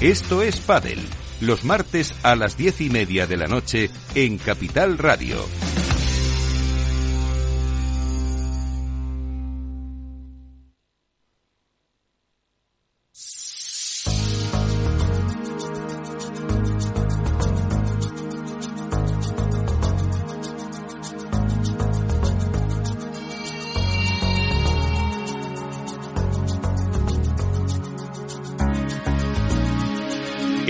Esto 0.00 0.42
es 0.42 0.60
Padel, 0.60 1.00
los 1.40 1.64
martes 1.64 2.14
a 2.22 2.34
las 2.34 2.56
diez 2.56 2.80
y 2.80 2.90
media 2.90 3.26
de 3.26 3.36
la 3.36 3.46
noche 3.46 3.90
en 4.14 4.38
Capital 4.38 4.98
Radio. 4.98 5.36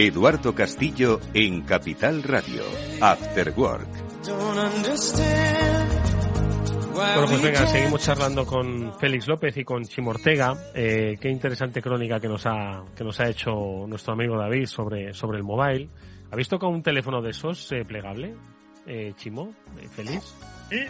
Eduardo 0.02 0.52
Castillo 0.52 1.20
en 1.32 1.62
Capital 1.62 2.24
Radio. 2.24 2.64
After 3.00 3.54
Work. 3.56 3.86
Bueno, 6.92 7.26
pues 7.28 7.42
venga, 7.42 7.66
seguimos 7.68 8.02
charlando 8.02 8.44
con 8.44 8.98
Félix 8.98 9.28
López 9.28 9.56
y 9.56 9.64
con 9.64 9.84
Chimo 9.84 10.10
Ortega. 10.10 10.56
Eh, 10.74 11.16
qué 11.20 11.30
interesante 11.30 11.80
crónica 11.80 12.18
que 12.18 12.26
nos 12.26 12.44
ha 12.46 12.82
que 12.96 13.04
nos 13.04 13.20
ha 13.20 13.28
hecho 13.28 13.86
nuestro 13.86 14.14
amigo 14.14 14.36
David 14.36 14.66
sobre 14.66 15.14
sobre 15.14 15.38
el 15.38 15.44
mobile. 15.44 15.88
¿Habéis 16.32 16.48
tocado 16.48 16.72
un 16.72 16.82
teléfono 16.82 17.22
de 17.22 17.30
esos 17.30 17.70
eh, 17.70 17.84
plegable, 17.84 18.34
eh, 18.86 19.12
Chimo, 19.16 19.54
eh, 19.80 19.88
Félix? 19.88 20.34
Sí, 20.68 20.80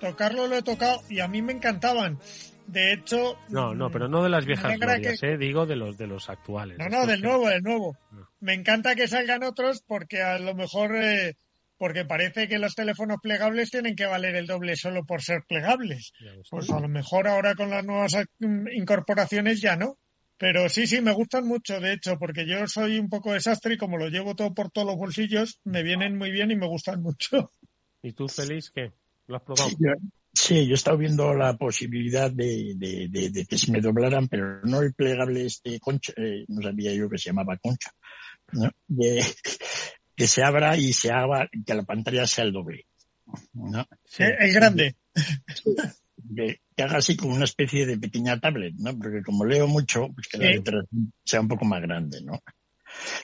tocarlo 0.00 0.46
lo 0.46 0.56
he 0.56 0.62
tocado 0.62 1.00
y 1.10 1.20
a 1.20 1.28
mí 1.28 1.42
me 1.42 1.52
encantaban. 1.52 2.18
De 2.66 2.92
hecho. 2.92 3.38
No, 3.48 3.74
no, 3.74 3.90
pero 3.90 4.08
no 4.08 4.22
de 4.22 4.30
las 4.30 4.46
viejas 4.46 4.78
glorias, 4.78 5.22
eh, 5.22 5.36
digo 5.36 5.66
de 5.66 5.76
los 5.76 5.96
de 5.98 6.06
los 6.06 6.28
actuales. 6.28 6.78
No, 6.78 6.88
no, 6.88 7.06
del 7.06 7.20
nuevo, 7.20 7.48
del 7.48 7.62
nuevo. 7.62 7.96
Me 8.40 8.54
encanta 8.54 8.94
que 8.94 9.08
salgan 9.08 9.42
otros 9.42 9.82
porque 9.86 10.22
a 10.22 10.38
lo 10.38 10.54
mejor 10.54 10.96
eh, 10.96 11.36
porque 11.76 12.04
parece 12.04 12.48
que 12.48 12.58
los 12.58 12.74
teléfonos 12.74 13.18
plegables 13.22 13.70
tienen 13.70 13.96
que 13.96 14.06
valer 14.06 14.36
el 14.36 14.46
doble 14.46 14.76
solo 14.76 15.04
por 15.04 15.22
ser 15.22 15.42
plegables. 15.46 16.12
Pues 16.50 16.70
a 16.70 16.80
lo 16.80 16.88
mejor 16.88 17.28
ahora 17.28 17.54
con 17.54 17.70
las 17.70 17.84
nuevas 17.84 18.16
mm, 18.38 18.68
incorporaciones 18.72 19.60
ya 19.60 19.76
no. 19.76 19.98
Pero 20.36 20.68
sí, 20.68 20.86
sí, 20.86 21.00
me 21.00 21.12
gustan 21.12 21.46
mucho, 21.46 21.78
de 21.80 21.92
hecho, 21.92 22.18
porque 22.18 22.44
yo 22.46 22.66
soy 22.66 22.98
un 22.98 23.08
poco 23.08 23.32
desastre 23.32 23.74
y 23.74 23.78
como 23.78 23.98
lo 23.98 24.08
llevo 24.08 24.34
todo 24.34 24.52
por 24.52 24.70
todos 24.70 24.86
los 24.86 24.96
bolsillos, 24.96 25.60
me 25.62 25.82
vienen 25.82 26.18
muy 26.18 26.32
bien 26.32 26.50
y 26.50 26.56
me 26.56 26.66
gustan 26.66 27.02
mucho. 27.02 27.52
¿Y 28.02 28.12
tú, 28.12 28.28
Félix, 28.28 28.70
qué? 28.70 28.92
¿Lo 29.28 29.36
has 29.36 29.42
probado? 29.42 29.70
Yo, 29.78 29.92
sí, 30.34 30.66
yo 30.66 30.72
he 30.72 30.74
estado 30.74 30.98
viendo 30.98 31.32
la 31.34 31.56
posibilidad 31.56 32.30
de, 32.30 32.74
de, 32.76 33.08
de, 33.08 33.30
de 33.30 33.46
que 33.46 33.56
se 33.58 33.70
me 33.72 33.80
doblaran, 33.80 34.28
pero 34.28 34.60
no 34.62 34.82
el 34.82 34.92
plegable 34.94 35.46
este 35.46 35.78
concha, 35.80 36.12
eh, 36.16 36.44
no 36.48 36.62
sabía 36.62 36.92
yo 36.92 37.08
que 37.08 37.18
se 37.18 37.30
llamaba 37.30 37.56
concha, 37.58 37.90
¿no? 38.52 38.70
Que 40.16 40.26
se 40.26 40.42
abra 40.42 40.76
y 40.76 40.92
se 40.92 41.10
haga, 41.10 41.48
que 41.66 41.74
la 41.74 41.82
pantalla 41.82 42.26
sea 42.26 42.44
el 42.44 42.52
doble. 42.52 42.86
¿no? 43.54 43.86
Sí, 44.04 44.22
el 44.22 44.52
grande. 44.52 44.96
Que, 46.36 46.60
que 46.76 46.82
haga 46.82 46.98
así 46.98 47.16
como 47.16 47.34
una 47.34 47.44
especie 47.44 47.86
de 47.86 47.98
pequeña 47.98 48.38
tablet, 48.40 48.74
¿no? 48.78 48.96
Porque 48.98 49.22
como 49.22 49.44
leo 49.44 49.66
mucho, 49.66 50.08
pues 50.14 50.28
que 50.28 50.38
la 50.38 50.50
letra 50.50 50.82
sea 51.24 51.40
un 51.40 51.48
poco 51.48 51.64
más 51.64 51.82
grande, 51.82 52.20
¿no? 52.22 52.40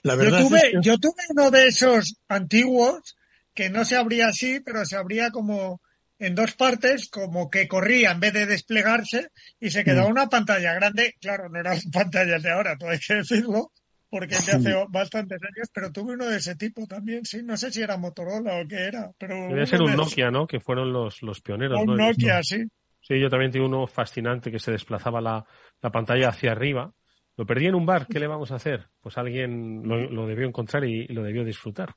La 0.03 0.15
Yo 0.15 0.19
verdad 0.19 0.41
tuve, 0.41 0.59
es 0.59 0.65
que- 0.73 0.79
yo 0.83 0.99
tuve 0.99 1.23
uno 1.31 1.51
de 1.51 1.69
esos 1.69 2.17
antiguos 2.29 3.17
que 3.55 3.71
no 3.71 3.85
se 3.85 3.97
abría 3.97 4.29
así, 4.29 4.61
pero 4.61 4.85
se 4.85 4.97
abría 4.97 5.31
como 5.31 5.81
en 6.21 6.35
dos 6.37 6.53
partes, 6.55 7.09
como 7.11 7.51
que 7.51 7.66
corría 7.66 8.12
en 8.12 8.21
vez 8.21 8.33
de 8.35 8.47
desplegarse 8.47 9.31
y 9.59 9.71
se 9.71 9.83
quedaba 9.83 10.09
Mm. 10.09 10.12
una 10.12 10.29
pantalla 10.29 10.75
grande. 10.75 11.14
Claro, 11.21 11.49
no 11.49 11.59
eran 11.59 11.79
pantallas 11.93 12.43
de 12.43 12.51
ahora, 12.53 12.77
todo 12.79 12.91
hay 12.91 12.99
que 13.01 13.14
decirlo, 13.14 13.73
porque 14.09 14.35
es 14.37 14.47
de 14.47 14.53
hace 14.53 14.75
bastantes 14.91 15.39
años, 15.43 15.68
pero 15.73 15.91
tuve 15.91 16.12
uno 16.14 16.27
de 16.27 16.37
ese 16.37 16.55
tipo 16.57 16.87
también, 16.87 17.25
sí. 17.25 17.43
No 17.43 17.57
sé 17.57 17.73
si 17.73 17.83
era 17.83 17.97
Motorola 17.97 18.61
o 18.61 18.68
qué 18.68 18.85
era, 18.87 19.11
pero. 19.18 19.35
Debe 19.49 19.66
ser 19.66 19.81
un 19.83 19.91
de. 19.93 19.97
Nokia, 19.97 20.31
¿no? 20.31 20.47
Que 20.47 20.61
fueron 20.61 20.93
los, 20.93 21.23
los 21.23 21.41
pioneros. 21.41 21.81
Un. 21.81 21.97
Nokia, 21.97 22.43
sí. 22.43 22.64
Sí, 23.01 23.18
yo 23.18 23.29
también 23.31 23.51
tengo 23.51 23.66
uno 23.66 23.87
fascinante 23.87 24.51
que 24.53 24.59
se 24.59 24.73
desplazaba 24.73 25.21
la, 25.23 25.45
la 25.81 25.91
pantalla 25.91 26.29
hacia 26.29 26.53
arriba. 26.53 26.93
Lo 27.37 27.47
perdí 27.47 27.64
en 27.66 27.75
un 27.75 27.87
bar, 27.87 28.07
¿qué 28.07 28.21
le 28.21 28.27
vamos 28.27 28.51
a 28.53 28.57
hacer? 28.57 28.89
Pues 29.01 29.16
alguien 29.16 29.81
lo, 29.85 29.97
lo 30.11 30.27
debió 30.27 30.47
encontrar 30.47 30.85
y, 30.85 31.07
y 31.09 31.14
lo 31.14 31.23
debió 31.23 31.43
disfrutar. 31.43 31.95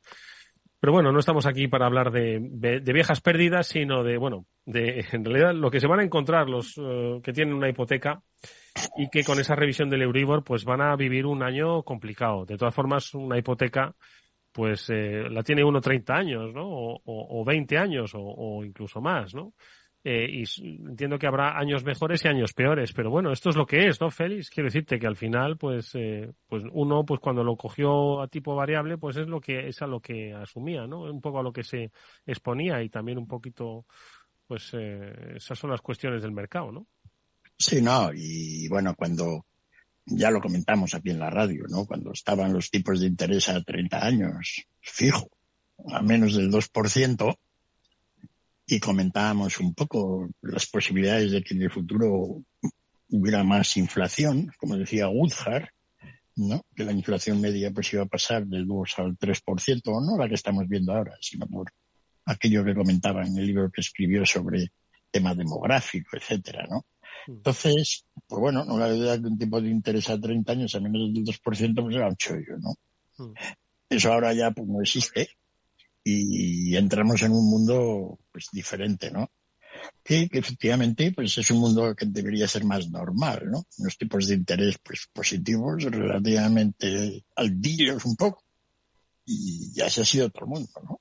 Pero 0.84 0.92
bueno, 0.92 1.14
no 1.14 1.20
estamos 1.20 1.46
aquí 1.46 1.70
para 1.70 1.86
hablar 1.86 2.12
de, 2.12 2.40
de- 2.42 2.92
viejas 2.92 3.22
pérdidas, 3.22 3.68
sino 3.68 4.04
de, 4.04 4.18
bueno, 4.18 4.48
de 4.66 5.06
en 5.14 5.24
realidad 5.24 5.54
lo 5.54 5.72
que 5.72 5.80
se 5.80 5.88
van 5.88 6.02
a 6.02 6.04
encontrar 6.04 6.50
los 6.50 6.78
eh, 6.78 7.22
que 7.24 7.32
tienen 7.32 7.54
una 7.54 7.70
hipoteca 7.70 8.22
y 8.98 9.08
que 9.10 9.24
con 9.24 9.40
esa 9.40 9.56
revisión 9.56 9.90
del 9.90 10.02
Euribor 10.02 10.44
pues 10.44 10.66
van 10.66 10.82
a 10.82 10.94
vivir 10.98 11.26
un 11.26 11.42
año 11.42 11.84
complicado. 11.84 12.44
De 12.46 12.58
todas 12.58 12.76
formas, 12.76 13.14
una 13.14 13.38
hipoteca 13.38 13.96
pues 14.52 14.90
eh, 14.90 15.24
la 15.30 15.42
tiene 15.42 15.64
uno 15.64 15.80
30 15.80 16.16
años, 16.16 16.54
¿no? 16.54 16.68
O, 16.68 16.96
o, 17.06 17.42
o 17.42 17.46
20 17.46 17.78
años 17.78 18.14
o, 18.14 18.20
o 18.22 18.66
incluso 18.66 19.00
más, 19.00 19.34
¿no? 19.34 19.54
Eh, 20.06 20.28
y 20.30 20.44
entiendo 20.86 21.18
que 21.18 21.28
habrá 21.28 21.58
años 21.58 21.86
mejores 21.86 22.26
y 22.26 22.28
años 22.28 22.54
peores, 22.54 22.92
pero 22.92 23.10
bueno, 23.10 23.32
esto 23.32 23.50
es 23.50 23.56
lo 23.56 23.66
que 23.66 23.88
es, 23.88 24.02
¿no, 24.02 24.12
Félix? 24.12 24.50
Quiero 24.50 24.68
decirte 24.68 25.00
que 25.00 25.08
al 25.08 25.16
final, 25.16 25.58
pues, 25.58 25.92
eh, 25.94 26.34
pues 26.48 26.64
uno, 26.74 27.06
pues 27.06 27.22
cuando 27.22 27.42
lo 27.42 27.56
cogió 27.56 28.22
a 28.22 28.28
tipo 28.28 28.54
variable, 28.54 28.98
pues 28.98 29.16
es 29.16 29.28
lo 29.28 29.40
que 29.40 29.70
es 29.70 29.82
a 29.82 29.88
lo 29.88 30.02
que 30.02 30.34
asumía, 30.34 30.86
¿no? 30.88 31.04
Un 31.04 31.22
poco 31.22 31.40
a 31.40 31.44
lo 31.44 31.54
que 31.54 31.64
se 31.64 31.92
exponía 32.26 32.84
y 32.84 32.90
también 32.90 33.18
un 33.18 33.28
poquito, 33.28 33.86
pues, 34.46 34.72
eh, 34.74 35.36
esas 35.38 35.58
son 35.58 35.72
las 35.72 35.82
cuestiones 35.82 36.22
del 36.22 36.34
mercado, 36.34 36.72
¿no? 36.72 36.86
Sí, 37.58 37.82
no, 37.82 38.12
y 38.14 38.68
bueno, 38.68 38.96
cuando 38.96 39.46
ya 40.06 40.32
lo 40.32 40.42
comentamos 40.42 40.94
aquí 40.96 41.12
en 41.12 41.20
la 41.20 41.30
radio, 41.30 41.64
¿no? 41.70 41.86
Cuando 41.86 42.12
estaban 42.12 42.52
los 42.52 42.70
tipos 42.70 43.00
de 43.00 43.08
interés 43.08 43.48
a 43.48 43.64
30 43.64 44.06
años, 44.06 44.66
fijo, 44.82 45.30
a 45.90 46.02
menos 46.02 46.36
del 46.36 46.52
2%, 46.52 47.38
y 48.66 48.80
comentábamos 48.80 49.60
un 49.60 49.74
poco 49.74 50.30
las 50.42 50.66
posibilidades 50.68 51.32
de 51.32 51.44
que 51.44 51.54
en 51.54 51.64
el 51.64 51.72
futuro 51.72 52.44
hubiera 53.10 53.44
más 53.44 53.78
inflación, 53.78 54.52
como 54.58 54.78
decía 54.78 55.10
Woodhart, 55.10 55.70
¿no? 56.36 56.66
Que 56.76 56.84
la 56.84 56.94
inflación 56.94 57.42
media 57.42 57.72
pues 57.72 57.94
iba 57.94 58.04
a 58.04 58.08
pasar 58.08 58.46
del 58.46 58.66
2 58.66 58.94
al 58.98 59.18
3%, 59.18 59.82
no 59.86 60.18
la 60.18 60.28
que 60.28 60.36
estamos 60.36 60.68
viendo 60.68 60.94
ahora, 60.94 61.16
sino 61.22 61.46
por 61.48 61.72
aquello 62.26 62.64
que 62.64 62.74
comentaba 62.74 63.26
en 63.26 63.38
el 63.38 63.46
libro 63.46 63.70
que 63.72 63.82
escribió 63.82 64.26
sobre 64.26 64.72
tema 65.12 65.36
demográfico, 65.36 66.18
etcétera, 66.18 66.66
¿no? 66.70 66.86
Entonces, 67.28 68.06
pues 68.28 68.40
bueno, 68.40 68.66
no 68.66 68.78
la 68.78 68.94
idea 68.94 69.20
que 69.20 69.28
un 69.28 69.38
tipo 69.38 69.62
de 69.62 69.70
interés 69.70 70.10
a 70.10 70.20
30 70.20 70.52
años 70.52 70.76
a 70.76 70.80
menos 70.80 71.14
del 71.14 71.24
2% 71.24 71.82
pues 71.84 71.96
era 71.96 72.08
un 72.08 72.16
chollo, 72.16 72.58
¿no? 72.60 73.26
Mm. 73.26 73.34
Eso 73.90 74.12
ahora 74.12 74.34
ya 74.34 74.52
pues 74.52 74.68
no 74.68 74.82
existe 74.82 75.30
y 76.04 76.76
entramos 76.76 77.22
en 77.22 77.32
un 77.32 77.50
mundo 77.50 78.20
pues 78.32 78.48
diferente, 78.52 79.12
¿no? 79.12 79.32
Que, 80.04 80.30
que 80.30 80.40
efectivamente 80.40 81.12
pues 81.12 81.38
es 81.38 81.50
un 81.52 81.60
mundo 81.60 81.96
que 81.96 82.06
debería 82.06 82.48
ser 82.48 82.64
más 82.66 82.90
normal, 82.90 83.50
¿no? 83.50 83.66
Unos 83.78 83.98
tipos 83.98 84.28
de 84.28 84.36
interés 84.36 84.78
pues 84.84 85.08
positivos, 85.12 85.84
relativamente 85.84 87.24
altillos 87.36 88.06
un 88.06 88.16
poco 88.16 88.44
y 89.26 89.72
ya 89.74 89.90
se 89.90 90.02
ha 90.02 90.06
sido 90.06 90.28
otro 90.28 90.48
mundo, 90.48 90.72
¿no? 90.84 91.00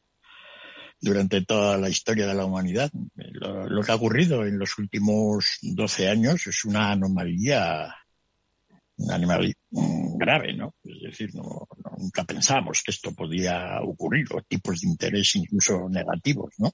Durante 1.01 1.45
toda 1.45 1.79
la 1.79 1.89
historia 1.89 2.27
de 2.27 2.35
la 2.35 2.45
humanidad. 2.45 2.91
Lo, 3.15 3.69
lo 3.69 3.83
que 3.83 3.91
ha 3.91 3.97
ocurrido 3.97 4.47
en 4.47 4.59
los 4.59 4.79
últimos 4.79 5.59
12 5.63 6.09
años 6.09 6.47
es 6.47 6.65
una 6.65 6.93
anomalía, 6.93 7.93
una 8.99 9.17
anomalía 9.17 9.55
grave, 9.71 10.55
¿no? 10.55 10.75
Decir, 11.13 11.35
no, 11.35 11.43
no- 11.43 11.97
nunca 11.99 12.25
pensamos 12.25 12.83
que 12.85 12.91
esto 12.91 13.13
podía 13.13 13.81
ocurrir, 13.83 14.27
o 14.35 14.43
tipos 14.43 14.81
de 14.81 14.89
interés 14.89 15.37
incluso 15.37 15.89
negativos, 15.89 16.53
¿no? 16.59 16.73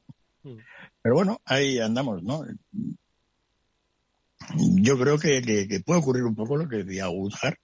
Pero 1.02 1.14
bueno, 1.14 1.40
ahí 1.44 1.78
andamos, 1.78 2.22
¿no? 2.22 2.44
Yo 4.56 4.98
creo 4.98 5.18
que, 5.18 5.42
que- 5.42 5.68
que 5.68 5.80
puede 5.80 6.00
ocurrir 6.00 6.24
un 6.24 6.34
poco 6.34 6.56
lo 6.56 6.68
que 6.68 6.84
decía 6.84 7.08
Woodhart, 7.08 7.58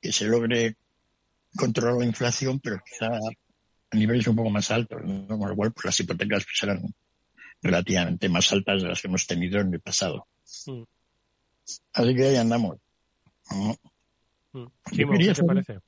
que 0.00 0.12
se 0.12 0.24
logre 0.26 0.76
controlar 1.56 1.98
la 1.98 2.06
inflación, 2.06 2.58
pero 2.60 2.80
quizá 2.84 3.06
a 3.08 3.96
niveles 3.96 4.26
un 4.26 4.36
poco 4.36 4.50
más 4.50 4.70
altos, 4.70 5.00
¿no? 5.04 5.26
Con 5.38 5.48
lo 5.48 5.56
cual, 5.56 5.72
pues 5.72 5.84
las 5.84 6.00
hipotecas 6.00 6.44
pues, 6.44 6.58
serán 6.58 6.94
relativamente 7.62 8.28
más 8.28 8.50
altas 8.52 8.82
de 8.82 8.88
las 8.88 9.00
que 9.02 9.08
hemos 9.08 9.26
tenido 9.26 9.60
en 9.60 9.72
el 9.74 9.80
pasado. 9.80 10.26
Mm. 10.66 10.82
Así 11.92 12.14
que 12.14 12.24
ahí 12.26 12.36
andamos. 12.36 12.78
¿no? 13.50 13.76
Mm. 14.52 14.66
¿qué 14.96 15.04
te 15.34 15.44
parece? 15.44 15.78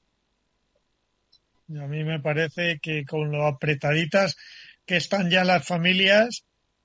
Y 1.69 1.79
a 1.79 1.87
mí 1.87 2.05
me 2.05 2.21
parece 2.21 2.79
que 2.81 3.05
con 3.05 3.31
lo 3.31 3.47
apretaditas 3.47 4.37
que 4.85 4.97
están 4.97 5.31
ya 5.31 5.45
las 5.45 5.67
familias, 5.67 6.45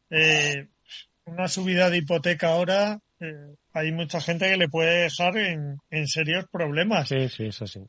eh, 0.09 0.67
una 1.25 1.47
subida 1.47 1.89
de 1.89 1.97
hipoteca 1.97 2.49
ahora, 2.49 2.99
eh, 3.19 3.55
hay 3.73 3.91
mucha 3.91 4.21
gente 4.21 4.49
que 4.49 4.57
le 4.57 4.69
puede 4.69 5.03
dejar 5.03 5.37
en, 5.37 5.77
en 5.89 6.07
serios 6.07 6.45
problemas. 6.51 7.09
Sí, 7.09 7.27
sí, 7.29 7.47
es 7.47 7.61
así. 7.61 7.81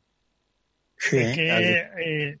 Sí, 0.97 1.17
que 1.33 1.77
eh, 2.03 2.37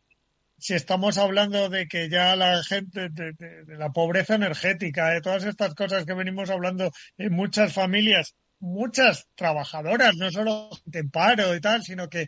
si 0.57 0.73
estamos 0.73 1.17
hablando 1.17 1.69
de 1.69 1.87
que 1.87 2.09
ya 2.09 2.35
la 2.35 2.61
gente, 2.63 3.07
de, 3.09 3.31
de- 3.37 3.63
de 3.63 3.77
la 3.77 3.91
pobreza 3.91 4.35
energética, 4.35 5.09
de 5.11 5.21
todas 5.21 5.45
estas 5.45 5.73
cosas 5.75 6.05
que 6.05 6.13
venimos 6.13 6.49
hablando 6.49 6.91
en 7.17 7.31
muchas 7.31 7.71
familias, 7.73 8.35
muchas 8.59 9.27
trabajadoras, 9.35 10.15
no 10.15 10.31
solo 10.31 10.69
gente 10.83 10.99
en 10.99 11.09
paro 11.09 11.55
y 11.55 11.61
tal, 11.61 11.83
sino 11.83 12.07
que, 12.09 12.27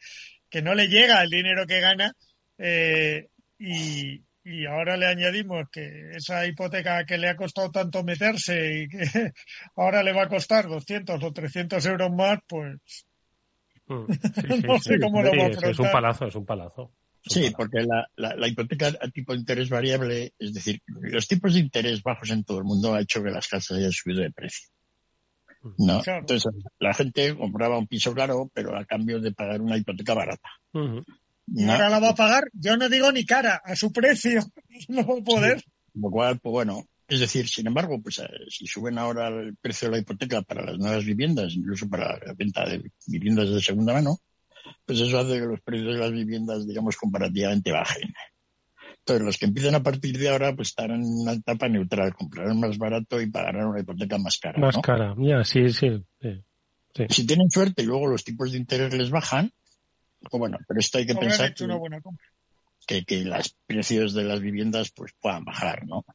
que 0.49 0.61
no 0.61 0.73
le 0.75 0.87
llega 0.87 1.21
el 1.21 1.29
dinero 1.29 1.65
que 1.67 1.79
gana, 1.79 2.13
eh, 2.57 3.27
y, 3.59 4.21
y 4.43 4.65
ahora 4.65 4.97
le 4.97 5.07
añadimos 5.07 5.65
que 5.71 6.11
esa 6.15 6.45
hipoteca 6.45 7.05
que 7.05 7.17
le 7.17 7.29
ha 7.29 7.35
costado 7.35 7.71
tanto 7.71 8.03
meterse 8.03 8.83
y 8.83 8.87
que 8.87 8.97
ahora 9.75 10.03
le 10.03 10.13
va 10.13 10.23
a 10.23 10.29
costar 10.29 10.67
200 10.67 11.23
o 11.23 11.31
300 11.33 11.85
euros 11.85 12.11
más, 12.11 12.39
pues 12.47 12.79
Mm. 13.91 14.05
Sí, 14.39 14.53
sí, 14.53 14.67
no 14.67 14.79
sí. 14.79 14.89
sé 14.89 14.99
cómo 14.99 15.21
lo 15.21 15.35
va 15.35 15.45
a 15.45 15.49
es, 15.49 15.57
es 15.63 15.79
un 15.79 15.87
afrontar. 15.87 15.91
palazo, 15.91 16.25
es 16.27 16.35
un 16.35 16.45
palazo. 16.45 16.91
Sí, 17.23 17.51
porque 17.55 17.81
la, 17.81 18.07
la, 18.15 18.35
la 18.35 18.47
hipoteca 18.47 18.87
a 18.87 19.07
tipo 19.09 19.33
de 19.33 19.39
interés 19.39 19.69
variable, 19.69 20.33
es 20.39 20.53
decir, 20.53 20.81
los 20.87 21.27
tipos 21.27 21.53
de 21.53 21.59
interés 21.59 22.01
bajos 22.01 22.31
en 22.31 22.43
todo 22.43 22.57
el 22.57 22.63
mundo 22.63 22.95
ha 22.95 23.01
hecho 23.01 23.21
que 23.21 23.29
las 23.29 23.47
casas 23.47 23.77
hayan 23.77 23.91
subido 23.91 24.21
de 24.23 24.31
precio. 24.31 24.69
¿No? 25.77 26.01
Claro. 26.01 26.19
Entonces, 26.21 26.51
la 26.79 26.93
gente 26.93 27.35
compraba 27.35 27.77
un 27.77 27.87
piso 27.87 28.13
caro, 28.13 28.49
pero 28.53 28.75
a 28.75 28.85
cambio 28.85 29.19
de 29.19 29.31
pagar 29.31 29.61
una 29.61 29.77
hipoteca 29.77 30.13
barata. 30.13 30.49
Ujú. 30.73 31.03
Y 31.47 31.63
¿no? 31.63 31.73
ahora 31.73 31.89
la 31.89 31.99
va 31.99 32.09
a 32.09 32.15
pagar, 32.15 32.45
yo 32.53 32.77
no 32.77 32.87
digo 32.89 33.11
ni 33.11 33.25
cara, 33.25 33.61
a 33.63 33.75
su 33.75 33.91
precio. 33.91 34.41
No 34.87 35.05
va 35.05 35.19
a 35.19 35.23
poder. 35.23 35.63
Lo 35.93 36.09
cual, 36.09 36.39
pues 36.39 36.51
bueno, 36.51 36.85
es 37.07 37.19
decir, 37.19 37.47
sin 37.47 37.67
embargo, 37.67 38.01
pues 38.01 38.19
eh, 38.19 38.29
si 38.47 38.65
suben 38.65 38.97
ahora 38.97 39.27
el 39.27 39.57
precio 39.57 39.89
de 39.89 39.95
la 39.95 40.01
hipoteca 40.01 40.41
para 40.43 40.63
las 40.63 40.77
nuevas 40.77 41.03
viviendas, 41.03 41.53
incluso 41.53 41.89
para 41.89 42.17
la 42.25 42.33
venta 42.33 42.65
de 42.65 42.89
viviendas 43.05 43.49
de 43.49 43.61
segunda 43.61 43.93
mano, 43.93 44.17
pues 44.85 45.01
eso 45.01 45.19
hace 45.19 45.39
que 45.39 45.45
los 45.45 45.61
precios 45.61 45.93
de 45.93 45.99
las 45.99 46.11
viviendas, 46.11 46.65
digamos, 46.65 46.95
comparativamente 46.95 47.71
bajen. 47.71 48.13
Entonces, 49.01 49.25
los 49.25 49.37
que 49.37 49.45
empiezan 49.45 49.75
a 49.75 49.83
partir 49.83 50.17
de 50.17 50.29
ahora, 50.29 50.55
pues 50.55 50.69
estarán 50.69 51.01
en 51.01 51.21
una 51.21 51.33
etapa 51.33 51.67
neutral, 51.67 52.13
comprarán 52.13 52.59
más 52.59 52.77
barato 52.77 53.19
y 53.19 53.29
pagarán 53.31 53.67
una 53.67 53.79
hipoteca 53.79 54.17
más 54.19 54.37
cara. 54.37 54.59
Más 54.59 54.75
¿no? 54.75 54.81
cara, 54.81 55.15
ya, 55.17 55.43
sí, 55.43 55.69
sí. 55.69 56.03
sí. 56.21 56.43
Sí. 56.93 57.05
Si 57.09 57.25
tienen 57.25 57.49
suerte 57.49 57.83
y 57.83 57.85
luego 57.85 58.07
los 58.07 58.23
tipos 58.23 58.51
de 58.51 58.57
interés 58.57 58.93
les 58.93 59.09
bajan, 59.09 59.51
pues 60.19 60.39
bueno, 60.39 60.57
pero 60.67 60.79
esto 60.79 60.97
hay 60.97 61.05
que 61.05 61.13
Habrán 61.13 61.29
pensar 61.29 61.49
hecho 61.49 61.63
que, 61.63 61.65
una 61.65 61.77
buena 61.77 62.01
compra. 62.01 62.27
que, 62.85 63.05
que 63.05 63.23
los 63.23 63.55
precios 63.65 64.13
de 64.13 64.23
las 64.23 64.41
viviendas 64.41 64.91
pues 64.91 65.13
puedan 65.19 65.45
bajar, 65.45 65.87
¿no? 65.87 66.05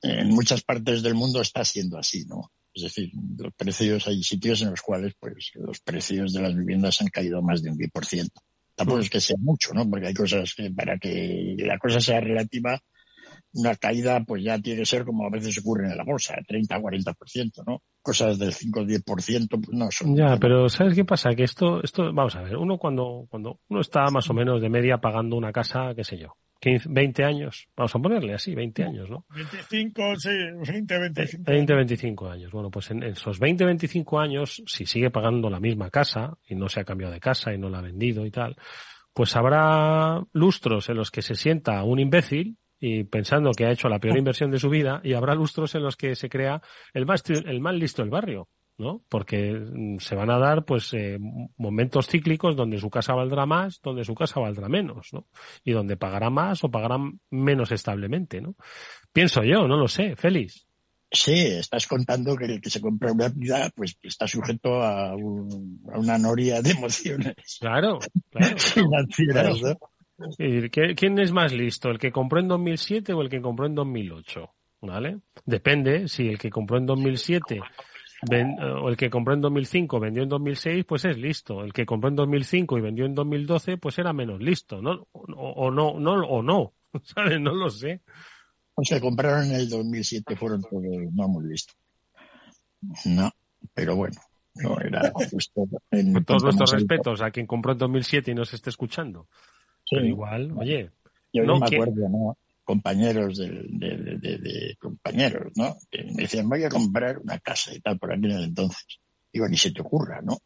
En 0.00 0.28
muchas 0.30 0.62
partes 0.62 1.02
del 1.02 1.14
mundo 1.14 1.40
está 1.40 1.64
siendo 1.64 1.98
así, 1.98 2.24
¿no? 2.24 2.50
Es 2.74 2.82
decir, 2.84 3.10
los 3.36 3.52
precios, 3.54 4.06
hay 4.06 4.22
sitios 4.22 4.62
en 4.62 4.70
los 4.70 4.80
cuales 4.80 5.14
pues 5.18 5.50
los 5.54 5.80
precios 5.80 6.32
de 6.32 6.40
las 6.40 6.54
viviendas 6.54 7.00
han 7.00 7.08
caído 7.08 7.42
más 7.42 7.62
de 7.62 7.70
un 7.70 7.78
10%. 7.78 8.30
Tampoco 8.78 9.00
es 9.00 9.10
que 9.10 9.20
sea 9.20 9.36
mucho, 9.40 9.74
¿no? 9.74 9.90
Porque 9.90 10.06
hay 10.06 10.14
cosas 10.14 10.54
que 10.54 10.70
para 10.70 10.98
que 10.98 11.56
la 11.58 11.78
cosa 11.78 11.98
sea 11.98 12.20
relativa, 12.20 12.80
una 13.54 13.74
caída 13.74 14.22
pues 14.24 14.44
ya 14.44 14.60
tiene 14.60 14.78
que 14.78 14.86
ser 14.86 15.04
como 15.04 15.26
a 15.26 15.30
veces 15.30 15.58
ocurre 15.58 15.90
en 15.90 15.96
la 15.96 16.04
bolsa, 16.04 16.36
30 16.46 16.78
40%, 16.78 17.64
¿no? 17.66 17.82
Cosas 18.00 18.38
del 18.38 18.52
5 18.52 18.80
o 18.80 18.84
10% 18.84 19.48
pues 19.48 19.76
no 19.76 19.90
son. 19.90 20.14
Ya, 20.16 20.36
pero 20.40 20.68
¿sabes 20.68 20.94
qué 20.94 21.04
pasa? 21.04 21.30
Que 21.34 21.42
esto, 21.42 21.82
esto, 21.82 22.04
vamos 22.12 22.36
a 22.36 22.42
ver, 22.42 22.56
uno 22.56 22.78
cuando, 22.78 23.26
cuando 23.28 23.58
uno 23.68 23.80
está 23.80 24.04
más 24.12 24.30
o 24.30 24.32
menos 24.32 24.62
de 24.62 24.68
media 24.68 24.98
pagando 24.98 25.34
una 25.34 25.50
casa, 25.50 25.92
qué 25.96 26.04
sé 26.04 26.16
yo, 26.16 26.36
15, 26.60 26.88
20 26.90 27.24
años, 27.24 27.68
vamos 27.76 27.94
a 27.94 27.98
ponerle 28.00 28.34
así, 28.34 28.54
20 28.54 28.82
años, 28.82 29.10
¿no? 29.10 29.24
25, 29.30 30.16
sí, 30.16 30.30
20, 30.72 30.98
25. 30.98 31.44
20, 31.46 31.74
25 31.74 32.28
años. 32.28 32.52
Bueno, 32.52 32.70
pues 32.70 32.90
en 32.90 33.02
esos 33.04 33.38
20, 33.38 33.64
25 33.64 34.18
años, 34.18 34.62
si 34.66 34.84
sigue 34.84 35.10
pagando 35.10 35.50
la 35.50 35.60
misma 35.60 35.90
casa 35.90 36.36
y 36.48 36.56
no 36.56 36.68
se 36.68 36.80
ha 36.80 36.84
cambiado 36.84 37.12
de 37.12 37.20
casa 37.20 37.54
y 37.54 37.58
no 37.58 37.68
la 37.68 37.78
ha 37.78 37.82
vendido 37.82 38.26
y 38.26 38.30
tal, 38.30 38.56
pues 39.12 39.36
habrá 39.36 40.22
lustros 40.32 40.88
en 40.88 40.96
los 40.96 41.10
que 41.10 41.22
se 41.22 41.34
sienta 41.34 41.82
un 41.84 42.00
imbécil 42.00 42.56
y 42.80 43.04
pensando 43.04 43.52
que 43.52 43.66
ha 43.66 43.72
hecho 43.72 43.88
la 43.88 43.98
peor 43.98 44.18
inversión 44.18 44.50
de 44.50 44.58
su 44.58 44.68
vida 44.68 45.00
y 45.04 45.14
habrá 45.14 45.34
lustros 45.34 45.74
en 45.74 45.82
los 45.82 45.96
que 45.96 46.14
se 46.14 46.28
crea 46.28 46.60
el 46.92 47.06
más, 47.06 47.22
el 47.28 47.60
más 47.60 47.74
listo 47.74 48.02
del 48.02 48.10
barrio. 48.10 48.48
¿No? 48.78 49.02
Porque 49.08 49.52
mm, 49.52 49.98
se 49.98 50.14
van 50.14 50.30
a 50.30 50.38
dar, 50.38 50.64
pues, 50.64 50.94
eh, 50.94 51.18
momentos 51.56 52.06
cíclicos 52.06 52.56
donde 52.56 52.78
su 52.78 52.88
casa 52.90 53.14
valdrá 53.14 53.44
más, 53.44 53.80
donde 53.82 54.04
su 54.04 54.14
casa 54.14 54.40
valdrá 54.40 54.68
menos, 54.68 55.12
¿no? 55.12 55.26
Y 55.64 55.72
donde 55.72 55.96
pagará 55.96 56.30
más 56.30 56.64
o 56.64 56.70
pagará 56.70 56.96
menos 57.30 57.70
establemente, 57.72 58.40
¿no? 58.40 58.54
Pienso 59.12 59.42
yo, 59.42 59.66
no 59.68 59.76
lo 59.76 59.88
sé, 59.88 60.14
Félix. 60.16 60.64
Sí, 61.10 61.32
estás 61.32 61.86
contando 61.86 62.36
que 62.36 62.44
el 62.44 62.60
que 62.60 62.68
se 62.70 62.80
compra 62.82 63.12
una 63.12 63.28
vida, 63.30 63.70
pues 63.74 63.98
está 64.02 64.26
sujeto 64.28 64.82
a, 64.82 65.16
un- 65.16 65.80
a 65.92 65.98
una 65.98 66.18
noria 66.18 66.60
de 66.60 66.70
emociones 66.72 67.34
Claro, 67.60 67.98
claro. 68.30 68.56
financieras, 68.58 69.60
¿no? 69.62 69.76
¿Y 70.36 70.68
qué- 70.68 70.94
¿Quién 70.94 71.18
es 71.18 71.32
más 71.32 71.52
listo, 71.52 71.88
el 71.90 71.98
que 71.98 72.12
compró 72.12 72.40
en 72.40 72.48
2007 72.48 73.12
o 73.14 73.22
el 73.22 73.28
que 73.30 73.40
compró 73.40 73.66
en 73.66 73.74
2008? 73.74 74.50
¿Vale? 74.82 75.18
Depende, 75.46 76.06
si 76.08 76.28
el 76.28 76.38
que 76.38 76.50
compró 76.50 76.76
en 76.78 76.86
2007 76.86 77.60
ven- 78.28 78.56
eh, 78.60 78.64
o 78.64 78.88
el 78.88 78.96
que 78.96 79.10
compró 79.10 79.34
en 79.34 79.40
2005 79.40 80.00
vendió 80.00 80.22
en 80.22 80.28
2006, 80.28 80.84
pues 80.84 81.04
es 81.04 81.16
listo. 81.18 81.62
El 81.62 81.72
que 81.72 81.86
compró 81.86 82.08
en 82.08 82.16
2005 82.16 82.78
y 82.78 82.80
vendió 82.80 83.04
en 83.04 83.14
2012, 83.14 83.76
pues 83.78 83.98
era 83.98 84.12
menos 84.12 84.40
listo, 84.40 84.80
¿no? 84.82 85.06
O, 85.12 85.22
o 85.36 85.70
no, 85.70 85.98
no, 85.98 86.14
o 86.26 86.42
no, 86.42 86.72
¿sabes? 87.02 87.40
No 87.40 87.52
lo 87.54 87.70
sé. 87.70 88.00
Los 88.76 88.88
que 88.88 89.00
compraron 89.00 89.46
en 89.46 89.56
el 89.56 89.68
2007 89.68 90.36
fueron 90.36 90.62
todos 90.62 90.82
no 91.12 91.28
muy 91.28 91.48
listos. 91.48 91.76
No, 93.04 93.30
pero 93.74 93.96
bueno, 93.96 94.16
no 94.54 94.78
era 94.80 95.10
justo. 95.30 95.66
En, 95.90 96.12
Con 96.12 96.24
todos 96.24 96.44
nuestros 96.44 96.72
respetos 96.72 97.20
a 97.22 97.30
quien 97.32 97.46
compró 97.46 97.72
en 97.72 97.78
2007 97.78 98.30
y 98.30 98.34
nos 98.34 98.54
esté 98.54 98.70
escuchando. 98.70 99.26
Sí. 99.84 99.96
Pero 99.96 100.06
igual, 100.06 100.52
oye, 100.56 100.90
Yo 101.32 101.42
no, 101.44 101.58
me 101.58 101.66
acuerdo, 101.66 102.08
¿no? 102.08 102.36
Compañeros 102.68 103.38
de, 103.38 104.76
compañeros, 104.78 105.52
¿no? 105.56 105.78
Que 105.90 106.04
me 106.04 106.24
decían, 106.24 106.50
voy 106.50 106.64
a 106.64 106.68
comprar 106.68 107.16
una 107.16 107.38
casa 107.38 107.72
y 107.72 107.80
tal 107.80 107.98
por 107.98 108.12
aquel 108.12 108.44
entonces. 108.44 109.00
Digo, 109.32 109.48
ni 109.48 109.56
se 109.56 109.70
te 109.70 109.80
ocurra, 109.80 110.20
¿no? 110.20 110.36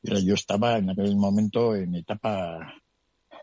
Pero 0.00 0.18
yo 0.18 0.32
estaba 0.32 0.78
en 0.78 0.88
aquel 0.88 1.14
momento 1.14 1.76
en 1.76 1.94
etapa, 1.94 2.72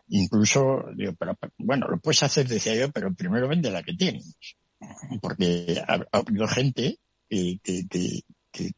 incluso, 0.08 0.86
digo, 0.96 1.12
pero, 1.16 1.38
bueno, 1.56 1.86
lo 1.86 1.98
puedes 1.98 2.24
hacer, 2.24 2.48
decía 2.48 2.74
yo, 2.74 2.90
pero 2.90 3.14
primero 3.14 3.46
vende 3.46 3.70
la 3.70 3.84
que 3.84 3.94
tienes. 3.94 4.34
Porque 5.22 5.80
ha, 5.86 5.94
ha 5.94 6.18
habido 6.18 6.48
gente 6.48 6.98
que, 7.28 7.60
que, 7.62 7.86
que, 7.88 8.22
que 8.50 8.72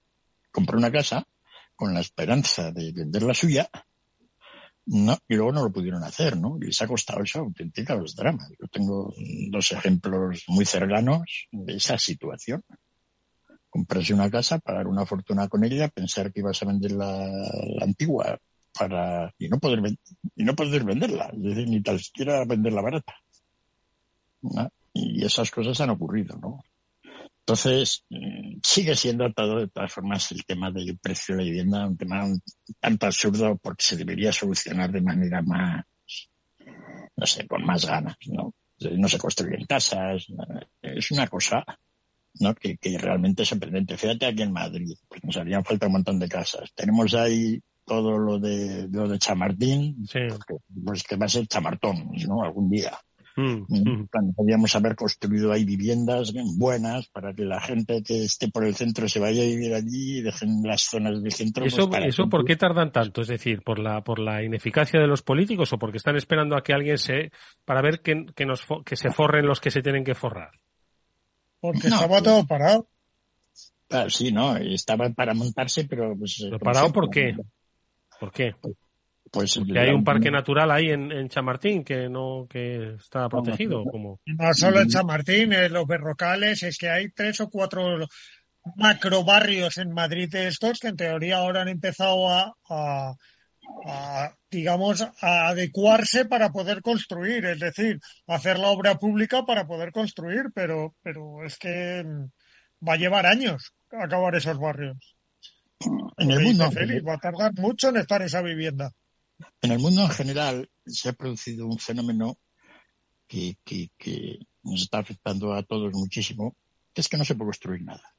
compró 0.52 0.76
una 0.76 0.92
casa 0.92 1.26
con 1.74 1.94
la 1.94 2.00
esperanza 2.00 2.70
de 2.70 2.92
vender 2.92 3.22
la 3.22 3.32
suya 3.32 3.70
no, 4.86 5.18
y 5.28 5.34
luego 5.34 5.50
no 5.50 5.64
lo 5.64 5.72
pudieron 5.72 6.04
hacer, 6.04 6.36
¿no? 6.36 6.56
Y 6.60 6.66
les 6.66 6.80
ha 6.80 6.86
costado 6.86 7.22
eso 7.22 7.40
auténticos 7.40 8.14
dramas. 8.14 8.48
Yo 8.50 8.68
tengo 8.68 9.12
dos 9.50 9.72
ejemplos 9.72 10.44
muy 10.46 10.64
cercanos 10.64 11.48
de 11.50 11.74
esa 11.74 11.98
situación. 11.98 12.62
Comprarse 13.68 14.14
una 14.14 14.30
casa, 14.30 14.60
pagar 14.60 14.86
una 14.86 15.04
fortuna 15.04 15.48
con 15.48 15.64
ella, 15.64 15.88
pensar 15.88 16.32
que 16.32 16.38
ibas 16.40 16.62
a 16.62 16.66
vender 16.66 16.92
la, 16.92 17.28
antigua 17.80 18.38
para 18.78 19.34
y 19.38 19.48
no 19.48 19.58
poder 19.58 19.80
y 20.36 20.44
no 20.44 20.54
poder 20.54 20.84
venderla, 20.84 21.30
es 21.32 21.42
decir, 21.42 21.68
ni 21.68 21.82
tan 21.82 21.98
siquiera 21.98 22.44
venderla 22.44 22.80
barata. 22.80 23.14
¿no? 24.42 24.70
Y 24.92 25.24
esas 25.24 25.50
cosas 25.50 25.80
han 25.80 25.90
ocurrido, 25.90 26.36
¿no? 26.36 26.62
Entonces, 27.46 28.04
mm, 28.10 28.58
sigue 28.60 28.96
siendo 28.96 29.32
todo, 29.32 29.60
de 29.60 29.68
todas 29.68 29.92
formas, 29.92 30.32
el 30.32 30.44
tema 30.44 30.72
del 30.72 30.98
precio 30.98 31.36
de 31.36 31.42
la 31.42 31.48
vivienda 31.48 31.86
un 31.86 31.96
tema 31.96 32.24
un 32.24 32.42
tanto 32.80 33.06
absurdo 33.06 33.56
porque 33.58 33.84
se 33.84 33.96
debería 33.96 34.32
solucionar 34.32 34.90
de 34.90 35.00
manera 35.00 35.42
más, 35.42 35.84
no 37.16 37.24
sé, 37.24 37.46
con 37.46 37.64
más 37.64 37.86
ganas, 37.86 38.16
¿no? 38.26 38.52
No 38.80 39.08
se 39.08 39.18
construyen 39.18 39.64
casas, 39.64 40.26
es 40.82 41.10
una 41.12 41.28
cosa, 41.28 41.64
¿no? 42.40 42.52
Que, 42.56 42.78
que 42.78 42.98
realmente 42.98 43.44
es 43.44 43.48
sorprendente. 43.48 43.96
Fíjate 43.96 44.26
aquí 44.26 44.42
en 44.42 44.52
Madrid, 44.52 44.96
pues 45.08 45.22
nos 45.22 45.36
harían 45.36 45.64
falta 45.64 45.86
un 45.86 45.92
montón 45.92 46.18
de 46.18 46.28
casas. 46.28 46.72
Tenemos 46.74 47.14
ahí 47.14 47.62
todo 47.84 48.18
lo 48.18 48.40
de, 48.40 48.88
lo 48.90 49.06
de 49.06 49.20
Chamartín, 49.20 50.04
porque, 50.30 50.56
pues 50.84 51.04
que 51.04 51.14
va 51.14 51.26
a 51.26 51.28
ser 51.28 51.46
Chamartón, 51.46 52.10
¿no? 52.26 52.42
Algún 52.42 52.68
día. 52.68 52.98
Mm, 53.36 54.06
podríamos 54.34 54.74
haber 54.76 54.96
construido 54.96 55.52
ahí 55.52 55.64
viviendas 55.66 56.32
buenas 56.56 57.06
para 57.08 57.34
que 57.34 57.44
la 57.44 57.60
gente 57.60 58.02
que 58.02 58.24
esté 58.24 58.48
por 58.48 58.64
el 58.64 58.74
centro 58.74 59.08
se 59.10 59.20
vaya 59.20 59.42
a 59.42 59.46
vivir 59.46 59.74
allí 59.74 60.18
y 60.18 60.22
dejen 60.22 60.62
las 60.62 60.84
zonas 60.84 61.22
del 61.22 61.32
centro. 61.32 61.62
¿Y 61.62 61.68
pues, 61.68 61.74
eso, 61.74 61.90
para 61.90 62.06
eso 62.06 62.28
por 62.30 62.46
qué 62.46 62.56
tardan 62.56 62.92
tanto? 62.92 63.20
Es 63.20 63.28
decir, 63.28 63.62
¿por 63.62 63.78
la, 63.78 64.02
por 64.02 64.20
la 64.20 64.42
ineficacia 64.42 64.98
de 64.98 65.06
los 65.06 65.20
políticos 65.20 65.70
o 65.74 65.78
porque 65.78 65.98
están 65.98 66.16
esperando 66.16 66.56
a 66.56 66.62
que 66.62 66.72
alguien 66.72 66.96
se, 66.96 67.30
para 67.66 67.82
ver 67.82 68.00
que, 68.00 68.24
que, 68.34 68.46
nos, 68.46 68.64
que 68.86 68.96
se 68.96 69.10
forren 69.10 69.46
los 69.46 69.60
que 69.60 69.70
se 69.70 69.82
tienen 69.82 70.02
que 70.02 70.14
forrar? 70.14 70.52
Porque 71.60 71.88
No, 71.88 71.96
estaba 71.96 72.08
pues- 72.08 72.22
todo 72.22 72.46
parado. 72.46 72.88
Ah, 73.90 74.06
sí, 74.08 74.32
no, 74.32 74.56
estaba 74.56 75.10
para 75.10 75.32
montarse, 75.34 75.84
pero 75.84 76.16
pues. 76.18 76.38
¿Pero 76.40 76.58
como 76.58 76.72
parado 76.72 76.92
por 76.92 77.08
qué? 77.10 77.36
¿Por 78.18 78.32
qué? 78.32 78.54
Pues 79.30 79.54
Que 79.72 79.78
hay 79.78 79.90
un 79.90 80.04
parque 80.04 80.30
natural 80.30 80.70
ahí 80.70 80.90
en, 80.90 81.10
en 81.12 81.28
Chamartín 81.28 81.84
que 81.84 82.08
no, 82.08 82.46
que 82.48 82.94
está 82.94 83.28
protegido, 83.28 83.84
como. 83.84 84.20
No 84.26 84.54
solo 84.54 84.80
en 84.80 84.90
San 84.90 85.06
Martín, 85.06 85.52
en 85.52 85.72
los 85.72 85.86
berrocales, 85.86 86.62
es 86.62 86.78
que 86.78 86.88
hay 86.88 87.10
tres 87.10 87.40
o 87.40 87.50
cuatro 87.50 88.06
macro 88.76 89.24
barrios 89.24 89.78
en 89.78 89.92
Madrid 89.92 90.28
de 90.30 90.48
estos 90.48 90.78
que 90.78 90.88
en 90.88 90.96
teoría 90.96 91.38
ahora 91.38 91.62
han 91.62 91.68
empezado 91.68 92.28
a, 92.28 92.52
a- 92.68 93.14
a, 93.84 94.32
digamos, 94.48 95.02
a 95.02 95.48
adecuarse 95.48 96.24
para 96.24 96.50
poder 96.50 96.82
construir, 96.82 97.44
es 97.46 97.58
decir, 97.58 97.98
hacer 98.28 98.58
la 98.60 98.68
obra 98.68 98.94
pública 98.94 99.44
para 99.44 99.66
poder 99.66 99.90
construir, 99.90 100.44
pero, 100.54 100.94
pero 101.02 101.44
es 101.44 101.58
que 101.58 102.04
va 102.86 102.92
a 102.92 102.96
llevar 102.96 103.26
años 103.26 103.72
acabar 103.90 104.34
esos 104.36 104.58
barrios. 104.58 104.96
En 106.16 106.30
el 106.30 106.40
mundo, 106.40 106.64
va 107.06 107.14
a 107.14 107.18
tardar 107.18 107.52
mucho 107.54 107.88
en 107.88 107.96
estar 107.96 108.22
esa 108.22 108.40
vivienda. 108.40 108.90
En 109.62 109.72
el 109.72 109.78
mundo 109.78 110.02
en 110.02 110.10
general 110.10 110.70
se 110.86 111.08
ha 111.08 111.12
producido 111.12 111.66
un 111.66 111.78
fenómeno 111.78 112.38
que, 113.26 113.56
que, 113.64 113.90
que 113.98 114.38
nos 114.62 114.82
está 114.82 114.98
afectando 114.98 115.52
a 115.54 115.62
todos 115.62 115.92
muchísimo, 115.92 116.56
que 116.92 117.00
es 117.00 117.08
que 117.08 117.16
no 117.16 117.24
se 117.24 117.34
puede 117.34 117.48
construir 117.48 117.82
nada. 117.82 118.14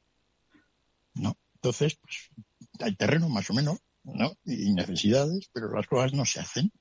¿No? 1.14 1.38
Entonces, 1.56 1.98
pues, 1.98 2.30
hay 2.80 2.96
terreno 2.96 3.30
más 3.30 3.50
o 3.50 3.54
menos, 3.54 3.80
¿no? 4.04 4.34
Y 4.46 4.74
necesidades, 4.74 5.50
pero 5.52 5.74
las 5.74 5.88
cosas 5.88 6.14
no 6.14 6.26
se 6.26 6.40
hacen. 6.40 6.72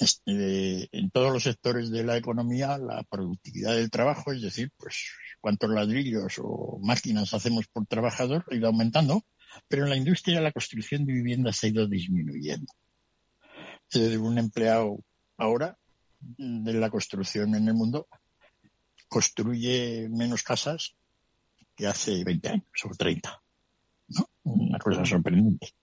Este, 0.00 0.88
en 0.96 1.10
todos 1.10 1.32
los 1.32 1.44
sectores 1.44 1.90
de 1.90 2.04
la 2.04 2.16
economía, 2.16 2.78
la 2.78 3.04
productividad 3.04 3.76
del 3.76 3.90
trabajo, 3.90 4.32
es 4.32 4.42
decir, 4.42 4.70
pues 4.76 5.10
cuántos 5.40 5.70
ladrillos 5.70 6.34
o 6.38 6.80
máquinas 6.82 7.34
hacemos 7.34 7.66
por 7.68 7.86
trabajador, 7.86 8.44
ha 8.50 8.54
ido 8.54 8.68
aumentando, 8.68 9.24
pero 9.68 9.84
en 9.84 9.90
la 9.90 9.96
industria 9.96 10.40
la 10.40 10.52
construcción 10.52 11.04
de 11.04 11.12
viviendas 11.12 11.62
ha 11.62 11.68
ido 11.68 11.86
disminuyendo. 11.86 12.72
Decir, 13.92 14.18
un 14.18 14.38
empleado 14.38 14.98
ahora 15.36 15.76
de 16.20 16.72
la 16.74 16.90
construcción 16.90 17.54
en 17.54 17.68
el 17.68 17.74
mundo 17.74 18.08
construye 19.08 20.08
menos 20.08 20.42
casas 20.42 20.94
que 21.76 21.86
hace 21.86 22.24
20 22.24 22.48
años 22.48 22.66
o 22.84 22.94
30. 22.94 23.42
¿no? 24.08 24.28
Una 24.44 24.78
cosa 24.78 25.04
sorprendente. 25.04 25.74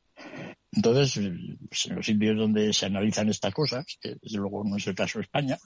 Entonces, 0.72 1.18
eh, 1.18 1.58
pues, 1.68 1.86
en 1.88 1.96
los 1.96 2.06
sitios 2.06 2.38
donde 2.38 2.74
se 2.74 2.86
analizan 2.86 3.30
estas 3.30 3.54
cosas, 3.54 3.86
que 4.00 4.18
desde 4.22 4.38
luego 4.38 4.64
no 4.64 4.78
es 4.78 4.88
el 4.88 4.96
caso 4.96 5.20
España, 5.20 5.58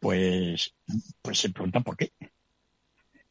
pues, 0.00 0.74
pues 1.22 1.38
se 1.38 1.50
preguntan 1.50 1.82
por 1.82 1.96
qué. 1.96 2.12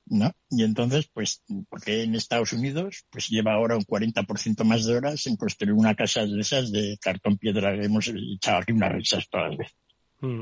¿No? 0.06 0.32
Y 0.50 0.64
entonces, 0.64 1.10
pues, 1.14 1.44
¿por 1.70 1.82
qué 1.82 2.04
en 2.04 2.16
Estados 2.16 2.52
Unidos 2.52 3.06
pues 3.10 3.30
lleva 3.30 3.54
ahora 3.54 3.78
un 3.78 3.86
40% 3.86 4.64
más 4.66 4.86
de 4.86 4.98
horas 4.98 5.26
en 5.28 5.38
construir 5.38 5.74
una 5.74 5.96
casa 5.96 6.26
de 6.26 6.42
esas 6.42 6.72
de 6.72 6.98
cartón 7.02 7.38
piedra 7.38 7.74
que 7.74 7.86
hemos 7.86 8.10
echado 8.10 8.58
aquí 8.58 8.74
unas 8.74 8.92
risas 8.92 9.30
todas 9.30 9.52
las 9.52 9.58
veces? 9.58 9.78
Mm. 10.20 10.42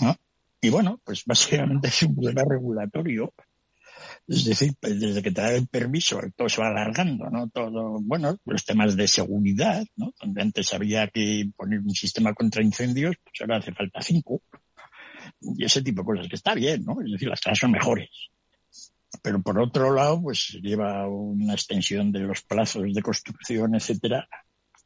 ¿no? 0.00 0.16
Y 0.60 0.70
bueno, 0.70 1.00
pues 1.04 1.24
básicamente 1.24 1.88
es 1.88 2.02
un 2.02 2.14
problema 2.14 2.42
regulatorio. 2.48 3.32
Es 4.26 4.44
decir, 4.44 4.74
pues 4.80 5.00
desde 5.00 5.22
que 5.22 5.30
te 5.30 5.40
da 5.40 5.52
el 5.54 5.68
permiso, 5.68 6.20
todo 6.36 6.48
se 6.48 6.60
va 6.60 6.68
alargando, 6.68 7.30
¿no? 7.30 7.48
Todo, 7.48 7.98
bueno, 8.00 8.36
los 8.44 8.64
temas 8.64 8.96
de 8.96 9.08
seguridad, 9.08 9.84
¿no? 9.96 10.12
Donde 10.20 10.42
antes 10.42 10.72
había 10.74 11.08
que 11.08 11.50
poner 11.56 11.80
un 11.80 11.94
sistema 11.94 12.34
contra 12.34 12.62
incendios, 12.62 13.16
pues 13.24 13.40
ahora 13.40 13.56
hace 13.56 13.72
falta 13.72 14.00
cinco. 14.02 14.42
Y 15.40 15.64
ese 15.64 15.82
tipo 15.82 16.02
de 16.02 16.06
cosas, 16.06 16.28
que 16.28 16.36
está 16.36 16.54
bien, 16.54 16.84
¿no? 16.84 17.00
Es 17.00 17.12
decir, 17.12 17.28
las 17.28 17.40
cosas 17.40 17.58
son 17.58 17.72
mejores. 17.72 18.10
Pero 19.22 19.42
por 19.42 19.58
otro 19.60 19.92
lado, 19.94 20.20
pues 20.22 20.58
lleva 20.62 21.06
una 21.08 21.54
extensión 21.54 22.12
de 22.12 22.20
los 22.20 22.42
plazos 22.42 22.92
de 22.92 23.02
construcción, 23.02 23.74
etcétera, 23.74 24.28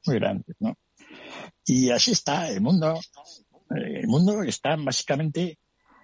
muy 0.07 0.17
grande, 0.17 0.55
¿no? 0.61 0.77
Y 1.67 1.91
así 1.91 2.13
está 2.13 2.49
el 2.51 2.61
mundo. 2.61 2.99
El 3.71 4.07
mundo 4.07 4.43
está 4.43 4.77
básicamente 4.77 5.59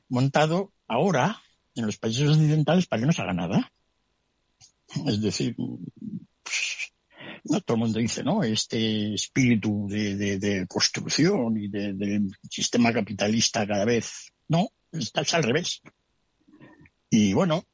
montado 0.08 0.72
ahora 0.86 1.40
en 1.74 1.86
los 1.86 1.98
países 1.98 2.28
occidentales 2.28 2.86
para 2.86 3.00
que 3.00 3.06
no 3.06 3.12
se 3.12 3.22
haga 3.22 3.34
nada. 3.34 3.72
Es 5.06 5.20
decir, 5.20 5.54
pues, 5.56 6.92
no 7.44 7.60
todo 7.60 7.74
el 7.76 7.80
mundo 7.82 7.98
dice, 7.98 8.22
¿no? 8.24 8.42
Este 8.42 9.14
espíritu 9.14 9.86
de, 9.88 10.16
de- 10.16 10.38
de 10.38 10.66
construcción 10.66 11.56
y 11.58 11.68
de, 11.68 11.92
del 11.94 12.30
sistema 12.50 12.92
capitalista 12.92 13.66
cada 13.66 13.84
vez, 13.84 14.32
no, 14.48 14.68
está 14.92 15.20
es 15.22 15.34
al 15.34 15.42
revés. 15.42 15.82
Y 17.10 17.32
bueno, 17.34 17.64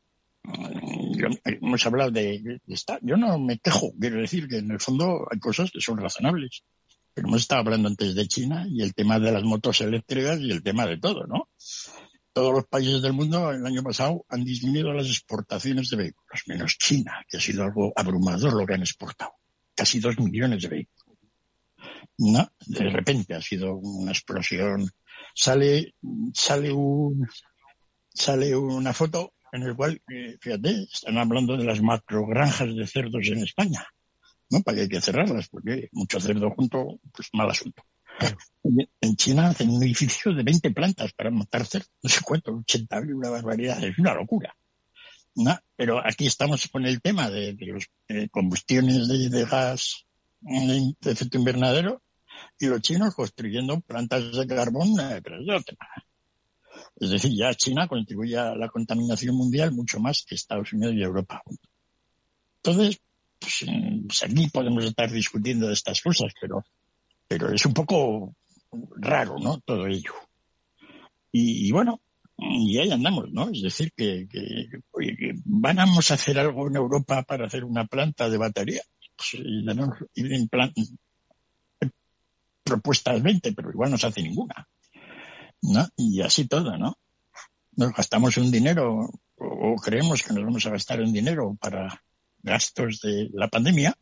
hemos 1.45 1.87
hablado 1.87 2.11
de, 2.11 2.61
de 2.65 2.75
esta- 2.75 2.99
yo 3.03 3.17
no 3.17 3.39
me 3.39 3.59
quejo, 3.59 3.93
quiero 3.99 4.21
decir 4.21 4.49
que 4.49 4.59
en 4.59 4.71
el 4.71 4.81
fondo 4.81 5.27
hay 5.31 5.39
cosas 5.39 5.71
que 5.71 5.81
son 5.81 5.99
razonables. 5.99 6.63
Pero 7.15 7.29
hemos 7.29 7.43
estado 7.43 7.61
hablando 7.61 7.89
antes 7.89 8.15
de 8.15 8.27
China 8.27 8.67
y 8.69 8.83
el 8.83 8.93
tema 8.93 9.21
de 9.21 9.31
las 9.31 9.45
motos 9.45 9.81
eléctricas 9.81 10.41
y 10.41 10.51
el 10.51 10.63
tema 10.65 10.85
de 10.85 10.99
todo, 10.99 11.27
¿no? 11.27 11.49
Todos 12.33 12.53
los 12.53 12.67
países 12.67 13.01
del 13.01 13.13
mundo 13.13 13.53
el 13.53 13.65
año 13.65 13.85
pasado 13.85 14.27
han 14.29 14.45
disminuido 14.45 14.93
las 14.93 15.07
exportaciones 15.07 15.89
de 15.91 15.97
vehículos, 15.97 16.43
menos 16.49 16.77
China, 16.77 17.25
que 17.29 17.37
ha 17.37 17.41
sido 17.41 17.63
algo 17.63 17.93
abrumador 17.95 18.55
lo 18.55 18.67
que 18.67 18.75
han 18.75 18.81
exportado. 18.81 19.31
Casi 19.77 20.01
dos 20.01 20.19
millones 20.19 20.63
de 20.63 20.69
vehículos. 20.69 21.19
No, 22.19 22.49
de 22.67 22.91
repente 22.91 23.35
ha 23.35 23.41
sido 23.41 23.77
una 23.77 24.11
explosión. 24.11 24.91
Sale, 25.37 25.95
sale 26.33 26.73
un, 26.73 27.29
sale 28.13 28.57
una 28.57 28.93
foto 28.93 29.34
en 29.55 29.63
el 29.63 29.77
cual, 29.77 30.03
eh, 30.13 30.37
fíjate, 30.41 30.83
están 30.93 31.17
hablando 31.17 31.57
de 31.57 31.65
las 31.65 31.81
macrogranjas 31.81 32.75
de 32.75 32.87
cerdos 32.87 33.27
en 33.29 33.45
España. 33.45 33.87
¿no? 34.51 34.61
Para 34.63 34.77
que 34.77 34.83
hay 34.83 34.89
que 34.89 35.01
cerrarlas, 35.01 35.49
porque 35.49 35.89
mucho 35.93 36.21
cerdo 36.21 36.51
junto, 36.51 36.99
pues 37.13 37.29
mal 37.33 37.49
asunto. 37.49 37.83
En 39.01 39.17
China 39.17 39.49
hacen 39.49 39.71
un 39.71 39.83
edificio 39.83 40.33
de 40.33 40.43
20 40.43 40.71
plantas 40.73 41.13
para 41.13 41.31
matar 41.31 41.67
cerdo, 41.67 41.87
no 42.03 42.11
sé 42.11 42.21
cuánto, 42.25 42.53
80 42.53 43.01
mil, 43.03 43.15
una 43.15 43.31
barbaridad, 43.31 43.83
es 43.83 43.97
una 43.99 44.15
locura. 44.15 44.55
¿no? 45.37 45.57
Pero 45.77 46.05
aquí 46.05 46.27
estamos 46.27 46.67
con 46.69 46.85
el 46.85 47.01
tema 47.01 47.31
de, 47.31 47.55
de 47.55 47.67
los 47.67 47.87
eh, 48.09 48.29
combustiones 48.31 49.09
de, 49.09 49.29
de 49.29 49.45
gas 49.45 50.05
de 50.41 50.95
efecto 51.11 51.39
invernadero 51.39 52.03
y 52.59 52.67
los 52.67 52.83
chinos 52.83 53.15
construyendo 53.15 53.81
plantas 53.81 54.37
de 54.37 54.47
carbón 54.47 54.89
eh, 55.01 55.21
tras 55.23 55.47
de 55.47 55.55
otra. 55.55 55.77
Es 56.97 57.11
decir, 57.11 57.33
ya 57.35 57.55
China 57.55 57.89
contribuye 57.89 58.37
a 58.39 58.55
la 58.55 58.69
contaminación 58.69 59.35
mundial 59.37 59.73
mucho 59.73 59.99
más 59.99 60.25
que 60.27 60.35
Estados 60.35 60.73
Unidos 60.73 60.95
y 60.95 61.03
Europa. 61.03 61.43
Entonces, 62.63 63.01
pues, 63.39 63.63
eh, 63.63 64.01
pues 64.07 64.23
aquí 64.23 64.49
podemos 64.49 64.85
estar 64.85 65.11
discutiendo 65.11 65.67
de 65.67 65.75
estas 65.75 66.01
cosas, 66.01 66.33
pero, 66.41 66.65
pero 67.27 67.53
es 67.53 67.67
un 67.67 67.75
poco 67.75 68.35
raro, 68.97 69.39
¿no? 69.39 69.61
Todo 69.61 69.87
ello. 69.87 70.13
Y, 71.37 71.73
bueno, 71.73 72.01
y 72.39 72.79
ahí 72.79 72.93
andamos, 72.93 73.31
¿no? 73.33 73.51
Es 73.51 73.61
decir, 73.61 73.93
que, 73.97 74.29
que, 74.31 74.69
que 74.95 75.33
vamos 75.45 76.11
a 76.11 76.15
hacer 76.15 76.39
algo 76.39 76.69
en 76.69 76.77
Europa 76.77 77.25
para 77.25 77.47
hacer 77.47 77.65
una 77.65 77.87
planta 77.87 78.31
de 78.31 78.39
batería. 78.39 78.83
Pues, 79.17 79.35
y 79.35 79.67
tenemos 79.67 79.99
ir 80.15 80.33
en 80.33 80.49
plan, 80.49 80.73
propuestas 82.63 83.23
20, 83.23 83.53
pero 83.53 83.71
igual 83.71 83.91
no 83.91 83.99
se 83.99 84.07
hace 84.07 84.23
ninguna. 84.23 84.67
¿No? 85.65 85.89
Y 85.97 86.21
así 86.21 86.47
todo, 86.47 86.77
¿no? 86.77 86.99
Nos 87.77 87.93
gastamos 87.93 88.37
un 88.37 88.51
dinero 88.51 89.09
o, 89.37 89.77
creemos 89.77 90.23
que 90.23 90.33
nos 90.33 90.45
vamos 90.45 90.65
a 90.67 90.71
gastar 90.71 91.01
un 91.01 91.13
dinero 91.13 91.57
para 91.61 92.03
gastos 92.43 93.01
de 93.01 93.31
la 93.33 93.49
pandemia. 93.49 93.97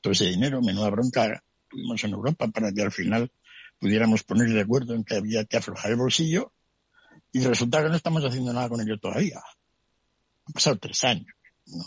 Todo 0.00 0.12
ese 0.12 0.26
dinero, 0.26 0.60
menuda 0.60 0.90
bronca 0.90 1.42
tuvimos 1.68 2.02
en 2.02 2.10
Europa 2.10 2.48
para 2.48 2.72
que 2.72 2.82
al 2.82 2.90
final 2.90 3.30
pudiéramos 3.78 4.24
poner 4.24 4.50
de 4.50 4.60
acuerdo 4.60 4.94
en 4.94 5.04
que 5.04 5.16
había 5.16 5.44
que 5.44 5.56
aflojar 5.56 5.92
el 5.92 5.98
bolsillo 5.98 6.52
y 7.32 7.40
resulta 7.44 7.82
que 7.82 7.88
no 7.88 7.96
estamos 7.96 8.24
haciendo 8.24 8.52
nada 8.52 8.68
con 8.68 8.80
ello 8.80 8.98
todavía. 8.98 9.40
Han 10.46 10.52
pasado 10.52 10.78
tres 10.78 11.04
años, 11.04 11.34
¿no? 11.66 11.84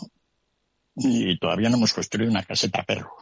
Y 0.94 1.38
todavía 1.38 1.68
no 1.68 1.76
hemos 1.76 1.92
construido 1.92 2.30
una 2.30 2.44
caseta 2.44 2.82
perro. 2.82 3.14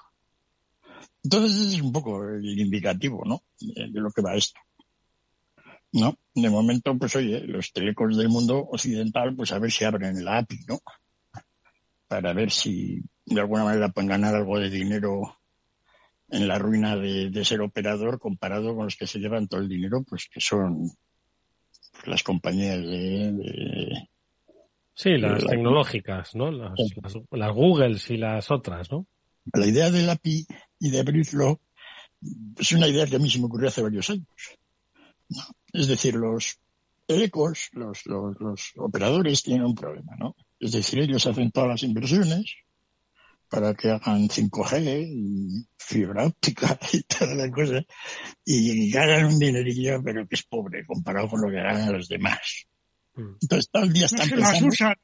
Entonces 1.23 1.75
es 1.75 1.81
un 1.81 1.93
poco 1.93 2.25
el 2.29 2.59
indicativo, 2.59 3.25
¿no? 3.25 3.43
De 3.59 4.01
lo 4.01 4.11
que 4.11 4.23
va 4.23 4.37
esto. 4.37 4.61
¿No? 5.93 6.17
De 6.35 6.49
momento, 6.51 6.97
pues 6.97 7.17
oye, 7.17 7.41
los 7.41 7.73
telecos 7.73 8.17
del 8.17 8.29
mundo 8.29 8.59
occidental, 8.59 9.35
pues 9.35 9.51
a 9.53 9.59
ver 9.59 9.73
si 9.73 9.85
abren 9.85 10.25
la 10.25 10.39
API, 10.39 10.59
¿no? 10.69 10.79
Para 12.07 12.33
ver 12.33 12.51
si 12.51 13.01
de 13.27 13.41
alguna 13.41 13.65
manera 13.65 13.89
pueden 13.91 14.09
ganar 14.09 14.35
algo 14.35 14.59
de 14.59 14.71
dinero 14.71 15.37
en 16.29 16.47
la 16.47 16.59
ruina 16.59 16.97
de, 16.97 17.31
de 17.31 17.45
ser 17.45 17.61
operador 17.61 18.21
comparado 18.21 18.75
con 18.77 18.85
los 18.85 18.97
que 18.97 19.07
se 19.09 19.19
llevan 19.19 19.49
todo 19.49 19.61
el 19.61 19.69
dinero, 19.69 20.05
pues 20.09 20.29
que 20.33 20.41
son 20.41 20.89
las 22.07 22.23
compañías 22.23 22.79
de, 22.79 23.33
de 23.33 24.09
Sí, 24.95 25.17
las 25.19 25.43
la- 25.43 25.51
tecnológicas, 25.51 26.35
¿no? 26.37 26.51
Las, 26.53 26.73
las, 27.03 27.15
las 27.31 27.53
Googles 27.53 28.11
y 28.11 28.17
las 28.17 28.51
otras, 28.51 28.91
¿no? 28.93 29.07
La 29.53 29.67
idea 29.67 29.91
del 29.91 30.09
API 30.11 30.47
y 30.79 30.91
de 30.91 31.01
abrirlo 31.01 31.61
es 32.59 32.71
una 32.73 32.87
idea 32.87 33.07
que 33.07 33.17
a 33.17 33.19
mí 33.19 33.29
se 33.29 33.39
me 33.41 33.47
ocurrió 33.47 33.69
hace 33.69 33.83
varios 33.83 34.09
años. 34.11 34.27
¿no? 35.29 35.43
Es 35.73 35.89
decir, 35.89 36.15
los 36.15 36.59
telecos, 37.07 37.71
los, 37.73 38.07
los, 38.07 38.41
los 38.41 38.73
operadores 38.77 39.43
tienen 39.43 39.65
un 39.65 39.75
problema, 39.75 40.17
¿no? 40.17 40.37
Es 40.59 40.73
decir, 40.73 41.01
ellos 41.01 41.27
hacen 41.27 41.51
todas 41.51 41.69
las 41.69 41.83
inversiones 41.83 42.55
para 43.49 43.75
que 43.75 43.91
hagan 43.91 44.29
5G 44.29 45.07
y 45.09 45.67
fibra 45.77 46.27
óptica 46.27 46.79
y 46.93 47.03
todas 47.03 47.37
las 47.37 47.51
cosas 47.51 47.85
y 48.45 48.91
ganan 48.91 49.27
un 49.27 49.39
dinerillo, 49.39 50.01
pero 50.03 50.27
que 50.27 50.37
es 50.37 50.45
pobre 50.45 50.87
comparado 50.87 51.29
con 51.29 51.43
lo 51.43 51.49
que 51.49 51.57
ganan 51.57 51.93
los 51.93 52.09
demás. 52.09 52.67
Entonces 53.17 53.69
todo 53.71 53.83
el 53.83 53.93
día 53.93 54.07
No 54.11 54.23
están 54.23 54.41
las 54.41 54.51
pensando... 54.51 54.69
usan. 54.69 54.95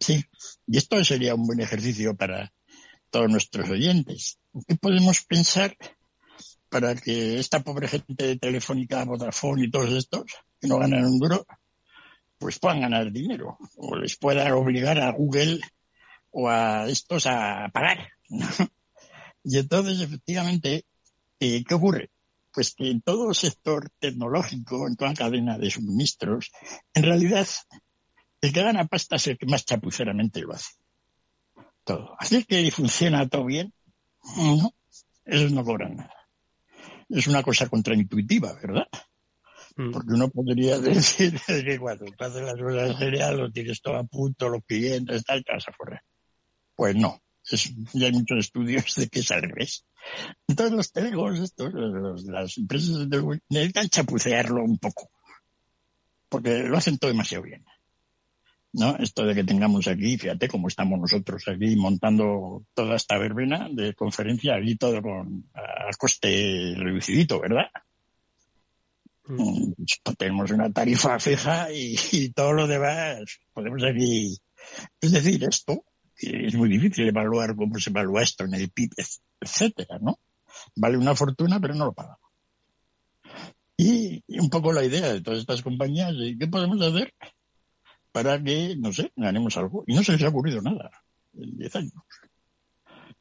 Sí, 0.00 0.24
y 0.66 0.76
esto 0.76 1.02
sería 1.04 1.34
un 1.34 1.46
buen 1.46 1.60
ejercicio 1.60 2.16
para 2.16 2.52
todos 3.10 3.30
nuestros 3.30 3.68
oyentes. 3.68 4.38
¿Qué 4.66 4.76
podemos 4.76 5.22
pensar 5.24 5.76
para 6.76 6.94
que 6.94 7.38
esta 7.38 7.60
pobre 7.60 7.88
gente 7.88 8.26
de 8.26 8.36
Telefónica, 8.36 9.02
Vodafone 9.06 9.64
y 9.64 9.70
todos 9.70 9.90
estos, 9.94 10.24
que 10.60 10.68
no 10.68 10.78
ganan 10.78 11.06
un 11.06 11.18
duro, 11.18 11.46
pues 12.36 12.58
puedan 12.58 12.82
ganar 12.82 13.10
dinero? 13.10 13.56
O 13.76 13.96
les 13.96 14.18
puedan 14.18 14.52
obligar 14.52 15.00
a 15.00 15.10
Google 15.12 15.60
o 16.32 16.50
a 16.50 16.86
estos 16.86 17.26
a 17.26 17.70
pagar. 17.72 18.10
Y 19.42 19.58
entonces, 19.58 20.02
efectivamente, 20.02 20.84
eh, 21.40 21.64
¿qué 21.64 21.74
ocurre? 21.74 22.10
Pues 22.52 22.74
que 22.74 22.90
en 22.90 23.00
todo 23.00 23.32
sector 23.32 23.88
tecnológico, 23.98 24.86
en 24.86 24.96
toda 24.96 25.14
cadena 25.14 25.56
de 25.56 25.70
suministros, 25.70 26.50
en 26.92 27.04
realidad 27.04 27.46
el 28.42 28.52
que 28.52 28.62
gana 28.62 28.86
pasta 28.86 29.16
es 29.16 29.28
el 29.28 29.38
que 29.38 29.46
más 29.46 29.64
chapuceramente 29.64 30.42
lo 30.42 30.52
hace. 30.52 30.72
Todo. 31.84 32.16
Así 32.18 32.44
que 32.44 32.70
funciona 32.70 33.26
todo 33.28 33.46
bien. 33.46 33.72
No, 34.36 34.74
esos 35.24 35.52
no 35.52 35.64
cobran 35.64 35.96
nada. 35.96 36.25
Es 37.08 37.26
una 37.26 37.42
cosa 37.42 37.68
contraintuitiva, 37.68 38.52
¿verdad? 38.54 38.86
Porque 39.92 40.14
uno 40.14 40.28
podría 40.30 40.78
decir 40.80 41.38
que 41.46 41.78
cuando 41.78 42.06
tú 42.06 42.24
haces 42.24 42.42
las 42.42 42.54
cosas 42.56 42.98
serias 42.98 43.34
lo 43.34 43.50
tienes 43.50 43.80
todo 43.82 43.96
a 43.96 44.04
punto, 44.04 44.48
los 44.48 44.64
clientes, 44.64 45.24
tal, 45.24 45.44
te 45.44 45.52
vas 45.52 45.68
a 45.68 45.72
correr. 45.72 46.00
Pues 46.74 46.96
no. 46.96 47.20
Es, 47.48 47.72
ya 47.92 48.06
hay 48.06 48.12
muchos 48.12 48.38
estudios 48.38 48.92
de 48.96 49.08
que 49.08 49.20
es 49.20 49.30
al 49.30 49.42
revés. 49.42 49.86
Entonces 50.48 50.74
los 50.76 50.92
telegos, 50.92 51.38
estos, 51.38 51.72
los- 51.72 52.24
las 52.24 52.58
empresas 52.58 53.08
de 53.08 53.40
necesitan 53.50 53.88
chapucearlo 53.88 54.64
un 54.64 54.78
poco. 54.78 55.10
Porque 56.28 56.64
lo 56.64 56.76
hacen 56.76 56.98
todo 56.98 57.10
demasiado 57.10 57.44
bien. 57.44 57.64
¿No? 58.76 58.94
Esto 58.98 59.24
de 59.24 59.34
que 59.34 59.44
tengamos 59.44 59.88
aquí, 59.88 60.18
fíjate 60.18 60.48
cómo 60.48 60.68
estamos 60.68 61.00
nosotros 61.00 61.42
aquí 61.48 61.76
montando 61.76 62.64
toda 62.74 62.96
esta 62.96 63.16
verbena 63.18 63.68
de 63.72 63.94
conferencia, 63.94 64.56
aquí 64.56 64.76
todo 64.76 65.00
con 65.00 65.48
a 65.54 65.90
coste 65.98 66.74
reducidito, 66.76 67.40
¿verdad? 67.40 67.70
Mm, 69.28 69.72
pues 70.02 70.16
tenemos 70.18 70.50
una 70.50 70.70
tarifa 70.70 71.18
fija 71.18 71.72
y, 71.72 71.96
y 72.12 72.30
todo 72.32 72.52
lo 72.52 72.66
demás 72.66 73.40
podemos 73.54 73.82
aquí. 73.82 74.36
Es 75.00 75.12
decir, 75.12 75.42
esto, 75.44 75.82
es 76.18 76.54
muy 76.54 76.68
difícil 76.68 77.08
evaluar 77.08 77.56
cómo 77.56 77.78
se 77.78 77.90
evalúa 77.90 78.22
esto 78.22 78.44
en 78.44 78.54
el 78.54 78.70
PIB, 78.70 78.90
etcétera, 79.40 79.98
¿no? 80.00 80.18
Vale 80.74 80.98
una 80.98 81.14
fortuna, 81.14 81.58
pero 81.60 81.74
no 81.74 81.86
lo 81.86 81.92
paga. 81.94 82.18
Y, 83.78 84.22
y 84.26 84.38
un 84.38 84.50
poco 84.50 84.72
la 84.72 84.84
idea 84.84 85.12
de 85.12 85.22
todas 85.22 85.40
estas 85.40 85.62
compañías, 85.62 86.14
¿qué 86.38 86.46
podemos 86.46 86.80
hacer 86.82 87.14
para 88.16 88.42
que, 88.42 88.74
no 88.78 88.94
sé, 88.94 89.12
ganemos 89.14 89.58
algo? 89.58 89.84
Y 89.86 89.94
no 89.94 90.02
se 90.02 90.12
les 90.12 90.22
ha 90.22 90.28
ocurrido 90.28 90.62
nada 90.62 90.90
en 91.34 91.54
10 91.58 91.76
años. 91.76 91.92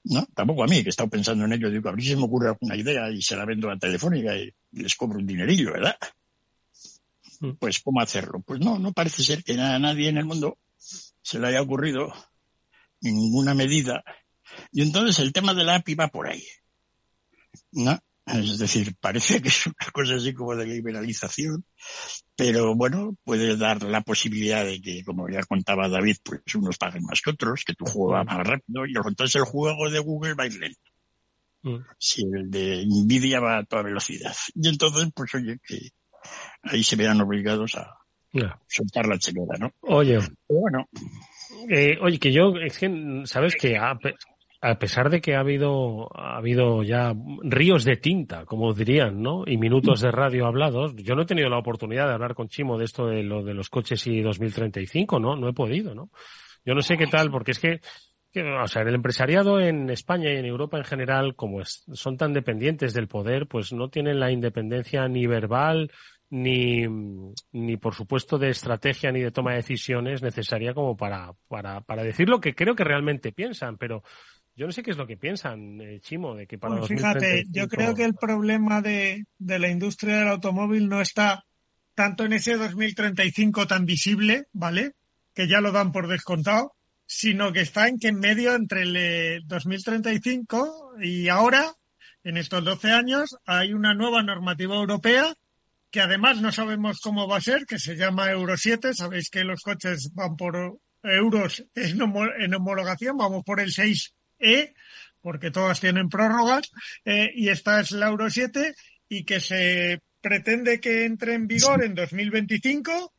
No, 0.06 0.26
tampoco 0.34 0.64
a 0.64 0.68
mí, 0.68 0.84
que 0.84 0.88
he 0.88 0.89
estado 0.89 1.10
pensando 1.10 1.43
en 1.43 1.52
ello, 1.52 1.70
digo, 1.70 1.89
a 1.89 1.91
ver 1.91 2.02
si 2.02 2.12
se 2.12 2.16
me 2.16 2.24
ocurre 2.24 2.48
alguna 2.48 2.78
idea 2.78 3.12
y 3.12 3.22
se 3.22 3.36
la 3.36 3.43
vendo 3.43 3.70
a 3.70 3.78
Telefónica 3.78 4.38
y 4.38 4.54
les 4.72 4.96
cobro 4.96 5.20
un 5.20 5.28
dinerillo, 5.28 5.74
¿verdad? 5.74 5.98
Pues, 7.60 7.82
¿cómo 7.82 8.00
hacerlo? 8.00 8.39
Pues 8.39 8.62
no, 8.62 8.80
no 8.80 8.93
parece 8.93 9.22
ser 9.22 9.43
que 9.43 9.60
a 9.60 9.78
nadie 9.80 10.08
en 10.08 10.18
el 10.18 10.24
mundo 10.24 10.58
se 10.78 11.39
le 11.39 11.48
haya 11.48 11.62
ocurrido 11.62 12.14
ninguna 13.02 13.54
medida. 13.54 14.02
Y 14.72 14.82
entonces 14.82 15.20
el 15.20 15.34
tema 15.34 15.54
de 15.54 15.66
la 15.66 15.76
API 15.76 15.96
va 15.96 16.08
por 16.08 16.30
ahí. 16.30 16.46
¿No? 17.74 18.00
Es 18.53 18.57
decir, 18.57 18.95
parece 18.99 19.41
que 19.41 19.49
es 19.49 19.67
una 19.67 19.91
cosa 19.93 20.15
así 20.15 20.34
como 20.34 20.55
de 20.55 20.65
liberalización, 20.65 21.63
pero 22.36 22.76
bueno, 22.76 23.15
puede 23.23 23.55
dar 23.55 23.84
la 23.84 24.01
posibilidad 24.01 24.65
de 24.65 24.82
que, 24.82 25.03
como 25.03 25.30
ya 25.30 25.43
contaba 25.43 25.88
David, 25.89 26.17
pues 26.23 26.41
unos 26.55 26.78
paguen 26.78 27.03
más 27.03 27.21
que 27.21 27.30
otros, 27.32 27.63
que 27.63 27.73
tu 27.76 27.86
juego 27.86 28.13
va 28.13 28.23
más 28.23 28.45
rápido, 28.45 28.86
y 28.88 28.93
entonces 28.95 29.36
el 29.36 29.43
juego 29.43 29.89
de 29.89 29.99
Google 29.99 30.34
va 30.34 30.43
a 30.43 30.47
ir 30.47 30.55
lento. 30.55 30.80
Si 31.97 32.23
el 32.23 32.49
de 32.51 32.86
Nvidia 32.86 33.39
va 33.39 33.57
a 33.57 33.63
toda 33.63 33.82
velocidad. 33.84 34.36
Y 34.53 34.69
entonces, 34.69 35.07
pues 35.15 35.34
oye, 35.36 35.57
que 35.63 35.89
ahí 36.63 36.84
se 36.84 36.95
verán 36.95 37.21
obligados 37.21 37.76
a 37.76 37.97
soltar 38.67 39.07
la 39.07 39.17
chelera, 39.17 39.57
¿no? 39.59 39.71
Oye, 39.82 40.19
Pero 40.47 40.59
bueno, 40.59 40.89
eh, 41.69 41.97
oye, 42.01 42.19
que 42.19 42.32
yo, 42.32 42.53
es 42.57 42.78
que, 42.78 43.23
sabes 43.26 43.55
que 43.55 43.78
a, 43.78 43.95
pe- 43.95 44.15
a 44.68 44.80
pesar 44.80 45.11
de 45.11 45.22
que 45.22 45.36
ha 45.36 45.41
habido, 45.41 46.09
ha 46.16 46.38
habido 46.38 46.82
ya 46.82 47.13
ríos 47.43 47.84
de 47.84 47.97
tinta, 47.97 48.45
como 48.45 48.74
dirían, 48.74 49.22
¿no? 49.22 49.43
Y 49.45 49.57
minutos 49.57 50.01
de 50.01 50.09
radio 50.09 50.47
hablados, 50.47 50.95
yo 50.95 51.13
no 51.13 51.22
he 51.22 51.28
tenido 51.28 51.49
la 51.49 51.59
oportunidad 51.59 52.07
de 52.07 52.13
hablar 52.13 52.34
con 52.34 52.47
Chimo 52.47 52.76
de 52.76 52.86
esto 52.86 53.05
de 53.05 53.22
lo 53.22 53.43
de 53.43 53.53
los 53.53 53.70
coches 53.70 54.07
y 54.07 54.22
2035, 54.22 55.20
¿no? 55.20 55.36
No 55.36 55.49
he 55.49 55.53
podido, 55.53 55.93
¿no? 55.93 56.09
Yo 56.66 56.74
no 56.74 56.82
sé 56.82 56.97
qué 56.97 57.05
tal, 57.05 57.30
porque 57.30 57.51
es 57.51 57.59
que, 57.59 57.80
o 58.41 58.68
sea, 58.68 58.82
el 58.82 58.95
empresariado 58.95 59.59
en 59.59 59.91
España 59.91 60.34
y 60.34 60.38
en 60.38 60.45
Europa 60.45 60.80
en 60.80 60.84
general, 60.84 61.36
como 61.36 61.63
son 61.63 62.18
tan 62.18 62.34
dependientes 62.34 62.95
del 62.95 63.07
poder, 63.07 63.45
pues 63.45 63.72
no 63.72 63.89
tienen 63.89 64.20
la 64.20 64.32
independencia 64.32 65.07
ni 65.07 65.28
verbal, 65.28 65.91
ni, 66.32 66.86
ni 67.51 67.78
por 67.78 67.93
supuesto 67.93 68.39
de 68.39 68.49
estrategia 68.49 69.11
ni 69.11 69.22
de 69.22 69.32
toma 69.32 69.51
de 69.51 69.57
decisiones 69.57 70.24
necesaria 70.24 70.74
como 70.74 70.97
para, 70.97 71.34
para, 71.47 71.82
para 71.82 72.03
decir 72.03 72.28
lo 72.28 72.41
que 72.41 72.55
creo 72.55 72.76
que 72.76 72.84
realmente 72.84 73.32
piensan, 73.32 73.78
pero 73.78 74.01
yo 74.56 74.66
no 74.66 74.72
sé 74.72 74.84
qué 74.84 74.91
es 74.91 74.97
lo 74.97 75.08
que 75.08 75.18
piensan, 75.18 75.80
eh, 75.82 75.99
Chimo, 76.01 76.36
de 76.36 76.47
que 76.47 76.58
para 76.58 76.78
Pues 76.78 76.88
fíjate, 76.89 77.43
2035 77.43 77.51
yo 77.60 77.68
creo 77.68 77.95
que 77.95 78.03
el 78.06 78.16
problema 78.16 78.82
de, 78.82 79.26
de 79.38 79.60
la 79.60 79.70
industria 79.70 80.20
del 80.20 80.28
automóvil 80.30 80.88
no 80.88 81.01
está 81.01 81.43
tanto 81.93 82.26
en 82.26 82.34
ese 82.34 82.56
2035 82.58 83.68
tan 83.68 83.86
visible, 83.86 84.45
¿vale? 84.53 84.91
Que 85.34 85.47
ya 85.47 85.62
lo 85.62 85.72
dan 85.72 85.91
por 85.91 86.08
descontado, 86.08 86.74
sino 87.06 87.53
que 87.53 87.62
está 87.62 87.88
en 87.88 87.99
que 87.99 88.08
en 88.10 88.20
medio 88.20 88.53
entre 88.56 88.84
el 88.84 88.95
eh, 88.97 89.39
2035 89.45 90.95
y 91.01 91.30
ahora, 91.30 91.72
en 92.24 92.38
estos 92.38 92.64
12 92.64 92.91
años, 92.91 93.36
hay 93.45 93.74
una 93.74 93.93
nueva 93.93 94.24
normativa 94.24 94.76
europea 94.76 95.34
que 95.91 96.01
además 96.01 96.41
no 96.41 96.51
sabemos 96.51 96.99
cómo 96.99 97.28
va 97.28 97.38
a 97.38 97.41
ser, 97.41 97.66
que 97.66 97.80
se 97.80 97.95
llama 97.95 98.30
Euro 98.32 98.58
7. 98.58 98.93
Sabéis 98.93 99.30
que 99.30 99.43
los 99.45 99.62
coches 99.62 100.12
van 100.14 100.36
por 100.36 100.78
euros 101.03 101.64
en, 101.76 102.01
homo- 102.01 102.34
en 102.38 102.53
homologación, 102.53 103.16
vamos 103.16 103.43
por 103.45 103.60
el 103.62 103.72
6E, 104.39 104.73
porque 105.21 105.51
todas 105.51 105.79
tienen 105.79 106.09
prórrogas, 106.09 106.71
eh, 107.03 107.31
y 107.33 107.49
esta 107.49 107.79
es 107.79 107.91
la 107.91 108.07
Euro 108.07 108.29
7, 108.29 108.75
y 109.09 109.23
que 109.23 109.39
se 109.39 110.01
pretende 110.21 110.79
que 110.79 111.05
entre 111.05 111.33
en 111.33 111.47
vigor 111.47 111.83
en 111.83 111.95
2025, 111.95 113.13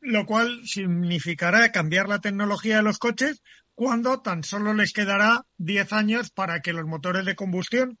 lo 0.00 0.26
cual 0.26 0.66
significará 0.66 1.72
cambiar 1.72 2.08
la 2.08 2.20
tecnología 2.20 2.76
de 2.76 2.82
los 2.82 2.98
coches 2.98 3.42
cuando 3.74 4.20
tan 4.20 4.42
solo 4.42 4.74
les 4.74 4.92
quedará 4.92 5.44
10 5.58 5.92
años 5.92 6.30
para 6.30 6.60
que 6.60 6.72
los 6.72 6.86
motores 6.86 7.24
de 7.24 7.36
combustión 7.36 7.98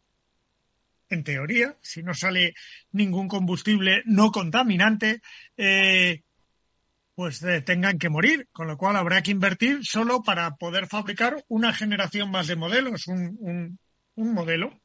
en 1.08 1.24
teoría, 1.24 1.76
si 1.80 2.02
no 2.02 2.14
sale 2.14 2.54
ningún 2.92 3.28
combustible 3.28 4.02
no 4.04 4.30
contaminante, 4.30 5.22
eh, 5.56 6.22
pues 7.18 7.42
eh, 7.42 7.62
tengan 7.62 7.98
que 7.98 8.10
morir, 8.10 8.46
con 8.52 8.68
lo 8.68 8.76
cual 8.76 8.94
habrá 8.94 9.22
que 9.22 9.32
invertir 9.32 9.80
solo 9.82 10.22
para 10.22 10.54
poder 10.54 10.86
fabricar 10.86 11.44
una 11.48 11.74
generación 11.74 12.30
más 12.30 12.46
de 12.46 12.54
modelos, 12.54 13.08
un, 13.08 13.76
un, 14.14 14.34
modelo. 14.34 14.80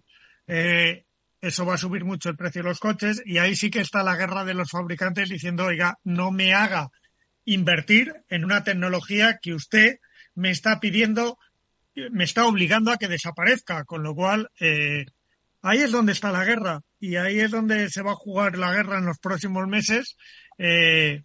Eh, 0.47 1.05
eso 1.41 1.63
va 1.63 1.75
a 1.75 1.77
subir 1.77 2.05
mucho 2.05 2.29
el 2.29 2.35
precio 2.35 2.63
de 2.63 2.69
los 2.69 2.79
coches 2.79 3.21
y 3.23 3.37
ahí 3.37 3.55
sí 3.55 3.69
que 3.69 3.81
está 3.81 4.01
la 4.01 4.15
guerra 4.15 4.45
de 4.45 4.55
los 4.55 4.71
fabricantes 4.71 5.29
diciendo, 5.29 5.65
oiga, 5.65 5.99
no 6.03 6.31
me 6.31 6.55
haga 6.55 6.89
invertir 7.45 8.11
en 8.29 8.45
una 8.45 8.63
tecnología 8.63 9.37
que 9.39 9.53
usted 9.53 9.99
me 10.33 10.49
está 10.49 10.79
pidiendo, 10.79 11.37
me 12.09 12.23
está 12.23 12.47
obligando 12.47 12.89
a 12.89 12.97
que 12.97 13.09
desaparezca, 13.09 13.83
con 13.83 14.01
lo 14.01 14.15
cual 14.15 14.49
eh, 14.59 15.05
ahí 15.61 15.81
es 15.81 15.91
donde 15.91 16.13
está 16.13 16.31
la 16.31 16.45
guerra 16.45 16.81
y 16.99 17.15
ahí 17.15 17.41
es 17.41 17.51
donde 17.51 17.91
se 17.91 18.01
va 18.01 18.13
a 18.13 18.15
jugar 18.15 18.57
la 18.57 18.73
guerra 18.73 18.97
en 18.97 19.05
los 19.05 19.19
próximos 19.19 19.67
meses. 19.67 20.17
Eh, 20.57 21.21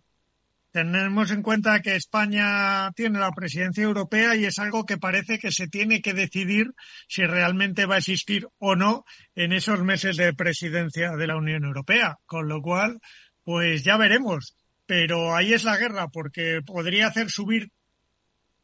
tenemos 0.70 1.30
en 1.30 1.42
cuenta 1.42 1.80
que 1.80 1.96
España 1.96 2.90
tiene 2.92 3.18
la 3.18 3.32
presidencia 3.32 3.84
europea 3.84 4.36
y 4.36 4.44
es 4.44 4.58
algo 4.58 4.84
que 4.84 4.98
parece 4.98 5.38
que 5.38 5.50
se 5.50 5.68
tiene 5.68 6.02
que 6.02 6.14
decidir 6.14 6.72
si 7.08 7.24
realmente 7.24 7.86
va 7.86 7.96
a 7.96 7.98
existir 7.98 8.46
o 8.58 8.76
no 8.76 9.04
en 9.34 9.52
esos 9.52 9.82
meses 9.82 10.16
de 10.16 10.34
presidencia 10.34 11.12
de 11.16 11.26
la 11.26 11.36
Unión 11.36 11.64
Europea. 11.64 12.16
Con 12.26 12.48
lo 12.48 12.60
cual, 12.60 13.00
pues 13.44 13.82
ya 13.84 13.96
veremos. 13.96 14.54
Pero 14.86 15.34
ahí 15.34 15.52
es 15.52 15.64
la 15.64 15.76
guerra 15.76 16.08
porque 16.08 16.60
podría 16.64 17.08
hacer 17.08 17.30
subir 17.30 17.70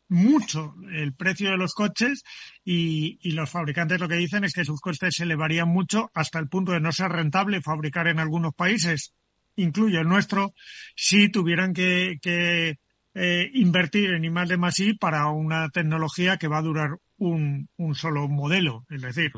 mucho 0.08 0.74
el 0.92 1.14
precio 1.14 1.50
de 1.50 1.56
los 1.56 1.74
coches 1.74 2.22
y, 2.64 3.18
los 3.32 3.50
fabricantes 3.50 4.00
lo 4.00 4.08
que 4.08 4.16
dicen 4.16 4.44
es 4.44 4.52
que 4.52 4.64
sus 4.64 4.80
costes 4.80 5.16
se 5.16 5.24
elevarían 5.24 5.68
mucho 5.68 6.10
hasta 6.14 6.38
el 6.38 6.48
punto 6.48 6.72
de 6.72 6.80
no 6.80 6.92
ser 6.92 7.10
rentable 7.10 7.62
fabricar 7.62 8.08
en 8.08 8.20
algunos 8.20 8.54
países, 8.54 9.12
incluye 9.56 9.98
el 9.98 10.08
nuestro, 10.08 10.54
si 10.94 11.28
tuvieran 11.28 11.72
que, 11.72 12.18
que 12.20 12.78
eh, 13.14 13.50
invertir 13.54 14.10
en 14.10 14.24
I 14.24 14.30
de 14.48 14.56
más 14.56 14.78
I 14.80 14.94
para 14.94 15.28
una 15.28 15.68
tecnología 15.70 16.36
que 16.36 16.48
va 16.48 16.58
a 16.58 16.62
durar 16.62 16.96
un, 17.18 17.68
un 17.76 17.94
solo 17.94 18.28
modelo. 18.28 18.84
Es 18.90 19.02
decir, 19.02 19.32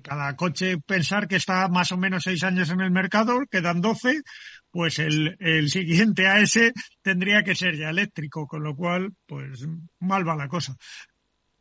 cada 0.00 0.34
coche 0.36 0.78
pensar 0.78 1.28
que 1.28 1.36
está 1.36 1.68
más 1.68 1.92
o 1.92 1.96
menos 1.96 2.22
seis 2.24 2.42
años 2.44 2.70
en 2.70 2.80
el 2.80 2.90
mercado, 2.90 3.40
quedan 3.50 3.80
12, 3.80 4.22
pues 4.70 4.98
el, 4.98 5.36
el 5.40 5.68
siguiente 5.68 6.26
a 6.26 6.40
ese 6.40 6.72
tendría 7.02 7.42
que 7.42 7.54
ser 7.54 7.76
ya 7.76 7.90
eléctrico, 7.90 8.46
con 8.46 8.62
lo 8.62 8.74
cual, 8.74 9.12
pues 9.26 9.66
mal 9.98 10.26
va 10.26 10.36
la 10.36 10.48
cosa. 10.48 10.76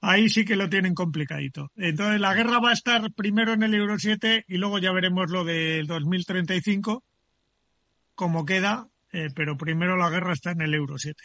Ahí 0.04 0.30
sí 0.30 0.46
que 0.46 0.56
lo 0.56 0.70
tienen 0.70 0.96
complicadito. 0.96 1.72
Entonces 1.76 2.20
la 2.20 2.34
guerra 2.34 2.60
va 2.60 2.72
a 2.72 2.74
estar 2.74 3.12
primero 3.14 3.54
en 3.54 3.64
el 3.64 3.76
Euro 3.76 4.00
7 4.00 4.46
y 4.48 4.58
luego 4.58 4.80
ya 4.80 4.92
veremos 4.92 5.30
lo 5.30 5.44
del 5.44 5.86
2035, 5.86 7.04
cómo 8.22 8.46
queda, 8.46 8.88
eh, 9.12 9.30
pero 9.36 9.58
primero 9.58 9.98
la 9.98 10.12
guerra 10.12 10.34
está 10.34 10.52
en 10.52 10.62
el 10.62 10.76
Euro 10.76 10.96
7. 10.96 11.20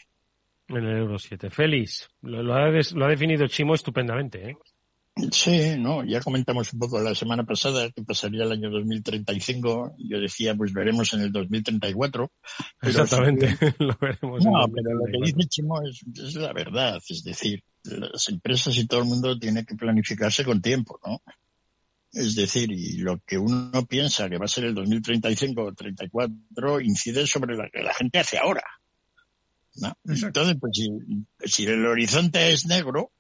En 0.69 0.77
el 0.79 0.97
Euro 0.97 1.19
7. 1.19 1.51
Félix, 1.51 2.09
lo, 2.23 2.43
lo, 2.43 2.55
ha, 2.55 2.71
lo 2.71 3.05
ha 3.05 3.09
definido 3.11 3.47
Chimo 3.49 3.75
estupendamente, 3.75 4.49
¿eh? 4.49 4.57
Sí, 5.31 5.75
no, 5.79 6.03
ya 6.05 6.23
comentamos 6.23 6.73
un 6.73 6.79
poco 6.79 6.99
la 6.99 7.15
semana 7.15 7.45
pasada 7.45 7.91
que 7.91 8.03
pasaría 8.03 8.45
el 8.45 8.53
año 8.53 8.71
2035. 8.71 9.97
Yo 9.99 10.19
decía, 10.19 10.55
pues 10.55 10.73
veremos 10.73 11.13
en 11.13 11.21
el 11.21 11.33
2034. 11.33 12.33
Exactamente, 12.81 13.55
sí, 13.57 13.67
lo 13.79 13.95
veremos. 14.01 14.43
No, 14.43 14.67
pero 14.75 14.95
lo 14.95 15.05
que 15.05 15.19
dice 15.23 15.49
Chimo 15.51 15.83
es, 15.83 16.03
es, 16.15 16.35
la 16.37 16.55
verdad. 16.55 16.99
Es 17.07 17.23
decir, 17.23 17.63
las 17.85 18.27
empresas 18.31 18.75
y 18.79 18.87
todo 18.87 19.01
el 19.01 19.07
mundo 19.07 19.39
tiene 19.39 19.67
que 19.67 19.75
planificarse 19.75 20.47
con 20.47 20.63
tiempo, 20.63 20.99
¿no? 21.07 21.21
Es 22.13 22.35
decir, 22.35 22.71
y 22.73 22.99
lo 22.99 23.21
que 23.27 23.37
uno 23.37 23.85
piensa 23.87 24.29
que 24.29 24.39
va 24.39 24.47
a 24.47 24.49
ser 24.49 24.65
el 24.65 24.75
2035 24.75 25.63
o 25.63 25.75
34 25.75 26.81
incide 26.81 27.27
sobre 27.27 27.57
lo 27.57 27.65
que 27.71 27.83
la 27.83 27.93
gente 27.93 28.19
hace 28.19 28.39
ahora. 28.39 28.65
¿no? 29.77 29.97
Entonces, 30.05 30.57
pues 30.59 30.73
si, 30.75 30.89
si 31.45 31.67
el 31.67 31.85
horizonte 31.85 32.53
es 32.53 32.67
negro, 32.67 33.13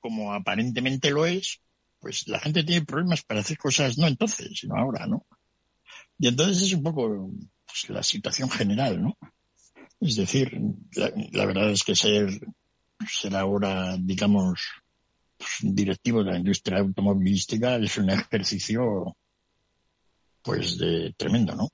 como 0.00 0.32
aparentemente 0.32 1.10
lo 1.10 1.26
es, 1.26 1.60
pues 2.00 2.28
la 2.28 2.38
gente 2.38 2.64
tiene 2.64 2.84
problemas 2.84 3.22
para 3.22 3.40
hacer 3.40 3.56
cosas 3.56 3.98
no 3.98 4.06
entonces, 4.06 4.50
sino 4.58 4.76
ahora, 4.76 5.06
¿no? 5.06 5.26
Y 6.18 6.28
entonces 6.28 6.62
es 6.62 6.74
un 6.74 6.82
poco 6.82 7.30
pues, 7.66 7.88
la 7.88 8.02
situación 8.02 8.50
general, 8.50 9.02
¿no? 9.02 9.16
Es 10.00 10.16
decir, 10.16 10.60
la, 10.92 11.12
la 11.32 11.46
verdad 11.46 11.70
es 11.70 11.82
que 11.82 11.96
ser, 11.96 12.28
ser 13.08 13.34
ahora, 13.36 13.96
digamos, 13.98 14.60
pues, 15.44 15.74
directivo 15.74 16.24
de 16.24 16.32
la 16.32 16.38
industria 16.38 16.78
automovilística 16.78 17.76
es 17.76 17.98
un 17.98 18.10
ejercicio, 18.10 19.16
pues, 20.42 20.78
de 20.78 21.14
tremendo, 21.16 21.54
¿no? 21.54 21.68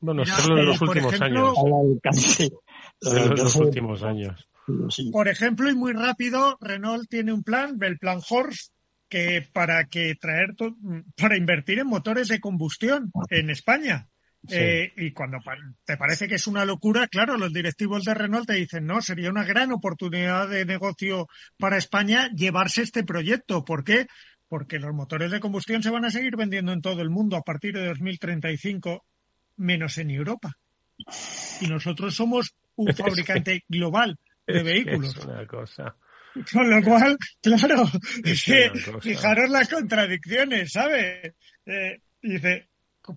Bueno, 0.00 0.24
serlo 0.24 0.58
en 0.58 0.66
los 0.66 0.80
últimos 0.80 1.12
ejemplo, 1.12 1.48
años. 1.48 1.58
Al 1.58 1.90
alcance, 1.90 2.50
al 3.04 3.18
En 3.18 3.36
los 3.36 3.56
últimos 3.56 4.02
años. 4.02 4.48
sí. 4.88 5.10
Por 5.10 5.28
ejemplo, 5.28 5.68
y 5.68 5.74
muy 5.74 5.92
rápido, 5.92 6.56
Renault 6.60 7.08
tiene 7.08 7.32
un 7.32 7.42
plan, 7.42 7.78
el 7.82 7.98
plan 7.98 8.20
Horse, 8.26 8.70
que 9.08 9.46
para 9.52 9.86
que 9.86 10.14
traer 10.14 10.54
para 11.16 11.36
invertir 11.36 11.80
en 11.80 11.88
motores 11.88 12.28
de 12.28 12.40
combustión 12.40 13.10
en 13.28 13.50
España. 13.50 14.08
Sí. 14.48 14.56
Eh, 14.56 14.92
y 14.96 15.12
cuando 15.12 15.38
te 15.84 15.96
parece 15.96 16.26
que 16.26 16.36
es 16.36 16.46
una 16.46 16.64
locura, 16.64 17.06
claro, 17.08 17.36
los 17.36 17.52
directivos 17.52 18.04
de 18.04 18.14
Renault 18.14 18.46
te 18.46 18.54
dicen, 18.54 18.86
no, 18.86 19.02
sería 19.02 19.30
una 19.30 19.44
gran 19.44 19.70
oportunidad 19.70 20.48
de 20.48 20.64
negocio 20.64 21.28
para 21.58 21.76
España 21.76 22.30
llevarse 22.34 22.82
este 22.82 23.04
proyecto. 23.04 23.64
¿Por 23.64 23.84
qué? 23.84 24.06
Porque 24.48 24.78
los 24.78 24.94
motores 24.94 25.30
de 25.30 25.40
combustión 25.40 25.82
se 25.82 25.90
van 25.90 26.06
a 26.06 26.10
seguir 26.10 26.36
vendiendo 26.36 26.72
en 26.72 26.80
todo 26.80 27.02
el 27.02 27.10
mundo 27.10 27.36
a 27.36 27.42
partir 27.42 27.74
de 27.74 27.86
2035, 27.86 29.04
menos 29.56 29.98
en 29.98 30.10
Europa. 30.10 30.56
Y 31.60 31.66
nosotros 31.66 32.14
somos 32.14 32.54
un 32.76 32.94
fabricante 32.96 33.64
global 33.68 34.18
de 34.46 34.62
vehículos. 34.62 35.16
Es 35.16 35.24
una 35.24 35.46
cosa. 35.46 35.96
Con 36.52 36.70
lo 36.70 36.82
cual, 36.82 37.18
claro, 37.42 37.90
es 38.24 38.44
que 38.44 38.70
fijaros 39.00 39.50
las 39.50 39.68
contradicciones, 39.68 40.72
¿sabes? 40.72 41.34
Eh, 41.66 42.00
dice, 42.22 42.69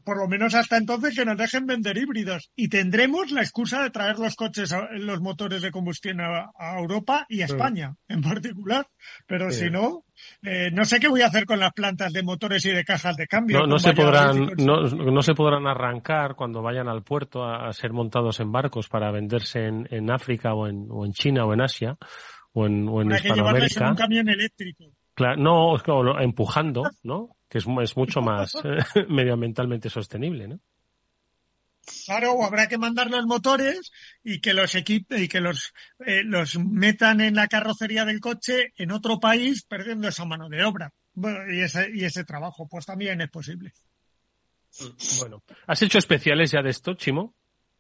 por 0.03 0.17
lo 0.17 0.27
menos 0.27 0.55
hasta 0.55 0.77
entonces 0.77 1.15
que 1.15 1.25
nos 1.25 1.38
dejen 1.38 1.65
vender 1.65 1.97
híbridos 1.97 2.51
y 2.55 2.69
tendremos 2.69 3.31
la 3.31 3.41
excusa 3.41 3.84
de 3.84 3.89
traer 3.89 4.17
los 4.17 4.36
coches, 4.36 4.73
los 4.91 5.21
motores 5.21 5.61
de 5.61 5.71
combustión 5.71 6.21
a, 6.21 6.51
Europa 6.77 7.25
y 7.29 7.41
a 7.41 7.45
España 7.45 7.95
en 8.07 8.21
particular. 8.21 8.88
Pero 9.27 9.51
si 9.51 9.69
no, 9.69 10.05
eh, 10.41 10.71
no 10.71 10.86
sé 10.86 10.99
qué 10.99 11.07
voy 11.07 11.21
a 11.21 11.27
hacer 11.27 11.45
con 11.45 11.59
las 11.59 11.73
plantas 11.73 12.13
de 12.13 12.23
motores 12.23 12.65
y 12.65 12.71
de 12.71 12.84
cajas 12.84 13.15
de 13.17 13.27
cambio. 13.27 13.59
No, 13.59 13.67
no 13.67 13.79
se 13.79 13.93
podrán, 13.93 14.51
no, 14.57 14.81
no, 14.88 15.21
se 15.21 15.34
podrán 15.34 15.67
arrancar 15.67 16.36
cuando 16.36 16.61
vayan 16.61 16.88
al 16.88 17.03
puerto 17.03 17.43
a, 17.43 17.71
ser 17.73 17.91
montados 17.91 18.39
en 18.39 18.51
barcos 18.51 18.88
para 18.88 19.11
venderse 19.11 19.65
en, 19.65 19.88
en 19.91 20.11
África 20.11 20.53
o 20.53 20.67
en, 20.67 20.88
o 20.89 21.05
en 21.05 21.13
China 21.13 21.45
o 21.45 21.53
en 21.53 21.61
Asia 21.61 21.97
o 22.53 22.65
en, 22.65 22.88
o 22.88 23.01
en 23.01 23.11
Hispanoamérica. 23.11 23.86
En 23.86 23.91
un 23.91 23.95
camión 23.95 24.29
eléctrico. 24.29 24.86
Claro, 25.15 25.38
no, 25.38 26.19
empujando, 26.19 26.84
¿no? 27.03 27.36
Que 27.54 27.60
es, 27.60 27.66
es 27.84 27.95
mucho 27.95 28.22
más 28.22 28.56
eh, 28.64 29.06
medioambientalmente 29.10 29.88
sostenible, 29.88 30.47
¿no? 30.47 30.60
Claro, 32.06 32.32
o 32.32 32.45
habrá 32.45 32.68
que 32.68 32.78
mandar 32.78 33.12
los 33.12 33.26
motores 33.26 33.91
y 34.24 34.39
que 34.39 34.54
los 34.54 34.74
equip 34.74 35.12
y 35.12 35.28
que 35.28 35.41
los, 35.41 35.74
eh, 35.99 36.24
los 36.24 36.58
metan 36.58 37.20
en 37.20 37.36
la 37.36 37.47
carrocería 37.47 38.06
del 38.06 38.22
coche 38.22 38.72
en 38.78 38.91
otro 38.91 39.20
país 39.20 39.66
perdiendo 39.66 40.08
esa 40.08 40.24
mano 40.24 40.47
de 40.47 40.64
obra. 40.64 40.93
Bueno, 41.14 41.54
y 41.54 41.62
ese, 41.62 41.91
y 41.93 42.06
ese 42.06 42.24
trabajo, 42.24 42.68
pues 42.70 42.86
también 42.86 43.20
es 43.20 43.30
posible. 43.30 43.74
Bueno, 45.20 45.43
¿has 45.68 45.82
hecho 45.82 45.97
especiales 45.97 46.51
ya 46.51 46.62
de 46.62 46.70
esto, 46.70 46.93
Chimo? 46.95 47.36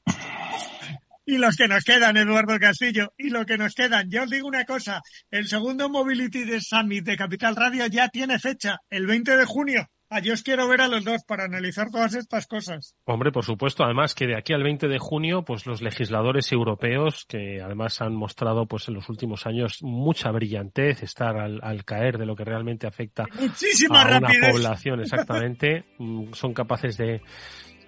y 1.25 1.37
los 1.37 1.55
que 1.55 1.67
nos 1.67 1.83
quedan, 1.83 2.17
Eduardo 2.17 2.59
Castillo, 2.59 3.13
y 3.17 3.29
lo 3.29 3.45
que 3.45 3.57
nos 3.57 3.73
quedan. 3.73 4.09
Yo 4.09 4.23
os 4.23 4.29
digo 4.29 4.47
una 4.47 4.65
cosa, 4.65 5.01
el 5.31 5.47
segundo 5.47 5.89
Mobility 5.89 6.45
Summit 6.59 7.05
de 7.05 7.17
Capital 7.17 7.55
Radio 7.55 7.87
ya 7.87 8.09
tiene 8.09 8.39
fecha, 8.39 8.77
el 8.89 9.05
20 9.07 9.37
de 9.37 9.45
junio. 9.45 9.87
Allí 10.13 10.29
os 10.29 10.43
quiero 10.43 10.67
ver 10.67 10.79
a 10.79 10.87
los 10.87 11.03
dos 11.03 11.23
para 11.23 11.45
analizar 11.45 11.89
todas 11.89 12.13
estas 12.13 12.45
cosas. 12.45 12.95
Hombre, 13.05 13.31
por 13.31 13.43
supuesto. 13.43 13.83
Además 13.83 14.13
que 14.13 14.27
de 14.27 14.37
aquí 14.37 14.53
al 14.53 14.61
20 14.61 14.87
de 14.87 14.99
junio, 14.99 15.43
pues 15.43 15.65
los 15.65 15.81
legisladores 15.81 16.51
europeos, 16.51 17.25
que 17.27 17.61
además 17.63 17.99
han 17.99 18.13
mostrado, 18.13 18.67
pues 18.67 18.87
en 18.89 18.93
los 18.93 19.09
últimos 19.09 19.47
años 19.47 19.79
mucha 19.81 20.29
brillantez, 20.29 21.01
estar 21.01 21.35
al, 21.37 21.83
caer 21.83 22.19
de 22.19 22.27
lo 22.27 22.35
que 22.35 22.43
realmente 22.43 22.85
afecta 22.85 23.23
a 23.23 24.17
una 24.19 24.29
población, 24.51 24.99
exactamente, 24.99 25.85
mm, 25.97 26.33
son 26.33 26.53
capaces 26.53 26.95
de 26.95 27.23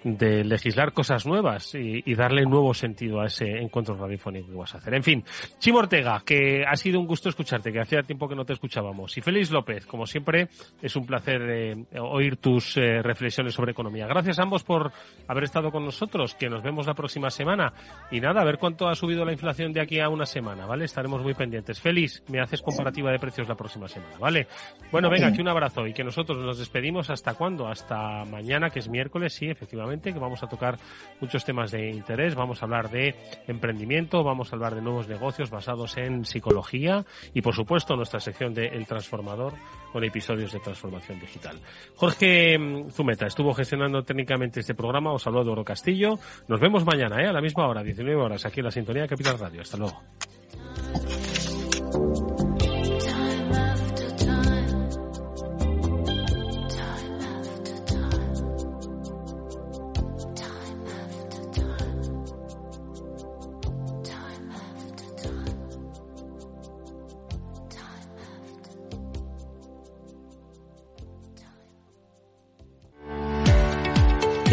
de 0.05 0.43
legislar 0.43 0.93
cosas 0.93 1.25
nuevas 1.25 1.73
y, 1.73 2.13
darle 2.13 2.43
nuevo 2.43 2.73
sentido 2.75 3.19
a 3.19 3.25
ese 3.25 3.57
encuentro 3.57 3.97
radiofónico 3.97 4.49
que 4.51 4.55
vas 4.55 4.75
a 4.75 4.77
hacer. 4.77 4.93
En 4.93 5.03
fin, 5.03 5.23
Chimo 5.57 5.79
Ortega, 5.79 6.21
que 6.23 6.63
ha 6.63 6.75
sido 6.75 6.99
un 6.99 7.07
gusto 7.07 7.27
escucharte, 7.27 7.73
que 7.73 7.81
hacía 7.81 8.03
tiempo 8.03 8.29
que 8.29 8.35
no 8.35 8.45
te 8.45 8.53
escuchábamos. 8.53 9.17
Y 9.17 9.21
Félix 9.21 9.49
López, 9.49 9.87
como 9.87 10.05
siempre, 10.05 10.47
es 10.79 10.95
un 10.95 11.07
placer 11.07 11.41
eh, 11.49 11.85
oír 11.99 12.37
tus 12.37 12.77
eh, 12.77 13.01
reflexiones 13.01 13.55
sobre 13.55 13.71
economía. 13.71 14.05
Gracias 14.05 14.37
a 14.37 14.43
ambos 14.43 14.63
por 14.63 14.91
haber 15.27 15.43
estado 15.43 15.71
con 15.71 15.83
nosotros, 15.83 16.35
que 16.35 16.49
nos 16.49 16.61
vemos 16.61 16.85
la 16.85 16.93
próxima 16.93 17.31
semana. 17.31 17.73
Y 18.11 18.21
nada, 18.21 18.41
a 18.41 18.45
ver 18.45 18.59
cuánto 18.59 18.87
ha 18.87 18.93
subido 18.93 19.25
la 19.25 19.33
inflación 19.33 19.73
de 19.73 19.81
aquí 19.81 19.99
a 19.99 20.09
una 20.09 20.27
semana, 20.27 20.67
¿vale? 20.67 20.85
Estaremos 20.85 21.23
muy 21.23 21.33
pendientes. 21.33 21.81
Félix, 21.81 22.23
me 22.29 22.39
haces 22.39 22.61
comparativa 22.61 23.11
de 23.11 23.17
precios 23.17 23.49
la 23.49 23.55
próxima 23.55 23.87
semana, 23.87 24.19
¿vale? 24.19 24.47
Bueno, 24.91 25.09
venga, 25.09 25.27
aquí 25.27 25.41
un 25.41 25.49
abrazo 25.49 25.87
y 25.87 25.93
que 25.93 26.03
nosotros 26.03 26.37
nos 26.37 26.59
despedimos 26.59 27.09
hasta 27.09 27.33
cuándo? 27.33 27.67
Hasta 27.67 28.23
mañana, 28.25 28.69
que 28.69 28.79
es 28.79 28.87
miércoles, 28.87 29.33
sí, 29.33 29.47
efectivamente 29.47 29.94
que 30.01 30.19
vamos 30.19 30.43
a 30.43 30.47
tocar 30.47 30.77
muchos 31.19 31.43
temas 31.45 31.71
de 31.71 31.89
interés. 31.89 32.35
Vamos 32.35 32.61
a 32.61 32.65
hablar 32.65 32.89
de 32.89 33.15
emprendimiento, 33.47 34.23
vamos 34.23 34.51
a 34.51 34.55
hablar 34.55 34.75
de 34.75 34.81
nuevos 34.81 35.07
negocios 35.07 35.49
basados 35.49 35.97
en 35.97 36.25
psicología 36.25 37.05
y, 37.33 37.41
por 37.41 37.55
supuesto, 37.55 37.95
nuestra 37.95 38.19
sección 38.19 38.53
de 38.53 38.67
El 38.67 38.85
Transformador 38.85 39.53
con 39.91 40.03
episodios 40.03 40.51
de 40.51 40.59
transformación 40.59 41.19
digital. 41.19 41.59
Jorge 41.95 42.57
mm, 42.57 42.89
Zumeta 42.89 43.27
estuvo 43.27 43.53
gestionando 43.53 44.03
técnicamente 44.03 44.59
este 44.59 44.75
programa. 44.75 45.13
Os 45.13 45.25
habló 45.25 45.43
de 45.43 45.51
Oro 45.51 45.63
Castillo. 45.63 46.19
Nos 46.47 46.59
vemos 46.59 46.85
mañana, 46.85 47.21
¿eh? 47.21 47.27
a 47.27 47.33
la 47.33 47.41
misma 47.41 47.67
hora, 47.67 47.83
19 47.83 48.21
horas, 48.21 48.45
aquí 48.45 48.59
en 48.59 48.65
la 48.65 48.71
sintonía 48.71 49.07
Capital 49.07 49.39
Radio. 49.39 49.61
Hasta 49.61 49.77
luego. 49.77 50.01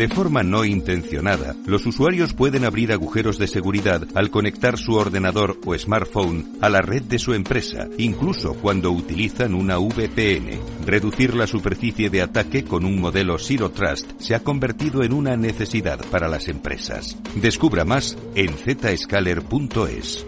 De 0.00 0.08
forma 0.08 0.42
no 0.42 0.64
intencionada, 0.64 1.54
los 1.66 1.84
usuarios 1.84 2.32
pueden 2.32 2.64
abrir 2.64 2.90
agujeros 2.90 3.36
de 3.36 3.46
seguridad 3.46 4.08
al 4.14 4.30
conectar 4.30 4.78
su 4.78 4.94
ordenador 4.94 5.60
o 5.66 5.76
smartphone 5.76 6.56
a 6.62 6.70
la 6.70 6.80
red 6.80 7.02
de 7.02 7.18
su 7.18 7.34
empresa, 7.34 7.86
incluso 7.98 8.54
cuando 8.54 8.92
utilizan 8.92 9.52
una 9.52 9.76
VPN. 9.76 10.86
Reducir 10.86 11.34
la 11.34 11.46
superficie 11.46 12.08
de 12.08 12.22
ataque 12.22 12.64
con 12.64 12.86
un 12.86 12.98
modelo 12.98 13.38
Zero 13.38 13.72
Trust 13.72 14.18
se 14.18 14.34
ha 14.34 14.40
convertido 14.40 15.02
en 15.02 15.12
una 15.12 15.36
necesidad 15.36 16.02
para 16.10 16.28
las 16.28 16.48
empresas. 16.48 17.18
Descubra 17.34 17.84
más 17.84 18.16
en 18.34 18.56
zscaler.es. 18.56 20.26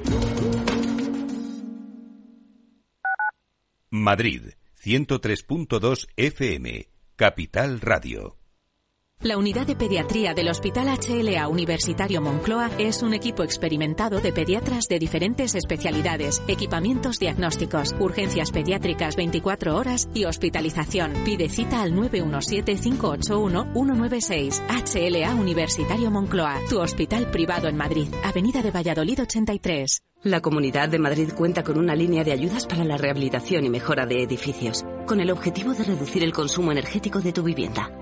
Madrid, 3.88 4.42
103.2 4.84 6.08
FM, 6.14 6.88
Capital 7.16 7.80
Radio. 7.80 8.41
La 9.22 9.38
unidad 9.38 9.66
de 9.68 9.76
pediatría 9.76 10.34
del 10.34 10.48
Hospital 10.48 10.88
HLA 10.88 11.46
Universitario 11.46 12.20
Moncloa 12.20 12.72
es 12.78 13.04
un 13.04 13.14
equipo 13.14 13.44
experimentado 13.44 14.20
de 14.20 14.32
pediatras 14.32 14.88
de 14.88 14.98
diferentes 14.98 15.54
especialidades, 15.54 16.42
equipamientos 16.48 17.20
diagnósticos, 17.20 17.94
urgencias 18.00 18.50
pediátricas 18.50 19.14
24 19.14 19.76
horas 19.76 20.08
y 20.12 20.24
hospitalización. 20.24 21.12
Pide 21.24 21.48
cita 21.48 21.82
al 21.82 21.92
917-581-196. 21.92 24.60
HLA 24.66 25.36
Universitario 25.36 26.10
Moncloa, 26.10 26.58
tu 26.68 26.80
hospital 26.80 27.30
privado 27.30 27.68
en 27.68 27.76
Madrid, 27.76 28.08
Avenida 28.24 28.60
de 28.60 28.72
Valladolid 28.72 29.20
83. 29.20 30.02
La 30.24 30.40
Comunidad 30.40 30.88
de 30.88 30.98
Madrid 30.98 31.30
cuenta 31.32 31.62
con 31.62 31.78
una 31.78 31.94
línea 31.94 32.24
de 32.24 32.32
ayudas 32.32 32.66
para 32.66 32.84
la 32.84 32.96
rehabilitación 32.96 33.66
y 33.66 33.70
mejora 33.70 34.04
de 34.04 34.24
edificios, 34.24 34.84
con 35.06 35.20
el 35.20 35.30
objetivo 35.30 35.74
de 35.74 35.84
reducir 35.84 36.24
el 36.24 36.32
consumo 36.32 36.72
energético 36.72 37.20
de 37.20 37.32
tu 37.32 37.44
vivienda. 37.44 38.01